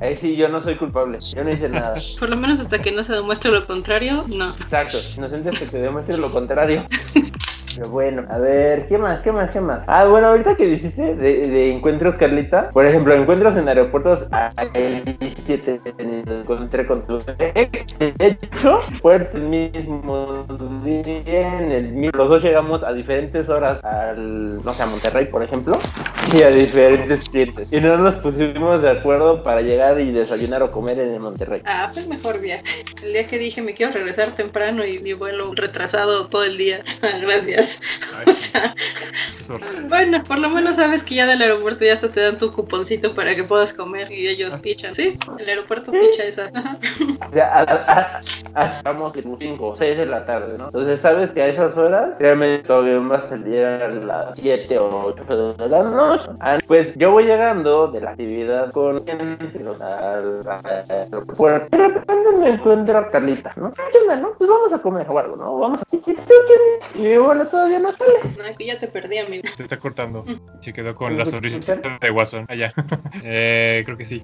Ahí 0.00 0.16
sí, 0.16 0.34
yo 0.34 0.48
no 0.48 0.60
soy 0.60 0.74
culpable. 0.76 1.18
Yo 1.34 1.44
no 1.44 1.50
hice 1.50 1.68
nada. 1.68 1.94
Por 2.18 2.28
lo 2.28 2.36
menos 2.36 2.58
hasta 2.58 2.80
que 2.82 2.90
no 2.90 3.02
se 3.04 3.12
demuestre 3.12 3.52
lo 3.52 3.64
contrario, 3.66 4.24
no. 4.26 4.48
Exacto. 4.50 4.98
Inocente 5.16 5.50
que 5.50 5.66
te 5.66 5.78
demuestre 5.78 6.18
lo 6.18 6.30
contrario. 6.32 6.84
Pero 7.74 7.88
bueno, 7.88 8.24
a 8.28 8.38
ver, 8.38 8.86
¿qué 8.86 8.98
más? 8.98 9.20
¿Qué 9.22 9.32
más? 9.32 9.50
¿Qué 9.50 9.60
más? 9.60 9.80
Ah, 9.86 10.04
bueno, 10.04 10.28
ahorita 10.28 10.54
que 10.56 10.66
dijiste 10.66 11.14
de, 11.14 11.48
de 11.48 11.72
encuentros, 11.72 12.16
Carlita. 12.16 12.70
Por 12.70 12.84
ejemplo, 12.86 13.14
encuentros 13.14 13.56
en 13.56 13.68
aeropuertos. 13.68 14.26
Ahí 14.30 15.02
sí 15.46 15.56
te 15.58 15.80
encontré 15.96 16.86
con 16.86 17.06
tu 17.06 17.20
ex. 17.38 17.98
De 17.98 18.14
hecho, 18.18 18.80
fue 19.00 19.26
el 19.32 19.40
mismo 19.42 20.44
día 20.84 21.58
en 21.58 21.72
el 21.72 21.88
mismo- 21.92 22.16
Los 22.18 22.28
dos 22.28 22.42
llegamos 22.42 22.82
a 22.82 22.92
diferentes 22.92 23.48
horas 23.48 23.82
al, 23.84 24.62
no 24.62 24.72
sé, 24.74 24.82
a 24.82 24.86
Monterrey, 24.86 25.26
por 25.26 25.42
ejemplo. 25.42 25.78
Y 26.36 26.42
a 26.42 26.50
diferentes 26.50 27.28
clientes. 27.28 27.68
Y 27.72 27.80
no 27.80 27.96
nos 27.96 28.14
pusimos 28.16 28.82
de 28.82 28.90
acuerdo 28.90 29.42
para 29.42 29.60
llegar 29.62 30.00
y 30.00 30.12
desayunar 30.12 30.62
o 30.62 30.70
comer 30.70 30.98
en 30.98 31.12
el 31.12 31.20
Monterrey. 31.20 31.62
Ah, 31.64 31.88
fue 31.92 32.02
el 32.02 32.08
mejor 32.08 32.40
viaje. 32.40 32.84
El 33.02 33.12
día 33.12 33.26
que 33.26 33.38
dije 33.38 33.62
me 33.62 33.74
quiero 33.74 33.92
regresar 33.92 34.32
temprano 34.32 34.84
y 34.84 34.98
mi 35.00 35.14
vuelo 35.14 35.52
retrasado 35.54 36.26
todo 36.28 36.44
el 36.44 36.56
día. 36.58 36.82
Gracias. 37.22 37.61
Ay, 38.18 38.24
O 38.32 38.32
sea, 38.32 38.74
es 39.30 39.50
horrible. 39.50 39.88
bueno, 39.88 40.24
por 40.24 40.38
lo 40.38 40.48
menos 40.48 40.76
sabes 40.76 41.02
que 41.02 41.16
ya 41.16 41.26
del 41.26 41.42
aeropuerto 41.42 41.84
ya 41.84 41.92
hasta 41.94 42.10
te 42.10 42.20
dan 42.20 42.38
tu 42.38 42.52
cuponcito 42.52 43.12
para 43.14 43.34
que 43.34 43.42
puedas 43.44 43.72
comer 43.74 44.10
y 44.12 44.28
ellos 44.28 44.54
pichan. 44.60 44.94
Sí, 44.94 45.18
el 45.38 45.48
aeropuerto 45.48 45.90
picha 45.92 46.22
esa. 46.24 46.50
Ajá. 46.54 46.78
O 47.28 47.32
sea, 47.32 47.52
a, 47.52 47.62
a, 47.62 48.20
a- 48.54 48.66
estamos 48.76 49.12
tipo 49.12 49.36
5 49.38 49.66
o 49.68 49.76
6 49.76 49.96
de 49.96 50.06
la 50.06 50.24
tarde, 50.24 50.56
¿no? 50.58 50.66
Entonces 50.66 51.00
sabes 51.00 51.30
que 51.32 51.42
a 51.42 51.48
esas 51.48 51.76
horas 51.76 52.18
realmente 52.18 52.66
todavía 52.66 52.98
va 52.98 53.16
a 53.16 53.20
salir 53.20 53.64
a 53.64 53.88
las 53.88 54.38
7 54.38 54.78
o 54.78 55.04
8 55.06 55.54
de 55.56 55.68
la 55.68 55.82
noche. 55.82 56.24
Ah, 56.40 56.58
Pues 56.66 56.94
yo 56.96 57.10
voy 57.12 57.24
llegando 57.24 57.88
de 57.88 58.00
la 58.00 58.10
actividad 58.10 58.70
con 58.72 59.02
al 59.08 60.42
al 60.48 60.84
aeropuerto. 60.88 61.76
De 61.76 61.88
repente 61.88 62.28
me 62.38 62.48
encuentro 62.50 62.98
a 62.98 63.10
Carlita, 63.10 63.52
¿no? 63.56 63.72
¿Qué 63.72 63.98
onda, 64.02 64.16
no? 64.16 64.32
Pues 64.38 64.48
vamos 64.48 64.72
a 64.72 64.78
comer 64.78 65.06
o 65.08 65.18
algo, 65.18 65.36
¿no? 65.36 65.58
Vamos 65.58 65.80
a... 65.82 65.86
Y 66.98 67.16
bueno, 67.16 67.44
todavía 67.52 67.78
no 67.78 67.92
sale. 67.92 68.14
Ay, 68.44 68.54
que 68.56 68.66
ya 68.66 68.78
te 68.78 68.88
perdí, 68.88 69.18
amigo. 69.18 69.42
Se 69.56 69.62
está 69.62 69.78
cortando. 69.78 70.24
Se 70.60 70.72
quedó 70.72 70.94
con 70.94 71.16
la 71.16 71.24
sonrisa 71.24 71.76
de 72.00 72.10
Guasón. 72.10 72.46
Allá. 72.48 72.72
Eh, 73.24 73.82
creo 73.84 73.96
que 73.96 74.04
sí. 74.04 74.22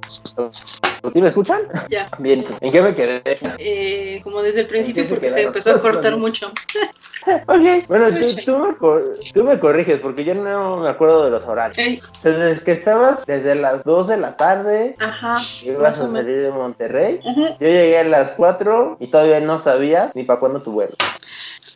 ¿Sí 1.15 1.21
me 1.21 1.29
escuchan? 1.29 1.61
Ya. 1.89 2.09
Bien, 2.19 2.45
¿en 2.61 2.73
qué 2.73 2.83
me 2.83 2.95
quedé? 2.95 3.21
Eh, 3.59 4.21
como 4.25 4.43
desde 4.43 4.63
el 4.63 4.67
principio 4.67 5.03
¿En 5.03 5.09
qué 5.09 5.15
se 5.15 5.15
porque 5.15 5.31
se 5.31 5.43
empezó 5.43 5.71
a 5.77 5.81
cortar 5.81 6.17
mucho. 6.17 6.51
Ok, 7.47 7.87
bueno, 7.89 8.09
tú, 8.15 8.27
tú 8.45 8.59
me, 8.59 8.77
cor- 8.77 9.15
tú 9.35 9.45
me 9.45 9.59
corriges 9.59 10.01
porque 10.01 10.25
yo 10.25 10.35
no 10.35 10.79
me 10.79 10.89
acuerdo 10.89 11.25
de 11.25 11.31
los 11.31 11.43
horarios. 11.45 11.77
Ey, 11.77 11.99
Entonces, 12.23 12.61
que 12.63 12.73
estabas 12.73 13.27
desde 13.27 13.55
las 13.57 13.83
2 13.85 14.07
de 14.09 14.17
la 14.19 14.37
tarde, 14.37 14.95
ajá. 14.99 15.35
ibas 15.63 15.83
Más 15.83 16.01
a 16.01 16.05
o 16.05 16.09
menos. 16.09 16.23
salir 16.23 16.43
de 16.43 16.51
Monterrey. 16.53 17.21
Yo 17.25 17.67
llegué 17.67 17.99
a 17.99 18.05
las 18.05 18.31
4 18.31 18.97
y 19.01 19.09
todavía 19.09 19.41
no 19.41 19.59
sabía 19.59 20.11
ni 20.15 20.23
para 20.25 20.39
cuándo 20.41 20.63
tu 20.63 20.73
vuelo. 20.73 20.95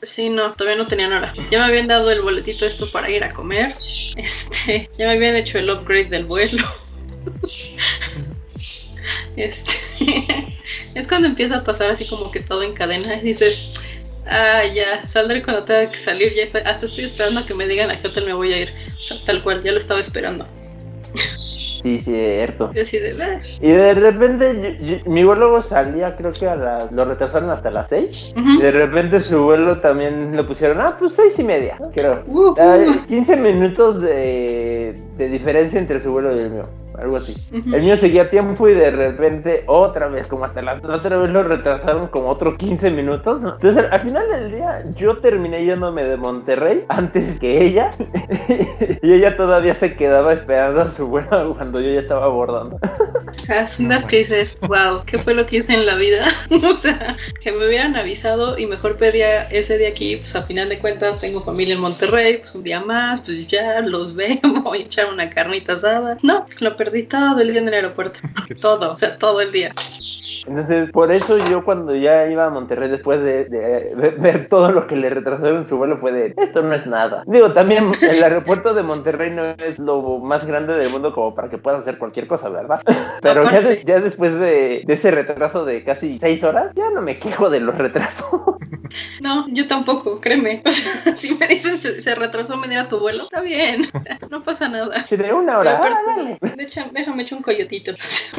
Sí, 0.03 0.31
no, 0.31 0.53
todavía 0.55 0.77
no 0.77 0.89
tenían 0.89 1.13
hora. 1.13 1.33
Ya 1.51 1.61
me 1.61 1.65
habían 1.67 1.87
dado 1.87 2.11
el 2.11 2.23
boletito 2.23 2.67
esto 2.67 2.91
para 2.91 3.09
ir 3.09 3.23
a 3.23 3.31
comer. 3.31 3.73
Este, 4.17 4.91
ya 4.99 5.07
me 5.07 5.13
habían 5.13 5.37
hecho 5.37 5.59
el 5.59 5.71
upgrade 5.71 6.07
del 6.07 6.25
vuelo. 6.25 6.63
Este, 9.35 9.73
es 10.95 11.09
cuando 11.09 11.27
empieza 11.27 11.57
a 11.57 11.65
pasar 11.65 11.91
así 11.91 12.07
como 12.07 12.31
que 12.31 12.41
todo 12.41 12.63
en 12.63 12.75
cadena 12.75 13.17
y 13.17 13.21
dices, 13.21 13.73
ah, 14.27 14.63
ya, 14.75 15.09
saldré 15.09 15.43
cuando 15.43 15.65
tenga 15.65 15.91
que 15.91 15.97
salir, 15.97 16.35
ya 16.35 16.43
está, 16.43 16.59
hasta 16.59 16.85
estoy 16.85 17.05
esperando 17.05 17.41
a 17.41 17.47
que 17.47 17.55
me 17.55 17.67
digan 17.67 17.91
a 17.91 17.99
qué 17.99 18.09
hotel 18.09 18.27
me 18.27 18.35
voy 18.35 18.53
a 18.53 18.59
ir. 18.59 18.75
O 19.01 19.03
sea, 19.03 19.25
tal 19.25 19.43
cual, 19.43 19.63
ya 19.63 19.73
lo 19.73 19.79
estaba 19.79 20.01
esperando. 20.01 20.47
Sí, 21.83 22.01
cierto. 22.05 22.71
Y 22.75 22.81
así 22.81 22.99
de. 22.99 23.13
Y 23.61 23.71
de 23.71 23.95
repente, 23.95 24.79
yo- 24.81 24.87
yo- 24.87 25.11
mi 25.11 25.25
vuelo 25.25 25.63
salía, 25.63 26.17
creo 26.17 26.33
que 26.33 26.49
a 26.49 26.55
las. 26.55 26.93
Lo 26.93 27.05
retrasaron 27.05 27.51
hasta 27.51 27.71
las 27.71 27.89
6. 27.89 28.35
Ujú. 28.37 28.51
Y 28.59 28.63
de 28.63 28.71
repente 28.71 29.21
su 29.21 29.43
vuelo 29.45 29.81
también 29.81 30.37
lo 30.37 30.47
pusieron, 30.47 30.81
ah, 30.81 30.97
pues 30.99 31.15
6 31.15 31.39
y 31.39 31.43
media, 31.45 31.79
creo. 31.93 32.23
Uh. 32.29 32.55
15 33.09 33.37
minutos 33.37 34.01
de, 34.01 34.95
de 35.17 35.29
diferencia 35.29 35.79
entre 35.79 36.01
su 36.01 36.13
vuelo 36.13 36.35
y 36.37 36.41
el 36.41 36.51
mío. 36.51 36.69
Algo 36.99 37.17
así. 37.17 37.35
El 37.53 37.83
mío 37.83 37.97
seguía 37.97 38.23
a 38.23 38.31
tiempo 38.31 38.69
y 38.69 38.75
de 38.75 38.91
repente 38.91 39.65
otra 39.67 40.09
vez, 40.09 40.27
como 40.27 40.45
hasta 40.45 40.63
las 40.63 40.83
otra 40.85 41.19
vez 41.19 41.31
lo 41.31 41.43
retrasaron 41.43 42.09
como 42.09 42.29
otros 42.29 42.57
15 42.59 42.91
minutos. 42.91 43.41
¿no? 43.41 43.55
Entonces 43.55 43.85
al 43.91 44.01
final 44.01 44.29
del 44.29 44.53
día 44.53 44.83
yo 44.95 45.19
terminé 45.19 45.65
yéndome 45.65 46.05
de 46.05 46.17
Monterrey 46.17 46.85
antes 46.89 47.39
que 47.39 47.65
ella 47.65 47.95
y 49.03 49.13
ella 49.13 49.37
todavía 49.37 49.75
se 49.75 49.95
quedaba 49.95 50.33
esperando 50.33 50.93
su 50.93 51.07
vuelo 51.07 51.55
cuando 51.57 51.81
yo 51.81 51.93
ya 51.93 52.01
estaba 52.01 52.27
abordando. 52.27 52.79
Las 53.49 54.05
que 54.07 54.19
dices, 54.19 54.59
wow, 54.63 55.03
¿qué 55.07 55.19
fue 55.19 55.35
lo 55.35 55.47
que 55.47 55.59
hice 55.59 55.75
en 55.75 55.87
la 55.87 55.95
vida? 55.95 56.25
o 56.51 56.77
sea, 56.77 57.17
que 57.41 57.53
me 57.53 57.67
hubieran 57.67 57.97
avisado 57.97 58.59
y 58.59 58.67
mejor 58.67 58.97
pedía 58.97 59.45
ese 59.45 59.79
día 59.79 59.89
aquí, 59.89 60.17
pues 60.17 60.35
a 60.37 60.43
final 60.43 60.69
de 60.69 60.79
cuentas 60.79 61.21
tengo 61.21 61.41
familia 61.41 61.75
en 61.75 61.81
Monterrey, 61.81 62.39
pues 62.39 62.55
un 62.55 62.63
día 62.63 62.81
más, 62.81 63.21
pues 63.23 63.49
ya 63.49 63.81
los 63.81 64.15
veo, 64.15 64.37
voy 64.65 64.79
a 64.79 64.83
echar 64.83 65.13
una 65.13 65.29
carnita 65.31 65.75
asada. 65.75 66.17
No, 66.23 66.47
lo 66.61 66.77
perdí 66.85 67.05
todo 67.05 67.41
el 67.41 67.53
día 67.53 67.61
en 67.61 67.69
el 67.69 67.75
aeropuerto. 67.75 68.21
todo, 68.61 68.93
o 68.93 68.97
sea, 68.97 69.17
todo 69.19 69.41
el 69.41 69.53
día. 69.53 69.73
Entonces, 70.45 70.91
por 70.91 71.13
eso 71.13 71.39
yo 71.49 71.65
cuando 71.65 71.95
ya 71.95 72.27
iba 72.29 72.47
a 72.47 72.51
Monterrey 72.51 72.89
después 72.91 73.23
de, 73.23 73.45
de- 73.45 73.95
de 73.95 74.11
ver 74.11 74.49
todo 74.49 74.73
lo 74.73 74.89
que 74.89 74.97
le 74.97 75.09
retrasaron 75.09 75.67
su 75.69 75.79
vuelo 75.79 75.99
fue 75.99 76.11
de, 76.11 76.35
esto 76.37 76.63
no 76.63 76.73
es 76.75 76.85
nada. 76.87 77.23
Digo, 77.27 77.53
también 77.53 77.93
el 78.03 78.23
aeropuerto 78.25 78.75
de 78.75 78.83
Monterrey 78.83 79.31
no 79.31 79.45
es 79.45 79.79
lo 79.79 80.19
más 80.19 80.45
grande 80.45 80.75
del 80.75 80.91
mundo 80.91 81.13
como 81.13 81.33
para 81.33 81.49
que 81.49 81.59
puedas 81.59 81.83
hacer 81.83 81.97
cualquier 81.99 82.27
cosa, 82.27 82.49
¿verdad? 82.49 82.81
Pero 83.23 83.45
ya, 83.45 83.61
de- 83.61 83.83
ya 83.85 84.01
después 84.01 84.35
de, 84.35 84.83
de 84.85 84.95
ese 84.95 85.13
retraso 85.13 85.65
de 85.65 85.85
casi 85.85 86.19
seis 86.19 86.43
horas, 86.43 86.73
ya 86.75 86.91
no 86.91 87.03
me 87.03 87.21
quejo 87.21 87.49
de 87.49 87.61
los 87.61 87.79
retrasos. 87.79 88.27
No, 89.21 89.47
yo 89.51 89.67
tampoco, 89.67 90.21
créeme. 90.21 90.63
O 90.73 90.75
sea, 90.75 91.17
si 91.17 91.35
me 91.35 91.47
dicen 91.47 91.79
se, 91.79 92.01
se 92.01 92.15
retrasó 92.15 92.59
venir 92.61 92.79
a 92.79 92.89
tu 92.89 92.99
vuelo, 92.99 93.25
está 93.25 93.41
bien, 93.41 93.87
no 94.31 94.43
pasa 94.43 94.69
nada. 94.69 95.05
Si 95.07 95.17
de 95.17 95.33
una 95.33 95.59
hora, 95.59 95.73
ah, 95.73 95.77
aparte, 95.77 95.99
dale. 96.07 96.39
de 96.57 96.63
hecho, 96.63 96.83
déjame 96.93 97.23
echar 97.23 97.39
un 97.39 97.43
coyotito. 97.43 97.93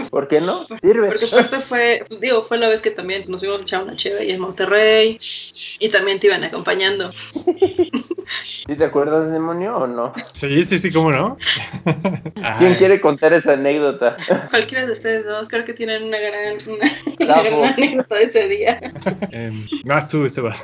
¿Por 0.09 0.27
qué 0.27 0.41
no? 0.41 0.65
Sirve. 0.81 1.07
Porque 1.07 1.25
aparte 1.25 1.59
fue, 1.59 2.03
digo, 2.19 2.43
fue 2.43 2.57
la 2.57 2.69
vez 2.69 2.81
que 2.81 2.91
también 2.91 3.25
nos 3.27 3.39
fuimos 3.39 3.59
a 3.59 3.63
echar 3.63 3.83
una 3.83 3.95
chévere 3.95 4.25
y 4.25 4.31
en 4.31 4.39
Monterrey 4.41 5.17
y 5.79 5.89
también 5.89 6.19
te 6.19 6.27
iban 6.27 6.43
acompañando. 6.43 7.11
¿Sí 8.65 8.77
te 8.77 8.85
acuerdas, 8.85 9.29
demonio, 9.29 9.75
o 9.75 9.87
no? 9.87 10.13
Sí, 10.15 10.63
sí, 10.63 10.79
sí, 10.79 10.89
¿cómo 10.89 11.11
no? 11.11 11.37
¿Quién 11.83 12.71
Ay, 12.71 12.75
quiere 12.77 13.01
contar 13.01 13.33
esa 13.33 13.53
anécdota? 13.53 14.15
Cualquiera 14.49 14.85
de 14.85 14.93
ustedes 14.93 15.25
dos 15.25 15.49
creo 15.49 15.65
que 15.65 15.73
tienen 15.73 16.03
una 16.03 16.17
gran, 16.17 16.55
una, 16.67 17.43
gran 17.43 17.73
anécdota 17.73 18.15
de 18.15 18.23
ese 18.23 18.47
día. 18.47 18.79
em, 19.31 19.51
vas 19.83 20.09
tú, 20.09 20.25
Sebas. 20.43 20.63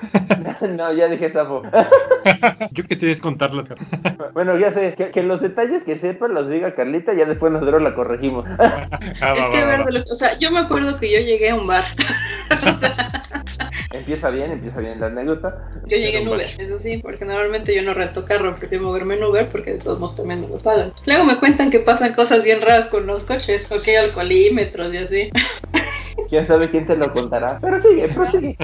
no, 0.69 0.93
ya 0.93 1.07
dije 1.07 1.29
Safo. 1.29 1.63
Yo 2.71 2.83
que 2.83 2.95
tienes 2.95 3.19
que 3.19 3.23
contarlo. 3.23 3.63
Carlos. 3.63 4.33
Bueno, 4.33 4.57
ya 4.57 4.71
sé, 4.71 4.93
que, 4.95 5.09
que 5.11 5.23
los 5.23 5.41
detalles 5.41 5.83
que 5.83 5.97
sepa 5.97 6.27
los 6.27 6.49
diga 6.49 6.75
Carlita, 6.75 7.13
ya 7.13 7.25
después 7.25 7.51
nosotros 7.51 7.81
la 7.81 7.95
corregimos. 7.95 8.45
Ah, 9.21 9.33
es 9.35 9.41
va, 9.41 9.51
que, 9.51 9.65
va, 9.65 10.03
o 10.09 10.15
sea, 10.15 10.37
yo 10.37 10.51
me 10.51 10.59
acuerdo 10.59 10.95
que 10.97 11.11
yo 11.11 11.19
llegué 11.19 11.49
a 11.49 11.55
un 11.55 11.67
bar. 11.67 11.83
Empieza 13.91 14.29
bien, 14.29 14.51
empieza 14.51 14.79
bien 14.79 14.99
la 14.99 15.07
anécdota. 15.07 15.69
Yo 15.87 15.97
llegué 15.97 16.19
en 16.19 16.27
Uber, 16.27 16.47
eso 16.57 16.79
sí, 16.79 16.97
porque 16.97 17.25
normalmente 17.25 17.75
yo 17.75 17.81
no 17.81 17.93
rento 17.93 18.23
carro, 18.23 18.53
prefiero 18.53 18.85
moverme 18.85 19.15
en 19.15 19.23
Uber 19.23 19.49
porque 19.49 19.73
de 19.73 19.79
todos 19.79 19.99
modos 19.99 20.15
también 20.15 20.41
me 20.41 20.47
los 20.47 20.63
pagan. 20.63 20.93
Luego 21.05 21.25
me 21.25 21.35
cuentan 21.37 21.69
que 21.69 21.79
pasan 21.79 22.13
cosas 22.13 22.43
bien 22.43 22.61
raras 22.61 22.87
con 22.87 23.07
los 23.07 23.23
coches, 23.23 23.69
ok, 23.71 23.87
alcoholímetros 24.03 24.93
y 24.93 24.97
así. 24.97 25.31
Quién 26.29 26.45
sabe 26.45 26.69
quién 26.69 26.85
te 26.85 26.95
lo 26.95 27.11
contará. 27.11 27.57
Pero 27.59 27.81
sigue, 27.81 28.07
prosigue. 28.09 28.55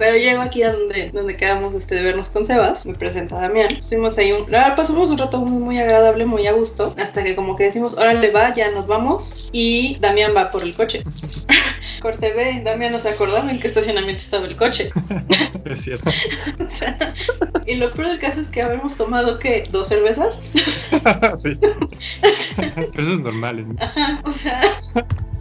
Pero 0.00 0.16
llego 0.16 0.40
aquí 0.40 0.62
a 0.62 0.72
donde, 0.72 1.10
donde 1.10 1.36
quedamos 1.36 1.74
este, 1.74 1.94
de 1.96 2.02
vernos 2.02 2.30
con 2.30 2.46
Sebas, 2.46 2.86
me 2.86 2.94
presenta 2.94 3.38
Damián. 3.38 3.68
Estuvimos 3.76 4.16
ahí 4.16 4.32
un, 4.32 4.50
la 4.50 4.60
verdad, 4.60 4.76
pasamos 4.76 5.10
un 5.10 5.18
rato 5.18 5.38
muy, 5.42 5.62
muy 5.62 5.78
agradable, 5.78 6.24
muy 6.24 6.46
a 6.46 6.52
gusto, 6.52 6.94
hasta 6.98 7.22
que 7.22 7.36
como 7.36 7.54
que 7.54 7.64
decimos, 7.64 7.98
órale 7.98 8.30
va, 8.30 8.54
ya 8.54 8.70
nos 8.70 8.86
vamos, 8.86 9.50
y 9.52 9.98
Damián 10.00 10.32
va 10.34 10.50
por 10.50 10.62
el 10.62 10.74
coche. 10.74 11.02
Corte 12.00 12.32
B, 12.32 12.62
Damián 12.64 12.92
no 12.92 12.98
se 13.00 13.10
acordaba 13.10 13.50
en 13.50 13.60
qué 13.60 13.66
estacionamiento 13.66 14.22
estaba 14.22 14.46
el 14.46 14.56
coche. 14.56 14.90
Es 15.66 15.82
cierto. 15.82 16.10
O 16.64 16.68
sea, 16.68 17.12
y 17.66 17.74
lo 17.76 17.92
peor 17.92 18.08
del 18.08 18.18
caso 18.18 18.40
es 18.40 18.48
que 18.48 18.62
habíamos 18.62 18.94
tomado, 18.94 19.38
¿qué? 19.38 19.68
¿Dos 19.70 19.88
cervezas? 19.88 20.40
sí. 21.42 21.58
Pero 22.56 23.02
eso 23.02 23.14
es 23.14 23.20
normal. 23.20 23.68
¿no? 23.68 23.74
Ajá, 23.82 24.20
o 24.24 24.32
sea, 24.32 24.60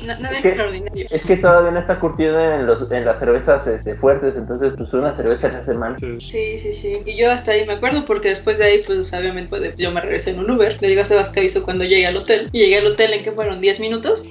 na- 0.05 0.17
nada 0.19 0.35
Es 0.35 0.41
que- 0.41 0.47
extraordinario. 0.49 1.07
Es 1.09 1.23
que 1.23 1.37
todavía 1.37 1.71
no 1.71 1.79
está 1.79 1.99
curtido 1.99 2.37
en, 2.39 2.65
los, 2.67 2.91
en 2.91 3.05
las 3.05 3.19
cervezas 3.19 3.65
este, 3.67 3.95
fuertes, 3.95 4.35
entonces 4.39 4.73
pues 4.77 4.91
una 4.93 5.15
cerveza 5.15 5.47
a 5.47 5.51
la 5.51 5.63
semana. 5.63 5.97
Sí, 6.19 6.57
sí, 6.57 6.73
sí. 6.73 6.99
Y 7.05 7.15
yo 7.15 7.31
hasta 7.31 7.51
ahí 7.51 7.65
me 7.65 7.73
acuerdo 7.73 8.05
porque 8.05 8.29
después 8.29 8.57
de 8.57 8.65
ahí, 8.65 8.81
pues 8.85 9.13
obviamente 9.13 9.49
pues, 9.49 9.75
yo 9.77 9.91
me 9.91 10.01
regresé 10.01 10.31
en 10.31 10.39
un 10.39 10.51
Uber. 10.51 10.77
Le 10.81 10.87
digo 10.87 11.01
a 11.01 11.05
Sebas, 11.05 11.31
te 11.31 11.39
aviso 11.39 11.63
cuando 11.63 11.83
llegue 11.83 12.07
al 12.07 12.17
hotel. 12.17 12.47
Y 12.51 12.59
llegué 12.59 12.77
al 12.77 12.87
hotel 12.87 13.13
en 13.13 13.23
que 13.23 13.31
fueron 13.31 13.61
10 13.61 13.79
minutos. 13.79 14.23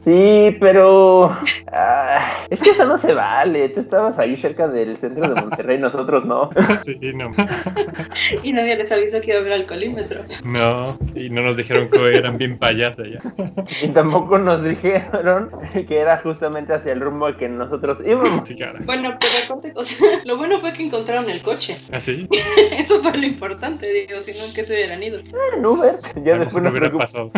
Sí, 0.00 0.56
pero... 0.60 1.36
ah, 1.72 2.44
es 2.48 2.60
que 2.60 2.70
eso 2.70 2.86
no 2.86 2.96
se 2.98 3.12
vale. 3.12 3.68
Tú 3.68 3.80
estabas 3.80 4.18
ahí 4.18 4.34
cerca 4.36 4.66
del 4.66 4.96
centro 4.96 5.28
de 5.28 5.40
Monterrey, 5.40 5.78
nosotros 5.80 6.24
no. 6.24 6.50
sí, 6.84 6.98
no. 7.14 7.30
Y 8.42 8.52
nadie 8.52 8.76
les 8.76 8.90
avisó 8.92 9.20
que 9.20 9.30
iba 9.30 9.38
a 9.38 9.40
haber 9.40 9.52
alcoholímetro. 9.52 10.22
No, 10.44 10.98
y 11.14 11.30
no 11.30 11.42
nos 11.42 11.56
dijeron 11.56 11.88
que 11.90 12.16
eran 12.16 12.36
bien 12.36 12.58
payasos 12.58 13.06
ya. 13.08 13.18
Y 13.82 13.88
tampoco 13.88 14.38
nos 14.38 14.62
dijeron 14.64 15.50
que 15.86 15.98
era 15.98 16.18
justamente 16.18 16.72
hacia 16.72 16.92
el 16.92 17.00
rumbo 17.00 17.26
al 17.26 17.36
que 17.36 17.48
nosotros 17.48 17.98
íbamos. 18.06 18.46
Sí, 18.48 18.56
cara. 18.56 18.78
Bueno, 18.84 19.16
pero 19.20 19.60
o 19.74 19.84
sea, 19.84 20.08
lo 20.24 20.36
bueno 20.36 20.58
fue 20.60 20.72
que 20.72 20.84
encontraron 20.84 21.28
el 21.28 21.42
coche. 21.42 21.76
¿Así? 21.92 22.26
Eso 22.72 23.02
fue 23.02 23.16
lo 23.18 23.26
importante, 23.26 23.86
digo, 23.92 24.20
si 24.20 24.32
no, 24.32 24.44
¿en 24.46 24.54
qué 24.54 24.64
se 24.64 24.74
hubieran 24.74 25.02
ido? 25.02 25.20
En 25.54 25.64
Uber. 25.66 25.94
Ya 26.24 26.38
después 26.38 26.62
nos 26.64 26.72
hubiera 26.72 26.90
preocup- 26.90 26.98
pasado. 27.00 27.30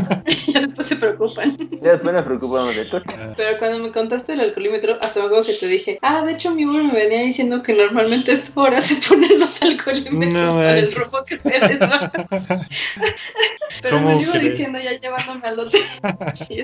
ya 0.49 0.61
después 0.61 0.87
se 0.87 0.97
preocupan. 0.97 1.57
ya 1.83 1.93
después 1.93 2.15
nos 2.15 2.25
preocupamos 2.25 2.52
Ah, 2.59 3.35
Pero 3.37 3.59
cuando 3.59 3.79
me 3.79 3.91
contaste 3.91 4.35
el 4.35 4.41
alcoholímetro, 4.41 4.99
hasta 5.01 5.21
me 5.21 5.27
acuerdo 5.27 5.45
que 5.45 5.55
te 5.55 5.67
dije, 5.67 5.99
ah, 6.03 6.25
de 6.25 6.33
hecho 6.33 6.51
mi 6.53 6.67
Uber 6.67 6.83
me 6.83 6.93
venía 6.93 7.21
diciendo 7.21 7.63
que 7.63 7.73
normalmente 7.73 8.31
a 8.31 8.35
esta 8.35 8.53
hora 8.61 8.81
se 8.81 8.97
ponen 8.97 9.39
los 9.39 9.63
alcoholímetros 9.63 10.33
No 10.33 10.55
para 10.57 10.79
el 10.79 10.93
rumbo 10.93 11.25
que 11.27 11.37
te. 11.39 11.51
Pero 13.83 13.97
me 13.97 14.03
¿Cómo 14.03 14.13
lo 14.13 14.21
iba 14.21 14.39
diciendo 14.39 14.79
ya 14.79 14.93
llevándome 14.93 15.47
al 15.47 15.59
hotel. 15.59 15.83
Y 16.49 16.63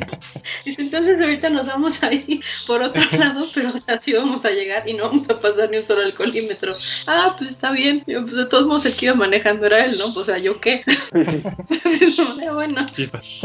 Dice, 0.71 0.83
entonces 0.83 1.19
ahorita 1.21 1.51
nos 1.51 1.67
vamos 1.67 2.03
a 2.03 2.13
ir 2.13 2.41
por 2.67 2.83
otro 2.83 3.03
lado, 3.19 3.45
pero 3.55 3.71
o 3.71 3.79
sea, 3.79 3.99
sí 3.99 4.13
vamos 4.13 4.45
a 4.45 4.51
llegar 4.51 4.89
y 4.89 4.95
no 4.95 5.05
vamos 5.05 5.29
a 5.31 5.41
pasar 5.41 5.71
ni 5.71 5.79
un 5.79 5.85
solo 5.85 6.03
alcoholímetro. 6.03 6.77
Ah, 7.07 7.35
pues 7.39 7.51
está 7.51 7.73
bien. 7.73 8.03
Yo, 8.07 8.23
pues 8.23 8.37
de 8.37 8.47
todos 8.47 8.67
modos 8.67 8.87
el 8.87 8.95
que 8.95 9.07
iba 9.07 9.15
manejando 9.15 9.67
era 9.67 9.85
él, 9.85 9.99
¿no? 9.99 10.07
O 10.07 10.25
sea, 10.25 10.39
¿yo 10.39 10.61
qué? 10.61 10.85
Entonces, 11.13 12.19
no, 12.19 12.55
bueno. 12.55 12.87
chispas. 12.93 13.41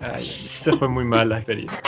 Ay, 0.00 0.14
esa 0.22 0.72
fue 0.76 0.88
muy 0.88 1.04
mala 1.04 1.42
experiencia. 1.48 1.80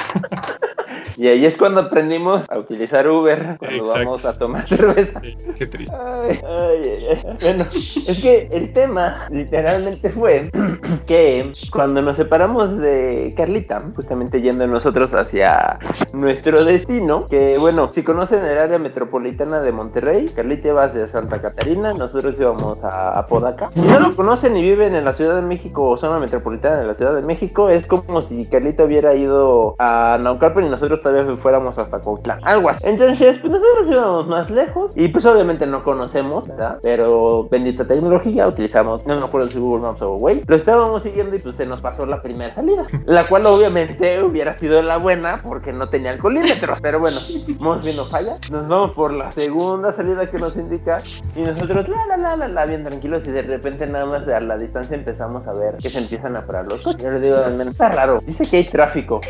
Y 1.17 1.29
ahí 1.29 1.45
es 1.45 1.57
cuando 1.57 1.81
aprendimos 1.81 2.49
a 2.49 2.59
utilizar 2.59 3.07
Uber 3.07 3.57
cuando 3.59 3.77
Exacto. 3.77 3.99
vamos 3.99 4.25
a 4.25 4.39
tomar 4.39 4.69
cerveza. 4.69 5.21
Sí, 5.21 5.37
qué 5.59 5.67
triste. 5.67 5.95
Ay, 5.95 6.41
ay, 6.49 6.83
ay, 6.85 7.07
ay. 7.11 7.37
Bueno, 7.43 7.65
es 7.65 8.21
que 8.23 8.49
el 8.51 8.73
tema 8.73 9.27
literalmente 9.31 10.09
fue 10.09 10.51
que 11.07 11.53
cuando 11.73 12.01
nos 12.01 12.17
separamos 12.17 12.79
de 12.79 13.35
Carlita, 13.37 13.83
justamente 13.95 14.41
yendo 14.41 14.67
nosotros 14.67 15.13
hacia 15.13 15.79
nuestro 16.13 16.65
destino, 16.65 17.27
que 17.27 17.59
bueno, 17.59 17.89
si 17.89 18.03
conocen 18.03 18.45
el 18.45 18.59
área 18.59 18.79
metropolitana 18.79 19.61
de 19.61 19.73
Monterrey, 19.73 20.31
Carlita 20.35 20.69
iba 20.69 20.85
hacia 20.85 21.07
Santa 21.07 21.41
Catarina, 21.43 21.93
nosotros 21.93 22.37
íbamos 22.39 22.83
a 22.85 23.19
Apodaca. 23.19 23.71
Si 23.75 23.83
no 23.83 24.01
lo 24.01 24.17
conocen 24.17 24.57
y 24.57 24.63
viven 24.63 24.95
en 24.95 25.05
la 25.05 25.13
Ciudad 25.13 25.35
de 25.35 25.43
México 25.43 25.89
o 25.89 25.97
zona 25.97 26.19
metropolitana 26.19 26.79
de 26.79 26.87
la 26.87 26.95
Ciudad 26.95 27.15
de 27.15 27.23
México, 27.23 27.69
es 27.69 27.87
como 27.87 28.23
si 28.23 28.47
Carlita 28.47 28.85
hubiera 28.85 29.15
ido 29.15 29.50
a 29.79 30.19
Naucalpan 30.21 30.67
y 30.67 30.69
nosotros 30.69 31.03
todavía 31.03 31.25
fuéramos 31.37 31.79
hasta 31.79 31.99
Cuautlán. 32.01 32.41
Algo 32.45 32.71
así. 32.71 32.87
Entonces, 32.87 33.39
pues 33.39 33.53
nosotros 33.53 33.89
íbamos 33.89 34.27
más 34.27 34.51
lejos 34.51 34.93
y 34.95 35.09
pues 35.09 35.25
obviamente 35.25 35.67
no 35.67 35.83
conocemos, 35.83 36.47
¿verdad? 36.47 36.79
Pero 36.83 37.49
bendita 37.51 37.87
tecnología, 37.87 38.47
utilizamos, 38.47 39.07
no 39.07 39.19
me 39.19 39.25
acuerdo 39.25 39.49
si 39.49 39.59
Google 39.59 39.83
Maps 39.83 40.03
o 40.03 40.15
Waze, 40.15 40.45
lo 40.47 40.57
estábamos 40.57 41.03
siguiendo 41.03 41.37
y 41.37 41.39
pues 41.39 41.57
se 41.57 41.67
nos 41.67 41.81
pasó 41.81 42.07
la 42.07 42.23
primera 42.23 42.55
salida, 42.55 42.87
la 43.07 43.27
cual 43.29 43.47
obviamente 43.47 44.23
hubiera 44.23 44.57
sido 44.59 44.83
la 44.83 44.97
buena 44.97 45.41
porque 45.43 45.73
no 45.73 45.89
tenía 45.89 46.11
alcoholímetros, 46.11 46.81
pero 46.81 47.01
bueno, 47.01 47.19
vamos 47.59 47.83
viendo 47.83 48.07
falla, 48.07 48.39
nos 48.51 48.69
vamos 48.69 48.93
por 48.93 49.17
la 49.17 49.33
segunda 49.33 49.93
salida 49.93 50.27
que 50.27 50.39
nos 50.39 50.57
indica 50.57 51.03
y 51.37 51.43
nosotros 51.43 51.89
la 51.89 52.07
la 52.07 52.17
la 52.17 52.37
la 52.37 52.49
la 52.49 52.67
bien 52.67 52.85
tranquilos 52.85 53.27
y 53.27 53.31
de 53.31 53.43
repente 53.43 53.87
nada 53.87 54.07
más 54.07 54.27
a 54.29 54.41
la 54.41 54.57
distancia 54.57 54.97
empezamos 54.97 55.47
a 55.47 55.53
ver 55.53 55.77
que 55.77 55.91
se 55.91 55.99
empiezan 55.99 56.37
a 56.37 56.47
parar 56.47 56.67
los 56.67 56.85
coches. 56.85 57.03
Yo 57.03 57.11
le 57.11 57.21
digo 57.21 57.37
al 57.37 57.55
menos, 57.55 57.73
está 57.73 57.89
raro, 57.89 58.21
dice 58.27 58.47
que 58.49 58.59
hay 58.59 58.65
tráfico. 58.65 59.21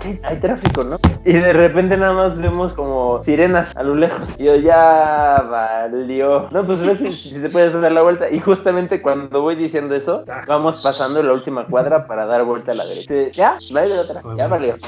¿Qué? 0.00 0.20
Hay 0.22 0.36
tráfico, 0.38 0.84
¿no? 0.84 0.98
Y 1.24 1.32
de 1.32 1.52
repente 1.52 1.96
nada 1.96 2.12
más 2.12 2.36
vemos 2.36 2.72
como 2.72 3.22
sirenas 3.22 3.76
a 3.76 3.82
lo 3.82 3.94
lejos. 3.94 4.30
Y 4.38 4.44
yo 4.44 4.56
ya 4.56 5.46
valió. 5.48 6.48
No, 6.50 6.66
pues 6.66 6.80
ves 6.80 6.98
si, 6.98 7.12
si 7.12 7.40
se 7.40 7.48
puede 7.48 7.70
dar 7.70 7.92
la 7.92 8.02
vuelta. 8.02 8.30
Y 8.30 8.40
justamente 8.40 9.00
cuando 9.00 9.42
voy 9.42 9.54
diciendo 9.54 9.94
eso, 9.94 10.24
vamos 10.46 10.82
pasando 10.82 11.22
la 11.22 11.32
última 11.32 11.66
cuadra 11.66 12.06
para 12.06 12.26
dar 12.26 12.44
vuelta 12.44 12.72
a 12.72 12.74
la 12.74 12.84
derecha. 12.84 13.30
Ya, 13.30 13.58
no 13.70 13.80
hay 13.80 13.88
de 13.88 13.98
otra. 13.98 14.22
Ya 14.36 14.46
valió. 14.46 14.76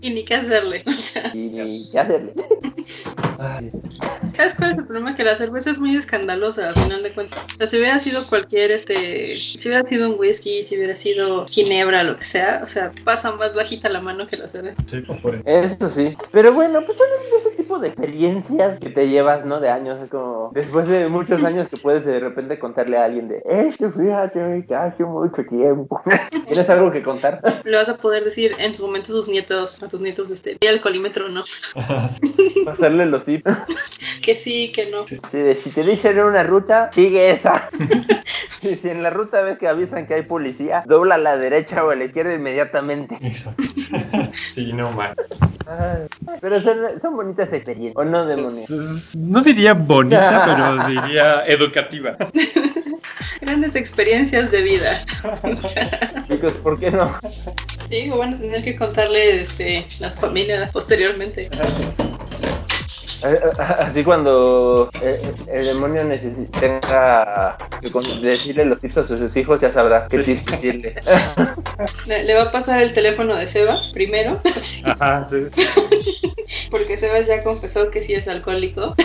Y 0.00 0.10
ni 0.10 0.24
qué 0.24 0.36
hacerle. 0.36 0.82
O 0.86 0.90
sea, 0.90 1.30
Y 1.34 1.78
ya 1.90 2.02
hacerle. 2.02 2.32
¿Sabes 4.36 4.54
cuál 4.54 4.72
es 4.72 4.78
el 4.78 4.84
problema? 4.84 5.14
Que 5.14 5.24
la 5.24 5.36
cerveza 5.36 5.70
es 5.70 5.78
muy 5.78 5.96
escandalosa, 5.96 6.68
al 6.68 6.74
final 6.74 7.02
de 7.02 7.12
cuentas. 7.12 7.38
O 7.54 7.56
sea, 7.56 7.66
si 7.66 7.76
hubiera 7.76 7.98
sido 7.98 8.26
cualquier, 8.26 8.70
este, 8.70 9.36
si 9.36 9.68
hubiera 9.68 9.86
sido 9.86 10.10
un 10.10 10.18
whisky, 10.18 10.62
si 10.62 10.76
hubiera 10.76 10.96
sido 10.96 11.46
ginebra, 11.46 12.02
lo 12.02 12.16
que 12.16 12.24
sea, 12.24 12.60
o 12.62 12.66
sea, 12.66 12.92
pasa 13.08 13.32
más 13.32 13.54
bajita 13.54 13.88
la 13.88 14.02
mano 14.02 14.26
que 14.26 14.36
la 14.36 14.46
cerveza. 14.46 14.76
Sí, 14.86 15.00
pues, 15.00 15.18
por 15.22 15.42
eso. 15.46 15.88
Sí. 15.88 16.14
Pero 16.30 16.52
bueno, 16.52 16.84
pues 16.84 16.98
son 16.98 17.06
de 17.08 17.38
ese 17.38 17.56
tipo 17.56 17.78
de 17.78 17.88
experiencias 17.88 18.78
que 18.78 18.90
te 18.90 19.08
llevas, 19.08 19.46
¿no? 19.46 19.60
De 19.60 19.70
años. 19.70 19.98
Es 20.02 20.10
como 20.10 20.50
después 20.52 20.86
de 20.88 21.08
muchos 21.08 21.42
años 21.42 21.68
que 21.70 21.78
puedes 21.78 22.04
de 22.04 22.20
repente 22.20 22.58
contarle 22.58 22.98
a 22.98 23.04
alguien 23.04 23.28
de, 23.28 23.42
es 23.46 23.78
que 23.78 23.88
fíjate 23.88 24.62
que 24.68 24.74
hace 24.74 25.04
mucho 25.04 25.42
tiempo. 25.48 26.02
¿Tienes 26.46 26.68
algo 26.68 26.92
que 26.92 27.02
contar? 27.02 27.40
Le 27.64 27.78
vas 27.78 27.88
a 27.88 27.96
poder 27.96 28.24
decir 28.24 28.54
en 28.58 28.74
su 28.74 28.84
momento 28.84 29.12
a 29.12 29.14
tus 29.14 29.28
nietos, 29.28 29.82
a 29.82 29.88
tus 29.88 30.02
nietos, 30.02 30.28
este, 30.28 30.58
y 30.60 30.66
al 30.66 30.82
colímetro 30.82 31.30
no. 31.30 31.44
Pasarle 32.66 33.06
los 33.06 33.24
tips. 33.24 33.50
Que 34.22 34.36
sí, 34.36 34.72
que 34.72 34.90
no. 34.90 35.06
Sí, 35.06 35.38
de, 35.38 35.56
si 35.56 35.70
te 35.70 35.82
dicen 35.82 36.18
una 36.18 36.42
ruta, 36.42 36.90
sigue 36.92 37.30
esa. 37.30 37.70
Y 38.60 38.74
si 38.74 38.90
en 38.90 39.02
la 39.02 39.10
ruta 39.10 39.40
ves 39.40 39.58
que 39.58 39.68
avisan 39.68 40.06
que 40.06 40.14
hay 40.14 40.22
policía, 40.22 40.82
dobla 40.86 41.14
a 41.14 41.18
la 41.18 41.38
derecha 41.38 41.84
o 41.84 41.90
a 41.90 41.94
la 41.94 42.04
izquierda 42.04 42.34
inmediatamente. 42.34 42.97
Exacto. 43.22 43.62
Sí, 44.32 44.72
no 44.72 44.90
mal. 44.92 45.14
Pero 46.40 46.60
son, 46.60 46.78
son 47.00 47.16
bonitas 47.16 47.52
experiencias, 47.52 47.96
¿o 47.96 48.04
no, 48.04 48.24
demonios? 48.26 48.70
Pues, 48.70 49.16
No 49.16 49.40
diría 49.42 49.74
bonita, 49.74 50.44
pero 50.86 50.88
diría 50.88 51.46
educativa. 51.46 52.16
Grandes 53.40 53.76
experiencias 53.76 54.50
de 54.50 54.62
vida. 54.62 55.04
Chicos, 56.28 56.52
¿por 56.54 56.78
qué 56.78 56.90
no? 56.90 57.18
Van 58.16 58.34
a 58.34 58.38
tener 58.38 58.64
que 58.64 58.76
contarle 58.76 59.40
este, 59.40 59.86
las 60.00 60.18
familias 60.18 60.70
posteriormente. 60.72 61.48
Eh, 63.22 63.32
eh, 63.32 63.50
Así 63.58 64.04
cuando 64.04 64.88
eh, 65.02 65.20
el 65.52 65.66
demonio 65.66 66.02
necesi- 66.04 66.48
tenga 66.60 67.56
que 67.80 67.90
con- 67.90 68.04
decirle 68.22 68.64
los 68.64 68.80
tips 68.80 68.98
a 68.98 69.04
sus 69.04 69.36
hijos, 69.36 69.60
ya 69.60 69.72
sabrá 69.72 70.06
qué 70.08 70.18
tips 70.20 70.44
decirle. 70.46 70.94
Le, 72.06 72.24
le 72.24 72.34
va 72.34 72.42
a 72.42 72.50
pasar 72.52 72.82
el 72.82 72.92
teléfono 72.92 73.36
de 73.36 73.46
Sebas 73.46 73.92
primero, 73.92 74.40
Ajá, 74.84 75.26
sí. 75.30 75.36
porque 76.70 76.96
Sebas 76.96 77.26
ya 77.26 77.42
confesó 77.44 77.90
que 77.90 78.02
sí 78.02 78.14
es 78.14 78.26
alcohólico. 78.28 78.94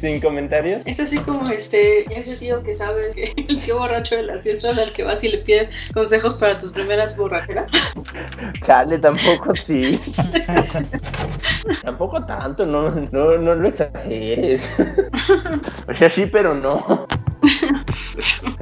Sin 0.00 0.20
comentarios. 0.20 0.82
Es 0.86 0.98
así 0.98 1.18
como 1.18 1.48
este, 1.50 2.04
ese 2.18 2.36
tío 2.36 2.62
que 2.62 2.74
sabes 2.74 3.14
que 3.14 3.32
el 3.36 3.60
tío 3.62 3.78
borracho 3.78 4.16
de 4.16 4.22
las 4.24 4.42
fiestas 4.42 4.76
al 4.78 4.92
que 4.92 5.04
vas 5.04 5.22
y 5.22 5.28
le 5.28 5.38
pides 5.38 5.70
consejos 5.94 6.34
para 6.36 6.58
tus 6.58 6.72
primeras 6.72 7.16
borracheras. 7.16 7.70
Chale, 8.64 8.98
tampoco 8.98 9.54
sí. 9.54 10.00
Tampoco 11.82 12.24
tanto, 12.24 12.66
no, 12.66 12.90
no, 13.10 13.38
no 13.38 13.54
lo 13.54 13.68
exageres. 13.68 14.70
o 15.88 15.94
sea, 15.94 16.10
sí, 16.10 16.26
pero 16.26 16.54
no. 16.54 17.06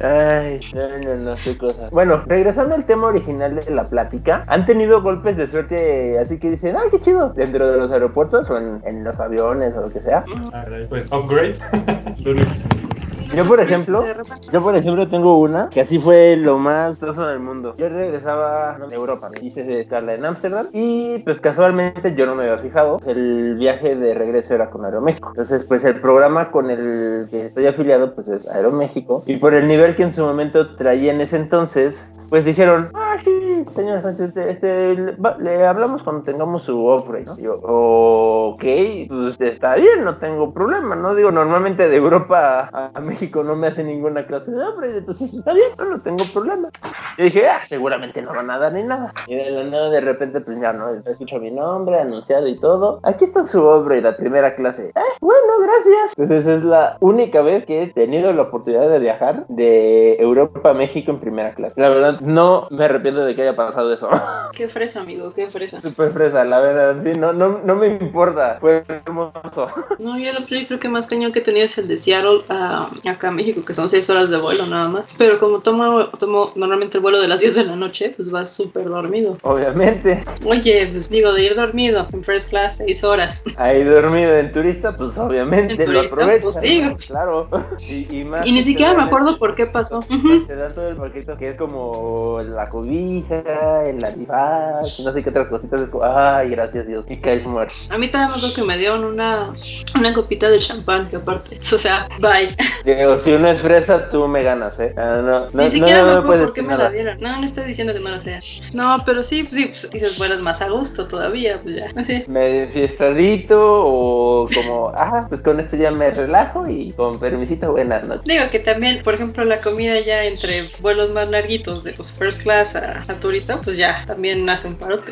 Ay, 0.03 0.59
no, 0.73 0.97
no, 0.99 1.15
no, 1.17 1.33
qué 1.43 1.57
cosa. 1.57 1.89
Bueno, 1.91 2.23
regresando 2.25 2.75
al 2.75 2.85
tema 2.85 3.07
original 3.07 3.55
de 3.55 3.69
la 3.71 3.85
plática, 3.85 4.43
¿han 4.47 4.65
tenido 4.65 5.01
golpes 5.01 5.37
de 5.37 5.47
suerte 5.47 6.17
así 6.19 6.39
que 6.39 6.51
dicen, 6.51 6.75
ay, 6.75 6.89
qué 6.89 6.99
chido, 6.99 7.29
dentro 7.33 7.69
de 7.69 7.77
los 7.77 7.91
aeropuertos 7.91 8.49
o 8.49 8.57
en, 8.57 8.81
en 8.85 9.03
los 9.03 9.19
aviones 9.19 9.73
o 9.75 9.81
lo 9.81 9.91
que 9.91 10.01
sea? 10.01 10.23
Ah, 10.53 10.65
Pues 10.89 11.11
upgrade. 11.11 11.57
Yo, 13.35 13.47
por 13.47 13.61
ejemplo, 13.61 14.03
Yo, 14.51 14.61
por 14.61 14.75
ejemplo, 14.75 15.07
tengo 15.07 15.39
una 15.39 15.69
que 15.69 15.81
así 15.81 15.99
fue 15.99 16.35
lo 16.35 16.57
más 16.57 16.99
trozo 16.99 17.25
del 17.27 17.39
mundo. 17.39 17.75
Yo 17.77 17.87
regresaba 17.87 18.77
de 18.77 18.93
Europa, 18.93 19.29
me 19.29 19.45
hice 19.45 19.79
escala 19.79 20.13
en 20.13 20.25
Ámsterdam 20.25 20.67
y 20.73 21.19
pues 21.19 21.39
casualmente 21.39 22.13
yo 22.15 22.25
no 22.25 22.35
me 22.35 22.43
había 22.43 22.57
fijado. 22.57 22.99
El 23.05 23.55
viaje 23.55 23.95
de 23.95 24.13
regreso 24.13 24.53
era 24.53 24.69
con 24.69 24.83
Aeroméxico. 24.83 25.29
Entonces, 25.29 25.63
pues 25.63 25.83
el 25.85 26.01
programa 26.01 26.51
con 26.51 26.69
el 26.69 27.27
que 27.29 27.45
estoy 27.45 27.67
afiliado 27.67 28.13
pues 28.15 28.27
es 28.27 28.45
Aeroméxico 28.47 29.23
y 29.25 29.37
por 29.37 29.53
el 29.53 29.67
nivel 29.67 29.95
que 29.95 30.03
en 30.03 30.13
su 30.13 30.23
momento 30.23 30.75
traía 30.75 31.13
en 31.13 31.21
ese 31.21 31.37
entonces, 31.37 32.05
pues 32.31 32.45
dijeron, 32.45 32.91
ah, 32.93 33.17
sí, 33.21 33.65
señor 33.71 34.01
Sánchez, 34.01 34.27
este, 34.27 34.51
este, 34.51 34.95
le, 34.95 35.67
hablamos 35.67 36.01
cuando 36.01 36.23
tengamos 36.23 36.63
su 36.63 36.87
upgrade, 36.87 37.25
¿no? 37.25 37.37
Y 37.37 37.41
yo, 37.41 37.59
ok, 37.61 38.63
pues 39.09 39.41
está 39.41 39.75
bien, 39.75 40.05
no 40.05 40.15
tengo 40.15 40.53
problema, 40.53 40.95
¿no? 40.95 41.13
Digo, 41.13 41.29
normalmente 41.29 41.89
de 41.89 41.97
Europa 41.97 42.69
a, 42.71 42.91
a 42.93 43.01
México 43.01 43.43
no 43.43 43.57
me 43.57 43.67
hace 43.67 43.83
ninguna 43.83 44.25
clase 44.25 44.49
de 44.49 44.65
upgrade, 44.65 44.99
entonces 44.99 45.33
está 45.33 45.53
bien, 45.53 45.71
no, 45.77 45.83
no 45.83 46.01
tengo 46.01 46.23
problema. 46.33 46.69
Yo 47.17 47.25
dije, 47.25 47.49
ah, 47.49 47.59
seguramente 47.67 48.21
no 48.21 48.33
van 48.33 48.49
a 48.49 48.57
dar 48.57 48.71
ni 48.71 48.83
nada. 48.83 49.13
Y 49.27 49.35
de 49.35 49.51
la 49.51 49.65
nada, 49.65 49.89
de 49.89 49.99
repente, 49.99 50.39
pues 50.39 50.57
ya, 50.61 50.71
¿no? 50.71 50.89
Escucho 51.05 51.37
mi 51.37 51.51
nombre 51.51 51.99
anunciado 51.99 52.47
y 52.47 52.55
todo. 52.55 53.01
Aquí 53.03 53.25
está 53.25 53.43
su 53.43 53.59
upgrade, 53.67 54.03
la 54.03 54.15
primera 54.15 54.55
clase. 54.55 54.87
Eh, 54.95 54.99
bueno, 55.19 55.59
gracias. 55.61 56.13
Entonces 56.17 56.45
es 56.45 56.63
la 56.63 56.95
única 57.01 57.41
vez 57.41 57.65
que 57.65 57.83
he 57.83 57.87
tenido 57.87 58.31
la 58.31 58.43
oportunidad 58.43 58.89
de 58.89 58.99
viajar 58.99 59.45
de 59.49 60.15
Europa 60.15 60.69
a 60.69 60.73
México 60.73 61.11
en 61.11 61.19
primera 61.19 61.53
clase. 61.53 61.79
La 61.79 61.89
verdad, 61.89 62.20
no 62.21 62.67
me 62.69 62.85
arrepiento 62.85 63.25
de 63.25 63.35
que 63.35 63.41
haya 63.41 63.55
pasado 63.55 63.93
eso. 63.93 64.07
Qué 64.53 64.67
fresa, 64.67 64.99
amigo, 64.99 65.33
qué 65.33 65.49
fresa. 65.49 65.81
Súper 65.81 66.11
fresa, 66.11 66.43
la 66.43 66.59
verdad, 66.59 67.01
sí, 67.01 67.17
no, 67.17 67.31
no, 67.31 67.61
no 67.63 67.75
me 67.75 67.87
importa. 67.87 68.57
Fue 68.59 68.83
hermoso. 68.87 69.67
No, 69.99 70.17
yo 70.17 70.31
lo 70.33 70.39
creo 70.45 70.79
que 70.79 70.89
más 70.89 71.05
cañón 71.07 71.31
que 71.31 71.39
he 71.39 71.41
tenido 71.41 71.65
es 71.65 71.77
el 71.77 71.87
de 71.87 71.95
Seattle 71.95 72.43
a 72.49 72.89
acá 73.07 73.27
a 73.27 73.31
México, 73.31 73.63
que 73.63 73.73
son 73.73 73.87
seis 73.87 74.09
horas 74.09 74.29
de 74.29 74.37
vuelo 74.37 74.65
nada 74.65 74.87
más. 74.87 75.15
Pero 75.17 75.37
como 75.39 75.59
tomo, 75.59 76.05
tomo 76.19 76.51
normalmente 76.55 76.97
el 76.97 77.01
vuelo 77.01 77.21
de 77.21 77.27
las 77.27 77.39
10 77.39 77.55
de 77.55 77.65
la 77.65 77.75
noche, 77.75 78.13
pues 78.15 78.31
vas 78.31 78.51
súper 78.51 78.85
dormido. 78.85 79.37
Obviamente, 79.43 80.23
Oye, 80.43 80.89
pues 80.91 81.09
digo, 81.09 81.33
de 81.33 81.43
ir 81.43 81.55
dormido 81.55 82.07
en 82.11 82.23
first 82.23 82.49
class 82.49 82.77
seis 82.77 83.03
horas. 83.03 83.43
ahí 83.57 83.83
dormido 83.83 84.35
en 84.37 84.51
turista, 84.51 84.95
pues 84.97 85.17
obviamente 85.17 85.73
En 85.73 85.79
lo 85.79 85.85
turista, 85.85 86.15
aprovechas. 86.15 86.57
pues, 86.59 86.69
sí. 86.69 87.07
Claro. 87.07 87.47
Y, 87.79 88.19
y 88.19 88.23
más 88.25 88.45
Y 88.45 88.51
ni 88.51 88.63
siquiera 88.63 88.93
me 88.93 89.03
acuerdo 89.03 89.37
por 89.37 89.55
qué 89.55 89.67
pasó. 89.67 90.01
Te 90.47 90.55
dan 90.55 90.73
todo 90.73 90.89
el 90.89 90.97
paquete 90.97 91.35
que 91.37 91.49
es 91.51 91.57
como 91.57 92.10
la 92.43 92.69
cobija, 92.69 93.83
el 93.85 94.03
antifaz, 94.03 94.99
no 94.99 95.13
sé 95.13 95.23
qué 95.23 95.29
otras 95.29 95.47
cositas. 95.47 95.81
Es 95.81 95.89
como, 95.89 96.03
ay, 96.05 96.49
gracias 96.49 96.87
Dios. 96.87 97.05
Y 97.09 97.17
caes 97.17 97.45
muerto. 97.45 97.73
A 97.89 97.97
mí 97.97 98.07
también 98.07 98.31
me 98.31 98.37
acuerdo 98.37 98.53
que 98.53 98.63
me 98.63 98.77
dieron 98.77 99.03
una, 99.03 99.51
una 99.97 100.13
copita 100.13 100.49
de 100.49 100.59
champán, 100.59 101.07
que 101.09 101.17
aparte. 101.17 101.59
O 101.59 101.77
sea, 101.77 102.07
bye. 102.19 102.55
Digo, 102.85 103.19
si 103.21 103.31
uno 103.31 103.49
es 103.49 103.61
fresa, 103.61 104.09
tú 104.09 104.27
me 104.27 104.43
ganas, 104.43 104.79
¿eh? 104.79 104.93
Ah, 104.97 105.21
no, 105.23 105.39
no, 105.51 105.63
Ni 105.63 105.69
siquiera 105.69 106.01
no, 106.01 106.05
me 106.07 106.13
no 106.13 106.19
acuerdo 106.19 106.27
puedes 106.27 106.45
por 106.45 106.53
qué 106.53 106.61
me 106.63 106.77
la 106.77 106.89
dieron. 106.89 107.17
No, 107.19 107.37
no 107.37 107.45
estoy 107.45 107.65
diciendo 107.65 107.93
que 107.93 107.99
no 107.99 108.09
lo 108.09 108.19
sea. 108.19 108.39
No, 108.73 108.97
pero 109.05 109.23
sí, 109.23 109.47
sí, 109.51 109.65
pues 109.65 109.89
dices, 109.89 110.17
bueno, 110.17 110.35
es 110.35 110.41
más 110.41 110.61
a 110.61 110.69
gusto 110.69 111.07
todavía, 111.07 111.59
pues 111.61 111.75
ya. 111.75 111.91
Así. 111.95 112.23
Me 112.27 112.67
fiestadito 112.67 113.59
o 113.61 114.47
como, 114.53 114.91
ah, 114.95 115.25
pues 115.29 115.41
con 115.41 115.59
esto 115.59 115.75
ya 115.75 115.91
me 115.91 116.11
relajo 116.11 116.67
y 116.67 116.91
con 116.91 117.19
permisito, 117.19 117.71
buenas 117.71 118.03
noches. 118.03 118.23
Digo 118.25 118.43
que 118.51 118.59
también, 118.59 119.01
por 119.03 119.13
ejemplo, 119.13 119.43
la 119.45 119.59
comida 119.59 119.99
ya 119.99 120.23
entre 120.23 120.63
vuelos 120.81 121.11
más 121.11 121.29
larguitos 121.29 121.83
de 121.83 121.93
los 122.01 122.13
first 122.13 122.41
class 122.41 122.75
a, 122.75 123.03
a 123.07 123.13
turista, 123.19 123.61
pues 123.61 123.77
ya 123.77 124.03
también 124.07 124.49
hace 124.49 124.67
un 124.67 124.75
parote. 124.75 125.11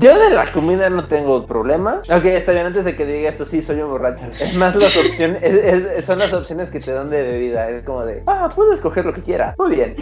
Yo 0.00 0.18
de 0.18 0.30
la 0.30 0.50
comida 0.50 0.90
no 0.90 1.04
tengo 1.04 1.46
problema. 1.46 2.00
Ok, 2.10 2.24
está 2.24 2.50
bien, 2.50 2.66
antes 2.66 2.84
de 2.84 2.96
que 2.96 3.06
diga 3.06 3.28
esto, 3.30 3.46
sí, 3.46 3.62
soy 3.62 3.78
un 3.80 3.88
borracho. 3.90 4.24
Es 4.40 4.52
más 4.54 4.74
las 4.74 4.96
opciones, 5.06 5.40
es- 5.44 5.84
es- 5.98 6.04
son 6.04 6.18
las 6.18 6.32
opciones 6.32 6.70
que 6.70 6.80
te 6.80 6.90
dan 6.92 7.08
de 7.08 7.22
bebida. 7.22 7.70
Es 7.70 7.84
como 7.84 8.04
de, 8.04 8.24
ah, 8.26 8.50
puedes 8.54 8.74
escoger 8.76 9.04
lo 9.04 9.14
que 9.14 9.20
quieras. 9.22 9.54
Muy 9.58 9.76
bien. 9.76 9.94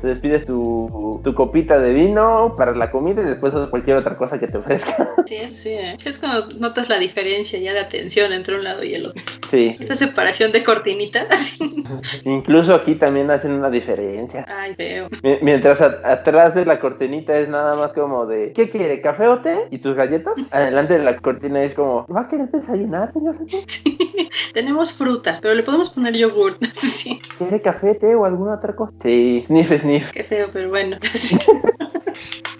Te 0.00 0.16
pides 0.16 0.46
tu, 0.46 1.20
tu 1.22 1.34
copita 1.34 1.78
de 1.78 1.92
vino 1.92 2.54
para 2.56 2.72
la 2.74 2.90
comida 2.90 3.20
y 3.20 3.26
después 3.26 3.52
cualquier 3.68 3.98
otra 3.98 4.16
cosa 4.16 4.38
que 4.40 4.46
te 4.48 4.56
ofrezca. 4.58 5.10
Sí, 5.26 5.48
sí, 5.48 5.70
¿eh? 5.70 5.96
Es 6.04 6.18
cuando 6.18 6.46
notas 6.58 6.90
la 6.90 6.98
diferencia 6.98 7.58
ya 7.58 7.72
de 7.72 7.80
atención 7.80 8.30
entre 8.34 8.56
un 8.56 8.62
lado 8.64 8.84
y 8.84 8.94
el 8.94 9.06
otro. 9.06 9.24
Sí. 9.50 9.74
Esta 9.80 9.96
separación 9.96 10.52
de 10.52 10.62
cortinita, 10.62 11.26
así. 11.30 11.82
Incluso 12.24 12.74
aquí 12.74 12.94
también 12.94 13.30
hacen 13.30 13.52
una 13.52 13.70
diferencia. 13.70 14.44
Ay, 14.48 14.74
veo. 14.76 15.08
Mi- 15.22 15.38
Mientras 15.40 15.63
a- 15.72 16.12
atrás 16.12 16.54
de 16.54 16.64
la 16.66 16.78
cortinita 16.80 17.36
es 17.38 17.48
nada 17.48 17.76
más 17.76 17.88
como 17.92 18.26
de 18.26 18.52
¿Qué 18.52 18.68
quiere? 18.68 19.00
¿Café 19.00 19.28
o 19.28 19.40
té? 19.40 19.66
¿Y 19.70 19.78
tus 19.78 19.94
galletas? 19.96 20.34
Adelante 20.52 20.94
de 20.98 21.04
la 21.04 21.16
cortina 21.16 21.62
es 21.62 21.74
como 21.74 22.06
¿Va 22.14 22.22
a 22.22 22.28
querer 22.28 22.50
desayunar, 22.50 23.12
señor? 23.12 23.36
Tenemos 24.54 24.92
fruta, 24.92 25.38
pero 25.42 25.54
le 25.54 25.62
podemos 25.62 25.90
poner 25.90 26.14
yogurt. 26.14 26.62
Sí, 26.74 27.20
¿Quiere 27.38 27.60
café, 27.60 27.94
té 27.94 28.14
o 28.14 28.24
alguna 28.24 28.54
otra 28.54 28.74
cosa? 28.74 28.92
Sí, 29.02 29.42
sniff, 29.46 29.80
sniff. 29.80 30.10
qué 30.12 30.22
feo, 30.24 30.48
pero 30.52 30.68
bueno. 30.70 30.96
Sí. 31.02 31.36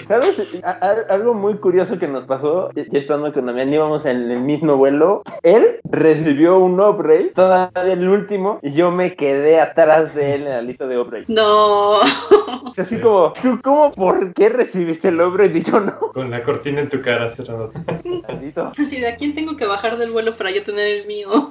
¿Sabes? 0.09 0.37
A- 0.65 0.71
a- 0.87 1.15
algo 1.15 1.33
muy 1.33 1.55
curioso 1.57 1.99
que 1.99 2.07
nos 2.09 2.25
pasó, 2.25 2.71
ya 2.75 2.99
estando 2.99 3.33
con 3.33 3.47
Damián, 3.47 3.73
íbamos 3.73 4.05
en 4.05 4.31
el 4.31 4.41
mismo 4.41 4.77
vuelo. 4.77 5.23
Él 5.43 5.81
recibió 5.85 6.59
un 6.59 6.79
upgrade, 6.81 7.33
todavía 7.35 7.93
el 7.95 8.07
último, 8.09 8.59
y 8.63 8.73
yo 8.75 8.91
me 8.91 9.15
quedé 9.17 9.61
atrás 9.61 10.15
de 10.15 10.35
él 10.35 10.43
en 10.43 10.51
la 10.53 10.63
lista 10.63 10.87
de 10.87 10.99
upgrade. 10.99 11.25
No. 11.29 12.01
Es 12.77 12.89
así 12.95 13.03
como, 13.03 13.33
¿tú 13.35 13.61
cómo, 13.63 13.91
por 13.91 14.33
qué 14.35 14.49
recibiste 14.49 15.09
el 15.09 15.21
upgrade 15.21 15.59
y 15.59 15.63
yo 15.63 15.81
no? 15.81 15.99
Con 16.13 16.31
la 16.31 16.43
cortina 16.43 16.81
en 16.81 16.89
tu 16.89 17.03
cara. 17.03 17.31
Maldito. 18.29 18.73
Así, 18.79 19.01
¿de 19.01 19.09
a 19.09 19.17
quién 19.17 19.35
tengo 19.35 19.57
que 19.57 19.67
bajar 19.67 19.97
del 19.99 20.11
vuelo 20.11 20.37
para 20.37 20.51
yo 20.51 20.63
tener 20.63 20.87
el 20.87 21.07
mío? 21.07 21.29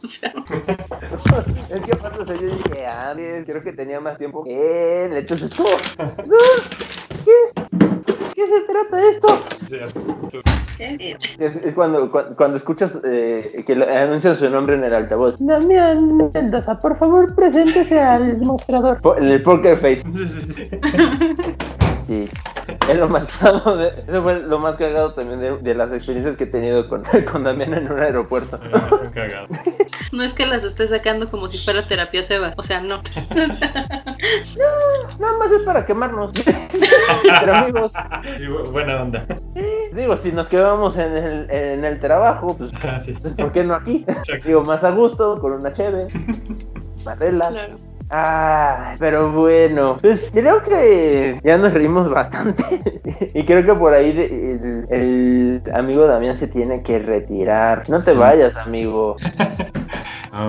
O 1.14 1.20
sea, 1.20 1.44
Es 1.70 1.82
que 1.82 1.94
aparte, 1.94 2.22
o 2.22 2.26
sea, 2.26 2.36
yo 2.36 2.48
dije, 2.48 2.86
antes, 2.86 3.46
creo 3.46 3.64
que 3.64 3.74
tenía 3.74 4.00
más 4.00 4.18
tiempo 4.18 4.44
que 4.44 5.06
él, 5.06 5.14
entonces, 5.14 5.52
¿cómo? 5.56 5.78
¿Qué? 7.26 7.32
¿Qué 8.34 8.48
se 8.48 8.62
trata 8.62 9.10
esto? 9.10 10.63
Es, 10.80 11.38
es 11.40 11.74
cuando, 11.74 12.12
cu- 12.12 12.36
cuando 12.36 12.58
escuchas 12.58 13.00
eh, 13.04 13.64
que 13.66 13.74
anuncian 13.74 14.36
su 14.36 14.50
nombre 14.50 14.76
en 14.76 14.84
el 14.84 14.94
altavoz. 14.94 15.36
Damián 15.40 16.18
Mendoza, 16.34 16.80
por 16.80 16.98
favor, 16.98 17.36
preséntese 17.36 18.00
al 18.00 18.38
mostrador. 18.42 19.00
En 19.18 19.28
el 19.30 19.42
Poker 19.44 19.78
Face. 19.78 20.02
Sí. 22.06 22.26
Es 22.90 22.98
lo 22.98 23.08
más 23.08 23.28
cagado, 23.28 23.78
de- 23.78 23.94
eso 24.08 24.22
fue 24.24 24.40
lo 24.42 24.60
más 24.60 24.76
cagado 24.76 25.14
también 25.14 25.40
de, 25.40 25.58
de 25.58 25.74
las 25.76 25.94
experiencias 25.96 26.36
que 26.36 26.44
he 26.44 26.48
tenido 26.48 26.88
con, 26.88 27.04
con 27.32 27.44
Damián 27.46 27.74
en 27.74 27.92
un 27.92 28.00
aeropuerto. 28.00 28.60
Ah, 28.74 28.88
son 28.90 29.10
cagados. 29.12 29.50
No 30.12 30.22
es 30.24 30.34
que 30.34 30.46
las 30.46 30.64
esté 30.64 30.88
sacando 30.88 31.30
como 31.30 31.48
si 31.48 31.58
fuera 31.64 31.88
terapia 31.88 32.22
Seba. 32.24 32.52
O 32.58 32.62
sea, 32.62 32.82
no. 32.82 33.02
Nada 35.20 35.38
más 35.38 35.52
es 35.52 35.62
para 35.64 35.86
quemarnos. 35.86 36.32
Entre 37.24 37.52
amigos. 37.52 37.92
Sí, 38.38 38.46
buena 38.72 39.02
onda. 39.02 39.26
Digo, 39.94 40.18
si 40.18 40.32
nos 40.32 40.48
quedamos 40.48 40.96
en 40.98 41.16
el, 41.18 41.52
en 41.52 41.86
el 41.86 42.00
trabajo, 42.00 42.56
pues, 42.58 42.72
Ah, 42.84 43.00
sí. 43.04 43.14
¿por 43.14 43.52
qué 43.52 43.64
no 43.64 43.76
aquí? 43.76 44.04
Exacto. 44.08 44.46
Digo, 44.48 44.64
más 44.64 44.84
a 44.84 44.92
gusto, 44.92 45.40
con 45.40 45.54
una 45.54 45.72
cheve. 45.72 46.08
Marela. 47.06 47.50
Claro. 47.50 47.76
Ah, 48.16 48.94
pero 49.00 49.32
bueno, 49.32 49.98
pues 50.00 50.30
creo 50.32 50.62
que 50.62 51.40
ya 51.44 51.58
nos 51.58 51.74
reímos 51.74 52.10
bastante 52.12 52.64
y 53.34 53.44
creo 53.44 53.66
que 53.66 53.74
por 53.74 53.92
ahí 53.94 54.12
de- 54.14 54.26
el, 54.92 55.62
el 55.66 55.74
amigo 55.74 56.06
Damián 56.06 56.38
se 56.38 56.48
tiene 56.48 56.84
que 56.84 57.00
retirar. 57.00 57.90
No 57.90 58.00
te 58.04 58.12
Sí. 58.12 58.18
vayas, 58.18 58.56
amigo. 58.56 59.16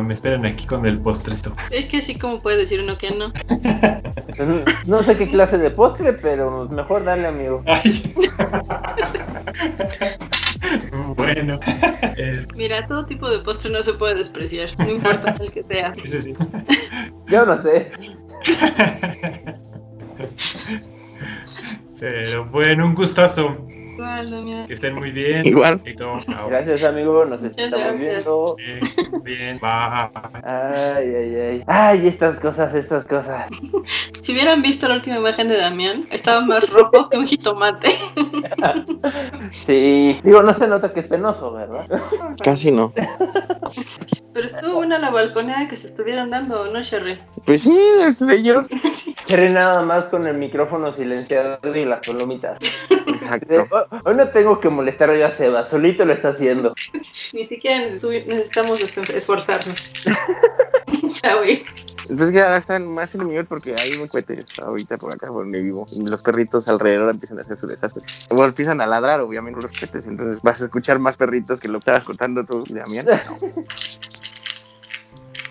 Me 0.07 0.15
esperan 0.15 0.45
aquí 0.47 0.67
con 0.67 0.85
el 0.87 0.99
postrito. 1.01 1.53
Es 1.71 1.85
que 1.87 1.99
así 1.99 2.19
como 2.19 2.41
puede 2.41 2.57
decir 2.59 2.81
uno 2.83 2.97
que 2.99 3.11
no. 3.13 3.33
No 4.87 5.03
sé 5.05 5.17
qué 5.17 5.29
clase 5.31 5.59
de 5.59 5.71
postre, 5.71 6.13
pero 6.13 6.69
mejor 6.69 7.05
dale, 7.05 7.29
amigo. 7.29 7.63
Ay. 7.67 8.13
Bueno. 11.17 11.59
Eh, 12.17 12.47
Mira, 12.55 12.87
todo 12.87 13.05
tipo 13.07 13.29
de 13.31 13.39
postre 13.41 13.71
no 13.71 13.83
se 13.83 13.95
puede 13.95 14.15
despreciar. 14.17 14.69
No 14.79 14.91
importa 14.91 15.37
el 15.41 15.51
que 15.51 15.63
sea. 15.63 15.95
sí, 15.97 16.09
sí, 16.09 16.23
sí. 16.23 16.35
Yo 17.29 17.47
no 17.47 17.59
sé. 17.59 17.91
Pero 22.01 22.45
bueno, 22.47 22.87
un 22.87 22.95
gustazo. 22.95 23.67
Igual, 23.95 24.31
Damián. 24.31 24.67
Que 24.67 24.75
estén 24.75 24.95
muy 24.95 25.11
bien. 25.11 25.47
Igual. 25.47 25.81
Gracias, 26.49 26.85
amigo. 26.85 27.25
Nos 27.25 27.43
estamos 27.45 27.99
viendo. 27.99 28.57
Bien, 28.57 29.23
bien. 29.23 29.59
Bye. 29.61 30.11
Ay, 30.43 31.15
ay, 31.15 31.35
ay. 31.37 31.65
Ay, 31.67 32.09
estas 32.09 32.41
cosas, 32.41 32.75
estas 32.75 33.05
cosas. 33.05 33.47
Si 34.25 34.33
hubieran 34.33 34.63
visto 34.63 34.89
la 34.89 34.95
última 34.95 35.17
imagen 35.17 35.49
de 35.49 35.59
Damián, 35.59 36.07
estaba 36.11 36.41
más 36.41 36.71
rojo 36.71 37.11
que 37.11 37.19
un 37.19 37.27
jitomate. 37.27 37.95
Sí. 39.51 40.19
Digo, 40.25 40.43
no 40.43 40.55
se 40.55 40.67
nota 40.67 40.93
que 40.93 41.01
es 41.01 41.07
penoso, 41.07 41.53
¿verdad? 41.53 41.87
Casi 42.43 42.71
no. 42.71 42.93
Pero 44.33 44.47
estuvo 44.47 44.77
buena 44.77 44.99
la 44.99 45.11
balconeada 45.11 45.69
que 45.69 45.77
se 45.77 45.89
estuvieran 45.89 46.31
dando, 46.31 46.67
¿no, 46.73 46.83
Sherry? 46.83 47.21
Pues 47.45 47.63
sí, 47.63 47.79
leyeron. 48.21 48.67
Seré 49.27 49.51
nada 49.51 49.83
más 49.83 50.07
con 50.07 50.27
el 50.27 50.39
micrófono 50.39 50.93
silenciado 50.93 51.59
y 51.77 51.85
las 51.85 52.07
palomitas. 52.07 52.59
Exacto. 53.25 53.67
Hoy- 53.71 54.01
Hoy 54.05 54.15
no 54.15 54.29
tengo 54.29 54.61
que 54.61 54.69
molestar 54.69 55.13
yo 55.15 55.27
a 55.27 55.31
Seba, 55.31 55.65
solito 55.65 56.05
lo 56.05 56.13
está 56.13 56.29
haciendo. 56.31 56.75
Ni 57.33 57.45
siquiera 57.45 57.87
necesitamos 57.87 58.81
esforzarnos. 59.11 59.93
o 61.05 61.09
sea, 61.09 61.37
güey. 61.37 61.65
Pues 62.19 62.31
que 62.31 62.43
ahora 62.43 62.59
están 62.59 62.87
más 62.87 63.15
en 63.15 63.23
el 63.23 63.29
nivel 63.29 63.47
porque 63.47 63.75
hay 63.77 63.95
un 63.95 64.09
cohete 64.09 64.45
ahorita 64.63 64.99
por 64.99 65.15
acá 65.15 65.29
por 65.29 65.45
donde 65.45 65.63
vivo. 65.63 65.87
Y 65.91 66.05
los 66.05 66.23
perritos 66.23 66.69
alrededor 66.69 67.09
empiezan 67.11 67.39
a 67.39 67.43
hacer 67.43 67.57
su 67.57 67.67
desastre. 67.67 68.03
Bueno, 68.29 68.45
empiezan 68.49 68.79
a 68.83 68.87
ladrar, 68.87 69.23
obviamente, 69.23 69.63
los 69.63 69.73
cohetes. 69.73 70.07
Entonces 70.07 70.43
vas 70.43 70.61
a 70.61 70.67
escuchar 70.67 70.99
más 70.99 71.17
perritos 71.17 71.61
que 71.61 71.69
lo 71.69 71.79
que 71.79 71.85
estabas 71.85 72.05
contando 72.05 72.45
tú, 72.45 72.63
Damián. 72.69 73.07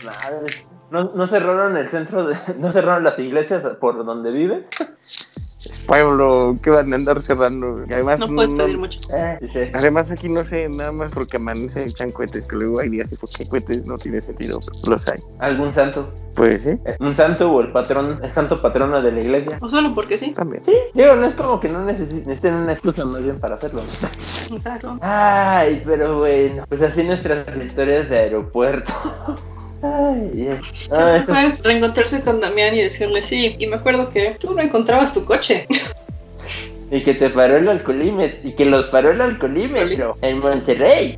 Madre. 0.06 0.66
¿No, 0.92 1.12
no 1.16 1.28
cerraron 1.28 1.76
el 1.78 1.88
centro 1.90 2.26
de. 2.28 2.38
¿No 2.60 2.72
cerraron 2.72 3.04
las 3.04 3.18
iglesias 3.18 3.64
por 3.80 4.06
donde 4.06 4.32
vives? 4.32 4.68
Es 5.66 5.80
pueblo, 5.80 6.58
¿qué 6.62 6.70
van 6.70 6.92
a 6.92 6.96
andar 6.98 7.22
cerrando? 7.22 7.76
Además, 7.90 8.20
No 8.20 8.28
puedes 8.28 8.52
no- 8.52 8.66
pedir 8.66 8.78
mucho. 8.78 9.00
Eh, 9.16 9.38
sí, 9.42 9.48
sí. 9.54 9.60
Además 9.74 10.12
aquí 10.12 10.28
no 10.28 10.44
sé, 10.44 10.68
nada 10.68 10.92
más 10.92 11.14
porque 11.14 11.38
amanece 11.38 11.86
echan 11.86 12.12
cohetes, 12.12 12.46
que 12.46 12.56
luego 12.58 12.80
hay 12.80 12.90
días 12.90 13.10
que 13.10 13.16
porque 13.16 13.48
cohetes 13.48 13.86
no 13.86 13.98
tiene 13.98 14.22
sentido, 14.22 14.60
pero 14.60 14.92
los 14.92 15.08
hay. 15.08 15.20
¿Algún 15.40 15.74
santo? 15.74 16.12
Pues 16.36 16.64
sí, 16.64 16.72
¿Un 17.00 17.16
santo 17.16 17.52
o 17.52 17.62
el 17.62 17.72
patrón, 17.72 18.20
el 18.24 18.34
santo 18.34 18.60
patrono 18.62 19.02
de 19.02 19.12
la 19.12 19.22
iglesia? 19.22 19.58
O 19.62 19.70
solo 19.70 19.94
porque 19.96 20.18
sí. 20.18 20.32
también. 20.32 20.64
Digo, 20.94 21.16
no 21.16 21.28
es 21.28 21.36
como 21.36 21.60
que 21.60 21.70
no 21.70 21.86
necesi- 21.86 22.26
necesiten 22.26 22.56
una 22.56 22.74
excusa 22.74 23.06
más 23.06 23.22
bien 23.22 23.40
para 23.40 23.56
hacerlo. 23.56 23.82
¿no? 24.50 24.56
Exacto. 24.58 24.98
Ay, 25.02 25.82
pero 25.86 26.20
bueno, 26.20 26.66
pues 26.68 26.82
así 26.82 27.04
nuestras 27.04 27.48
historias 27.56 28.10
de 28.10 28.18
aeropuerto. 28.18 28.92
Ay, 29.84 30.50
ay. 30.92 31.54
Reencontrarse 31.64 32.22
con 32.22 32.40
Damián 32.40 32.74
y 32.74 32.82
decirle 32.82 33.22
sí. 33.22 33.56
Y 33.60 33.68
me 33.68 33.76
acuerdo 33.76 34.10
que 34.10 34.36
tú 34.40 34.54
no 34.54 34.62
encontrabas 34.62 35.14
tu 35.14 35.26
coche. 35.26 35.68
Y 36.90 37.02
que 37.02 37.14
te 37.14 37.30
paró 37.30 37.58
el 37.58 37.68
alcoholímetro. 37.68 38.48
Y 38.48 38.54
que 38.54 38.66
los 38.66 38.86
paró 38.86 39.12
el 39.12 39.22
alcoholímetro 39.22 40.16
en 40.22 40.40
Monterrey. 40.40 41.18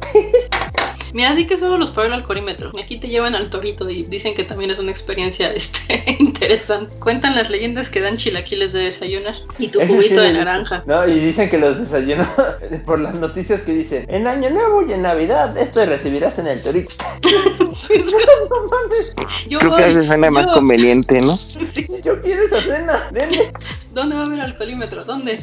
Mira, 1.16 1.34
di 1.34 1.47
que 1.47 1.55
solo 1.57 1.78
los 1.78 1.91
paró 1.91 2.07
el 2.07 2.13
alcoholímetro. 2.13 2.72
Y 2.74 2.82
aquí 2.82 2.97
te 2.99 3.07
llevan 3.07 3.36
al 3.36 3.49
torito 3.49 3.89
y 3.89 4.03
dicen 4.03 4.36
que 4.36 4.43
también 4.43 4.70
es 4.72 4.80
una 4.80 4.91
experiencia 4.91 5.49
este, 5.53 6.03
interesante. 6.20 6.93
Cuentan 6.99 7.36
las 7.36 7.49
leyendas 7.49 7.89
que 7.89 8.01
dan 8.01 8.18
chilaquiles 8.18 8.74
de 8.74 8.82
desayunar 8.82 9.34
y 9.57 9.70
tu 9.70 9.80
juguito 9.80 10.16
sí. 10.22 10.28
de 10.28 10.34
naranja. 10.34 10.84
No, 10.86 11.07
y 11.07 11.18
dicen 11.18 11.49
que 11.49 11.57
los 11.57 11.80
desayunó 11.80 12.28
por 12.86 12.99
las 12.99 13.16
noticias 13.16 13.61
que 13.61 13.72
dicen 13.74 14.05
en 14.09 14.28
Año 14.28 14.49
Nuevo 14.49 14.86
y 14.86 14.91
en 14.91 15.03
Navidad 15.03 15.57
esto 15.57 15.86
recibirás 15.86 16.38
en 16.38 16.47
el 16.47 16.61
torito. 16.61 16.93
No 17.26 18.68
mames, 18.70 19.16
Yo 19.47 19.59
Creo 19.59 19.72
voy, 19.72 19.78
que 19.80 19.84
a 19.84 19.88
veces 19.88 20.05
suena 20.07 20.30
más 20.32 20.47
yo- 20.47 20.53
conveniente, 20.53 21.22
¿no? 21.22 21.38
Sí. 21.70 21.88
yo 22.03 22.20
quiero 22.22 22.43
esa 22.43 22.59
cena. 22.61 23.07
Denme. 23.11 23.51
¿Dónde 23.91 24.16
va 24.16 24.24
a 24.24 24.26
haber 24.26 24.41
alcoholímetro? 24.41 25.05
¿Dónde? 25.05 25.39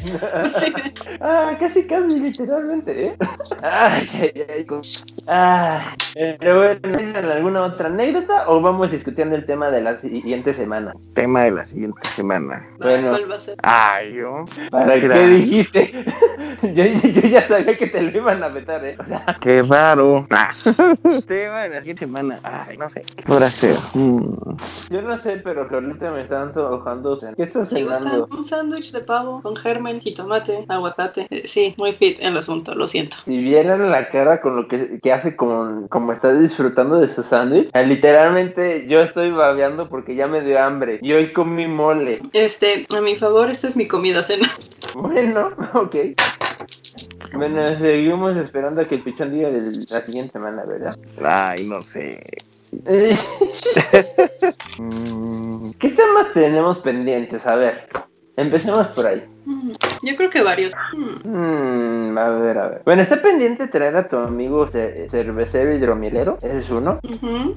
Ah, 1.19 1.57
casi, 1.59 1.85
casi, 1.87 2.19
literalmente, 2.19 3.05
¿eh? 3.07 3.15
Ay, 3.63 4.07
ay, 4.13 4.45
ay. 4.57 4.65
co- 4.65 4.81
Ay. 5.63 6.35
Pero 6.39 6.57
bueno, 6.57 6.79
¿tienen 6.81 7.15
alguna 7.15 7.63
otra 7.63 7.87
anécdota 7.87 8.43
o 8.47 8.61
vamos 8.61 8.91
discutiendo 8.91 9.35
el 9.35 9.45
tema 9.45 9.71
de 9.71 9.81
la 9.81 9.97
siguiente 9.99 10.53
semana? 10.53 10.93
Tema 11.15 11.43
de 11.43 11.51
la 11.51 11.65
siguiente 11.65 12.07
semana. 12.07 12.67
Bueno. 12.79 13.09
¿Cuál 13.09 13.31
va 13.31 13.35
a 13.35 13.39
ser? 13.39 13.57
Ay, 13.63 14.13
yo. 14.13 14.45
¿Para 14.69 14.95
Mira. 14.95 15.15
qué 15.15 15.27
dijiste? 15.27 16.05
yo, 16.61 16.83
yo 16.83 17.27
ya 17.27 17.47
sabía 17.47 17.77
que 17.77 17.87
te 17.87 18.01
lo 18.01 18.15
iban 18.15 18.43
a 18.43 18.49
meter, 18.49 18.85
¿eh? 18.85 18.97
O 18.99 19.05
sea, 19.05 19.37
Qué 19.41 19.63
raro. 19.63 20.27
Ah. 20.29 20.51
Tema 21.27 21.61
de 21.61 21.69
la 21.69 21.79
siguiente 21.79 22.05
semana. 22.05 22.39
Ay, 22.43 22.77
no 22.77 22.89
sé. 22.89 23.03
¿Qué 23.15 23.23
podrá 23.23 23.49
ser? 23.49 23.77
Mm. 23.93 24.35
yo 24.89 25.01
no 25.01 25.17
sé, 25.17 25.41
pero 25.43 25.67
que 25.67 25.75
ahorita 25.75 26.11
me 26.11 26.21
están 26.21 26.49
antojando. 26.49 27.17
¿Qué 27.35 27.43
estás 27.43 27.69
cenando? 27.69 28.27
un 28.31 28.43
sándwich 28.43 28.91
de 28.91 29.01
pavo 29.01 29.41
con 29.41 29.55
germen, 29.55 29.99
jitomate, 29.99 30.65
aguacate. 30.67 31.27
Eh, 31.29 31.43
sí, 31.45 31.73
muy 31.77 31.93
fit 31.93 32.19
el 32.21 32.37
asunto, 32.37 32.75
lo 32.75 32.87
siento. 32.87 33.17
Si 33.25 33.41
vieran 33.41 33.89
la 33.89 34.09
cara 34.09 34.41
con 34.41 34.55
lo 34.55 34.67
que, 34.67 34.99
que 35.01 35.13
hace 35.13 35.35
como, 35.35 35.52
como 35.89 36.13
está 36.13 36.33
disfrutando 36.33 36.99
de 36.99 37.09
su 37.09 37.23
sándwich, 37.23 37.69
ah, 37.73 37.81
literalmente 37.81 38.85
yo 38.87 39.01
estoy 39.01 39.31
babeando 39.31 39.89
porque 39.89 40.15
ya 40.15 40.27
me 40.27 40.41
dio 40.41 40.61
hambre. 40.61 40.99
Y 41.01 41.13
hoy 41.13 41.33
comí 41.33 41.67
mole. 41.67 42.21
Este, 42.33 42.85
a 42.95 43.01
mi 43.01 43.15
favor, 43.15 43.49
esta 43.49 43.67
es 43.67 43.75
mi 43.75 43.87
comida 43.87 44.23
cena. 44.23 44.49
Bueno, 44.95 45.51
ok. 45.73 45.95
Bueno, 47.33 47.61
seguimos 47.79 48.37
esperando 48.37 48.81
a 48.81 48.87
que 48.87 48.95
el 48.95 49.01
pichón 49.01 49.31
diga 49.31 49.49
de 49.49 49.71
la 49.89 50.05
siguiente 50.05 50.33
semana, 50.33 50.65
¿verdad? 50.65 50.95
Ay, 51.23 51.65
no 51.67 51.81
sé. 51.81 52.21
Eh, 52.85 53.17
Mm, 54.79 55.71
¿Qué 55.79 55.89
temas 55.89 56.33
tenemos 56.33 56.79
pendientes? 56.79 57.45
A 57.45 57.55
ver, 57.55 57.87
empecemos 58.37 58.87
por 58.87 59.05
ahí. 59.05 59.23
Mm, 59.45 59.71
Yo 60.03 60.15
creo 60.15 60.29
que 60.29 60.41
varios. 60.41 60.73
Mm, 61.23 62.17
a 62.17 62.29
ver, 62.29 62.57
a 62.57 62.67
ver. 62.69 62.81
Bueno, 62.85 63.01
está 63.01 63.21
pendiente 63.21 63.67
traer 63.67 63.95
a 63.95 64.07
tu 64.07 64.17
amigo 64.17 64.67
ce- 64.67 65.07
cervecero 65.09 65.73
hidromielero. 65.73 66.37
Ese 66.41 66.59
es 66.59 66.69
uno. 66.69 66.99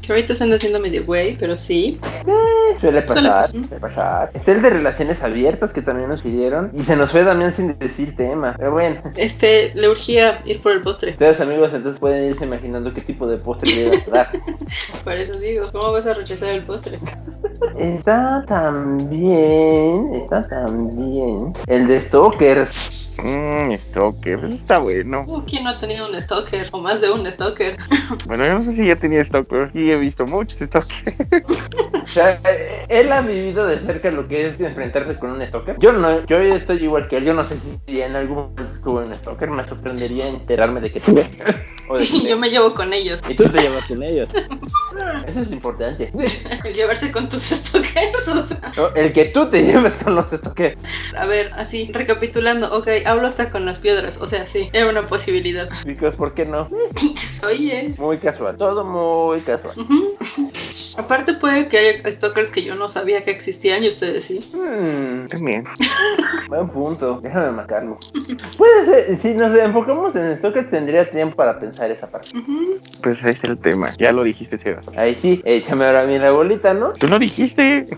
Que 0.03 0.13
ahorita 0.13 0.35
se 0.35 0.45
anda 0.45 0.57
haciendo 0.57 0.81
medio 0.81 1.05
güey, 1.05 1.37
pero 1.37 1.57
sí. 1.57 1.99
Eh, 2.27 2.77
suele 2.81 3.03
pasar, 3.03 3.47
Suele- 3.47 3.67
suele 3.69 3.81
pasar. 3.81 4.31
Está 4.35 4.53
el 4.53 4.63
de 4.63 4.71
relaciones 4.71 5.23
abiertas 5.23 5.73
que 5.73 5.83
también 5.83 6.09
nos 6.09 6.23
pidieron. 6.23 6.71
Y 6.75 6.83
se 6.83 6.97
nos 6.97 7.13
fue 7.13 7.25
también 7.25 7.53
sin 7.53 7.77
decir 7.79 8.17
tema. 8.17 8.55
Pero 8.59 8.73
bueno, 8.73 9.01
Este, 9.17 9.73
le 9.75 9.89
urgía 9.89 10.41
ir 10.47 10.61
por 10.61 10.73
el 10.73 10.83
postre. 10.83 11.13
ustedes 11.13 11.41
amigos 11.41 11.71
entonces 11.75 11.99
pueden 12.01 12.31
irse 12.31 12.45
imaginando 12.45 12.93
qué 12.95 13.01
tipo 13.01 13.27
de 13.27 13.37
postre 13.39 13.71
le 13.75 13.83
iba 13.83 13.95
a 13.97 14.11
dar. 14.11 14.33
Por 15.05 15.13
eso 15.13 15.39
digo, 15.39 15.67
¿cómo 15.73 15.93
vas 15.93 16.07
a 16.07 16.15
rechazar 16.15 16.51
el 16.51 16.63
postre? 16.63 16.99
Está 17.77 18.45
también, 18.47 20.13
está 20.15 20.47
también 20.49 21.53
el 21.67 21.76
de 21.85 22.01
Stalkers. 22.01 22.71
mm, 23.23 23.73
Stalker. 23.77 24.41
Pues 24.41 24.53
está 24.53 24.79
bueno. 24.79 25.45
¿Quién 25.47 25.65
no 25.65 25.71
ha 25.71 25.79
tenido 25.79 26.09
un 26.09 26.21
stalker? 26.21 26.69
O 26.73 26.81
más 26.81 27.01
de 27.01 27.11
un 27.11 27.31
stalker. 27.31 27.77
Bueno, 28.27 28.47
yo 28.47 28.55
no 28.55 28.63
sé 28.65 28.73
si 28.75 28.87
ya 28.87 28.97
tenía 28.97 29.25
Stalker. 29.25 29.71
Sí, 29.73 29.91
he 29.91 29.97
visto 29.97 30.27
muchos 30.27 30.59
Stalker. 30.59 31.15
O 32.07 32.09
sea, 32.09 32.41
él 32.89 33.11
ha 33.11 33.21
vivido 33.21 33.67
de 33.67 33.79
cerca 33.81 34.13
lo 34.13 34.29
que 34.29 34.47
es 34.47 34.61
enfrentarse 34.61 35.19
con 35.19 35.33
un 35.33 35.43
stalker. 35.43 35.77
Yo 35.81 35.93
no, 35.93 36.25
yo 36.27 36.39
estoy 36.39 36.85
igual 36.85 37.09
que 37.09 37.17
él. 37.17 37.25
Yo 37.25 37.35
no 37.35 37.45
sé 37.45 37.57
si 37.87 38.01
en 38.01 38.15
algún 38.15 38.37
momento 38.37 38.73
estuvo 38.73 39.01
un 39.01 39.13
stalker. 39.13 39.51
Me 39.51 39.67
sorprendería 39.67 40.29
enterarme 40.29 40.81
de 40.81 40.93
que 40.93 41.01
que 41.01 42.29
yo 42.29 42.39
me 42.39 42.49
llevo 42.49 42.73
con 42.73 42.93
ellos. 42.93 43.21
Y 43.29 43.35
tú 43.35 43.45
te 43.49 43.61
llevas 43.61 43.85
con 43.87 44.03
ellos. 44.05 44.29
Eso 45.27 45.41
es 45.41 45.51
importante. 45.51 46.11
El 46.65 46.75
llevarse 46.75 47.11
con 47.11 47.29
tus 47.29 47.43
stalkers. 47.43 48.29
O 48.29 48.43
sea, 48.45 48.73
No, 48.77 48.89
el 48.95 49.13
que 49.13 49.27
tú 49.27 49.51
te 49.51 49.65
lleves 49.65 49.95
con 49.95 50.15
los 50.15 50.29
stalkers. 50.31 50.79
a 51.17 51.27
ver, 51.27 51.51
así, 51.55 51.91
recapitulando. 51.93 52.73
Ok, 52.77 52.89
hablo 53.05 53.27
hasta 53.27 53.51
con 53.51 53.67
las 53.67 53.81
piedras. 53.81 54.19
O 54.21 54.29
sea, 54.29 54.47
sí, 54.47 54.71
era 54.73 54.89
una 54.89 55.09
posibilidad. 55.09 55.69
Chicos, 55.85 56.15
¿por 56.15 56.35
qué 56.35 56.45
no? 56.45 56.67
Oye. 57.47 57.95
Muy 57.99 58.19
casual. 58.19 58.57
Todo 58.57 58.85
muy 58.85 59.41
casual. 59.41 59.75
Aparte 60.97 61.35
puede 61.35 61.69
que 61.69 61.79
haya 61.79 61.96
stalkers 62.05 62.51
que 62.51 62.63
yo 62.63 62.75
no 62.75 62.89
sabía 62.89 63.23
que 63.23 63.31
existían 63.31 63.83
y 63.83 63.89
ustedes 63.89 64.25
sí. 64.25 64.41
Hmm, 64.53 65.27
también. 65.27 65.65
Buen 66.49 66.69
punto. 66.69 67.21
Déjame 67.23 67.53
marcarlo. 67.53 67.99
Puede 68.57 68.85
ser, 68.85 69.17
si 69.17 69.35
nos 69.35 69.57
enfocamos 69.57 70.15
en 70.15 70.37
stalker, 70.37 70.71
tendría 70.71 71.11
tiempo 71.11 71.37
para 71.37 71.59
pensar 71.59 71.91
esa 71.91 72.07
parte. 72.07 72.31
Pues 73.03 73.19
ese 73.21 73.31
es 73.31 73.45
el 73.45 73.59
tema. 73.59 73.91
Ya 73.99 74.13
lo 74.13 74.23
dijiste, 74.23 74.59
Sebas. 74.59 74.87
Ahí 74.97 75.15
sí, 75.15 75.43
échame 75.45 75.87
ahora 75.87 76.03
a 76.03 76.07
mí 76.07 76.19
la 76.19 76.31
bolita, 76.31 76.75
¿no? 76.75 76.93
Tú 76.93 77.09
lo 77.09 77.19
dijiste. 77.19 77.87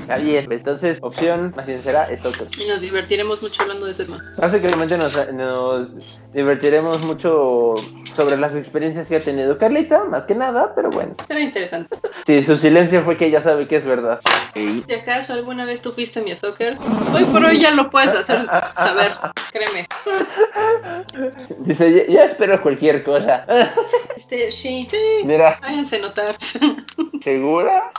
Está 0.00 0.16
bien. 0.16 0.50
Entonces, 0.50 0.98
opción 1.02 1.52
más 1.56 1.66
bien 1.66 1.82
será 1.82 2.06
stalker. 2.16 2.46
Y 2.60 2.66
nos 2.68 2.80
divertiremos 2.80 3.42
mucho 3.42 3.62
hablando 3.62 3.86
de 3.86 3.92
ese 3.92 4.04
tema. 4.04 4.20
Básicamente 4.36 4.96
nos, 4.98 5.32
nos 5.32 5.88
divertiremos 6.32 7.00
mucho 7.02 7.74
sobre 8.14 8.36
las 8.36 8.54
experiencias 8.54 9.06
que 9.06 9.16
ha 9.16 9.20
tenido 9.20 9.58
Carlita, 9.58 10.04
más 10.04 10.24
que 10.24 10.34
nada, 10.34 10.72
pero 10.74 10.90
bueno. 10.90 11.14
Será 11.26 11.40
interesante. 11.40 11.96
Sí, 12.26 12.42
su 12.42 12.56
silencio 12.58 13.02
fue 13.04 13.16
que 13.16 13.30
ya 13.30 13.40
sabe 13.42 13.68
que 13.68 13.76
es 13.76 13.84
verdad. 13.84 14.18
Sí. 14.54 14.82
Si 14.86 14.94
acaso 14.94 15.32
alguna 15.34 15.64
vez 15.64 15.80
tú 15.82 15.92
fuiste 15.92 16.20
mi 16.20 16.34
stalker, 16.34 16.76
hoy 17.14 17.24
por 17.24 17.44
hoy 17.44 17.58
ya 17.60 17.70
lo 17.72 17.90
puedes 17.90 18.12
hacer 18.12 18.44
saber. 18.76 19.12
Créeme. 19.52 19.86
Dice, 21.60 21.92
ya, 22.06 22.12
ya 22.12 22.24
espero 22.24 22.60
cualquier 22.62 23.02
cosa. 23.02 23.44
Este, 24.16 24.50
sí, 24.50 24.86
sí. 24.90 24.96
Mira, 25.24 25.58
Háganse 25.62 26.00
notar. 26.00 26.36
¿segura? 27.22 27.90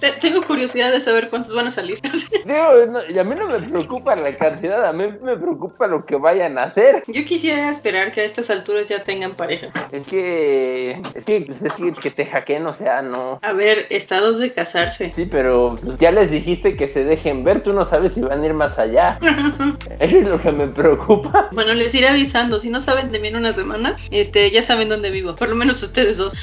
Te- 0.00 0.12
Tengo 0.12 0.42
curiosidad 0.42 0.90
de 0.92 1.00
saber 1.08 1.30
cuántos 1.30 1.54
van 1.54 1.66
a 1.66 1.70
salir. 1.70 2.00
Digo, 2.44 2.86
no, 2.90 3.00
y 3.08 3.18
a 3.18 3.24
mí 3.24 3.34
no 3.34 3.48
me 3.48 3.60
preocupa 3.60 4.14
la 4.16 4.36
cantidad, 4.36 4.84
a 4.86 4.92
mí 4.92 5.04
me 5.22 5.36
preocupa 5.36 5.86
lo 5.86 6.04
que 6.04 6.16
vayan 6.16 6.58
a 6.58 6.64
hacer. 6.64 7.02
Yo 7.06 7.24
quisiera 7.24 7.70
esperar 7.70 8.12
que 8.12 8.20
a 8.20 8.24
estas 8.24 8.50
alturas 8.50 8.88
ya 8.88 9.02
tengan 9.02 9.34
pareja. 9.34 9.68
Es 9.92 10.06
que, 10.06 11.00
es 11.14 11.24
que, 11.24 11.40
pues, 11.42 11.62
es 11.62 11.72
que, 11.72 11.92
que 11.92 12.10
te 12.10 12.26
hackeen, 12.26 12.66
o 12.66 12.74
sea, 12.74 13.02
no. 13.02 13.38
A 13.42 13.52
ver, 13.52 13.86
estados 13.90 14.38
de 14.38 14.52
casarse. 14.52 15.12
Sí, 15.14 15.26
pero 15.30 15.78
pues, 15.82 15.98
ya 15.98 16.12
les 16.12 16.30
dijiste 16.30 16.76
que 16.76 16.88
se 16.88 17.04
dejen 17.04 17.44
ver, 17.44 17.62
tú 17.62 17.72
no 17.72 17.88
sabes 17.88 18.12
si 18.12 18.20
van 18.20 18.42
a 18.42 18.46
ir 18.46 18.54
más 18.54 18.78
allá. 18.78 19.18
Eso 19.98 20.18
es 20.18 20.26
lo 20.26 20.40
que 20.40 20.52
me 20.52 20.68
preocupa. 20.68 21.48
Bueno, 21.52 21.74
les 21.74 21.94
iré 21.94 22.08
avisando. 22.08 22.58
Si 22.58 22.70
no 22.70 22.80
saben 22.80 23.10
de 23.10 23.18
mí 23.18 23.28
en 23.28 23.36
una 23.36 23.52
semana, 23.52 23.96
este, 24.10 24.50
ya 24.50 24.62
saben 24.62 24.88
dónde 24.88 25.10
vivo. 25.10 25.34
Por 25.36 25.48
lo 25.48 25.56
menos 25.56 25.82
ustedes 25.82 26.18
dos. 26.18 26.34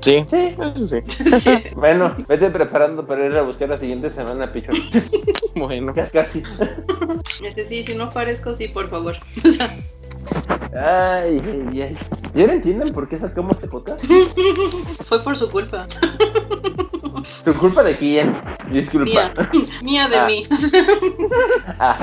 Sí. 0.00 0.24
Sí. 0.30 0.36
Eso 0.36 0.88
sí. 0.88 1.00
Sí. 1.42 1.62
Bueno, 1.74 2.14
vete 2.28 2.50
preparando 2.50 3.04
para 3.04 3.26
ir 3.26 3.36
a 3.36 3.42
buscar 3.42 3.68
la 3.68 3.78
siguiente 3.78 4.01
semana, 4.10 4.50
pichón. 4.50 4.74
Bueno. 5.54 5.92
Ya 5.94 6.08
casi. 6.08 6.42
Este, 7.44 7.64
sí, 7.64 7.82
si 7.82 7.94
no 7.94 8.04
aparezco, 8.04 8.56
sí, 8.56 8.68
por 8.68 8.88
favor. 8.88 9.16
O 9.44 9.48
sea, 9.48 9.70
Ay, 10.74 11.42
ay, 11.44 11.82
ay. 11.82 11.98
¿Ya 12.34 12.46
no 12.46 12.52
entienden 12.54 12.94
por 12.94 13.08
qué 13.08 13.18
sacamos 13.18 13.56
este 13.56 13.68
podcast? 13.68 14.04
fue 15.04 15.22
por 15.22 15.36
su 15.36 15.50
culpa. 15.50 15.86
¿Su 17.44 17.54
culpa 17.54 17.82
de 17.82 17.96
quién? 17.96 18.34
Disculpa. 18.70 19.04
Mía. 19.12 19.32
Mía 19.82 20.08
de 20.08 20.16
Ah. 20.16 20.26
mí. 20.26 20.46
Ah, 21.78 21.96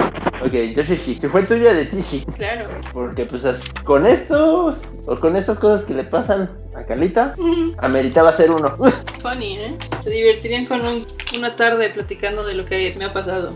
ok, 0.43 0.53
entonces 0.53 0.99
sí. 1.05 1.17
Si 1.19 1.27
fue 1.27 1.43
tuya 1.43 1.73
de 1.73 1.85
ti, 1.85 2.01
sí. 2.01 2.25
claro. 2.35 2.67
Porque 2.93 3.25
pues 3.25 3.43
con 3.83 4.05
estos, 4.05 4.75
o 5.05 5.19
con 5.19 5.35
estas 5.35 5.57
cosas 5.59 5.85
que 5.85 5.93
le 5.93 6.03
pasan 6.03 6.49
a 6.75 6.83
Carlita, 6.83 7.35
ameritaba 7.77 8.35
ser 8.35 8.51
uno. 8.51 8.75
Funny, 9.21 9.57
¿eh? 9.57 9.77
Se 10.03 10.09
divertirían 10.09 10.65
con 10.65 10.81
un- 10.85 11.05
una 11.37 11.55
tarde 11.55 11.89
platicando 11.89 12.43
de 12.43 12.55
lo 12.55 12.65
que 12.65 12.93
me 12.97 13.05
ha 13.05 13.13
pasado. 13.13 13.53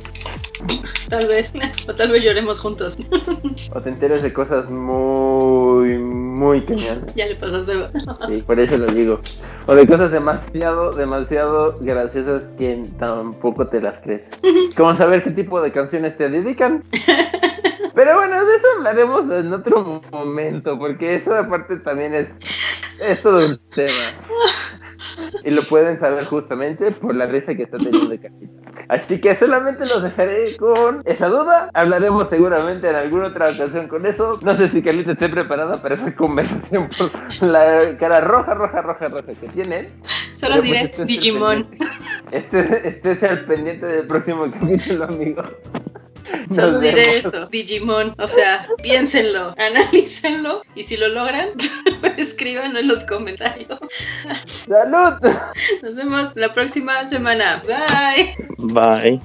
Tal 1.10 1.28
vez. 1.28 1.52
O 1.88 1.94
tal 1.94 2.10
vez 2.12 2.24
lloremos 2.24 2.60
juntos. 2.60 2.96
o 3.74 3.82
te 3.82 3.90
enteras 3.90 4.22
de 4.22 4.32
cosas 4.32 4.70
muy, 4.70 5.98
muy 6.34 6.62
cañonas. 6.66 7.04
Ya 7.16 7.28
le 7.28 7.36
pasó 7.36 7.58
a 7.58 7.64
Seba. 7.64 7.92
Sí, 8.28 8.44
por 8.46 8.60
eso 8.60 8.78
lo 8.78 8.88
digo. 8.88 9.20
O 9.68 9.76
de 9.76 9.88
cosas 9.88 10.12
demasiado, 10.12 10.94
demasiado 10.94 11.78
graciosas 11.80 12.44
que 12.58 12.84
tampoco 12.98 13.68
te 13.68 13.82
las 13.82 14.00
crees. 14.00 14.30
Como 14.76 14.96
saber 14.96 15.24
qué 15.24 15.32
tipo 15.32 15.62
de 15.62 15.72
canciones 15.72 16.18
te 16.18 16.30
dedican. 16.30 16.84
Pero 17.96 18.16
bueno, 18.16 18.44
de 18.44 18.56
eso 18.56 18.66
hablaremos 18.78 19.32
en 19.32 19.54
otro 19.54 20.02
momento, 20.12 20.80
porque 20.80 21.14
eso 21.14 21.36
aparte 21.36 21.78
también 21.78 22.16
es, 22.16 22.32
es 23.00 23.22
todo 23.22 23.46
un 23.46 23.60
tema. 23.70 23.92
Y 25.44 25.52
lo 25.52 25.62
pueden 25.64 26.00
saber 26.00 26.24
justamente 26.26 26.92
por 26.92 27.16
la 27.16 27.26
risa 27.26 27.56
que 27.56 27.64
está 27.64 27.78
teniendo 27.78 28.16
Carlita. 28.22 28.54
Así 28.90 29.20
que 29.20 29.36
solamente 29.36 29.86
los 29.86 30.04
dejaré 30.04 30.58
con 30.58 31.02
esa 31.06 31.28
duda. 31.28 31.70
Hablaremos 31.74 32.30
seguramente 32.30 32.90
en 32.90 32.96
alguna 32.96 33.28
otra 33.28 33.50
ocasión 33.50 33.88
con 33.88 34.06
eso. 34.06 34.40
No 34.42 34.56
sé 34.56 34.70
si 34.70 34.82
Carlita 34.82 35.12
esté 35.14 35.30
preparada 35.30 35.82
para 35.82 35.96
esa 35.96 36.16
conversación 36.16 36.90
por 36.98 37.44
la 37.44 37.96
cara 38.00 38.22
roja, 38.22 38.54
roja, 38.54 38.82
roja, 38.82 39.08
roja 39.10 39.34
que 39.34 39.48
tiene. 39.50 39.92
Solo 40.32 40.56
Pero, 40.62 40.62
pues, 40.62 40.64
diré 40.64 40.92
al 40.98 41.08
Digimon. 41.08 41.68
Estés, 42.32 42.72
estés 42.86 43.24
al 43.24 43.46
pendiente 43.46 43.86
del 43.86 44.08
próximo 44.08 44.50
capítulo, 44.52 45.06
amigo. 45.06 45.44
Solo 46.54 46.80
diré 46.80 47.18
eso, 47.18 47.48
Digimon. 47.48 48.16
O 48.18 48.28
sea, 48.28 48.68
piénsenlo, 48.82 49.56
analícenlo 49.58 50.62
y 50.76 50.84
si 50.84 50.98
lo 50.98 51.08
logran, 51.10 51.50
escríbanlo 52.18 52.80
en 52.80 52.88
los 52.88 53.04
comentarios. 53.06 53.80
¡Salud! 54.46 55.14
Nos 55.82 55.96
vemos 55.96 56.32
la 56.36 56.54
próxima 56.54 57.08
semana. 57.08 57.62
Bye. 57.66 58.36
Bye. 58.58 59.22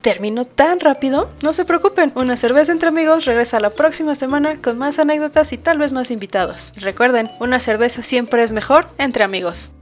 ¿Terminó 0.00 0.44
tan 0.44 0.78
rápido? 0.78 1.28
No 1.42 1.52
se 1.52 1.64
preocupen, 1.64 2.12
una 2.14 2.36
cerveza 2.36 2.70
entre 2.70 2.88
amigos 2.88 3.24
regresa 3.24 3.58
la 3.58 3.70
próxima 3.70 4.14
semana 4.14 4.62
con 4.62 4.78
más 4.78 5.00
anécdotas 5.00 5.52
y 5.52 5.58
tal 5.58 5.78
vez 5.78 5.90
más 5.90 6.12
invitados. 6.12 6.72
Recuerden, 6.76 7.28
una 7.40 7.58
cerveza 7.58 8.04
siempre 8.04 8.44
es 8.44 8.52
mejor 8.52 8.88
entre 8.98 9.24
amigos. 9.24 9.72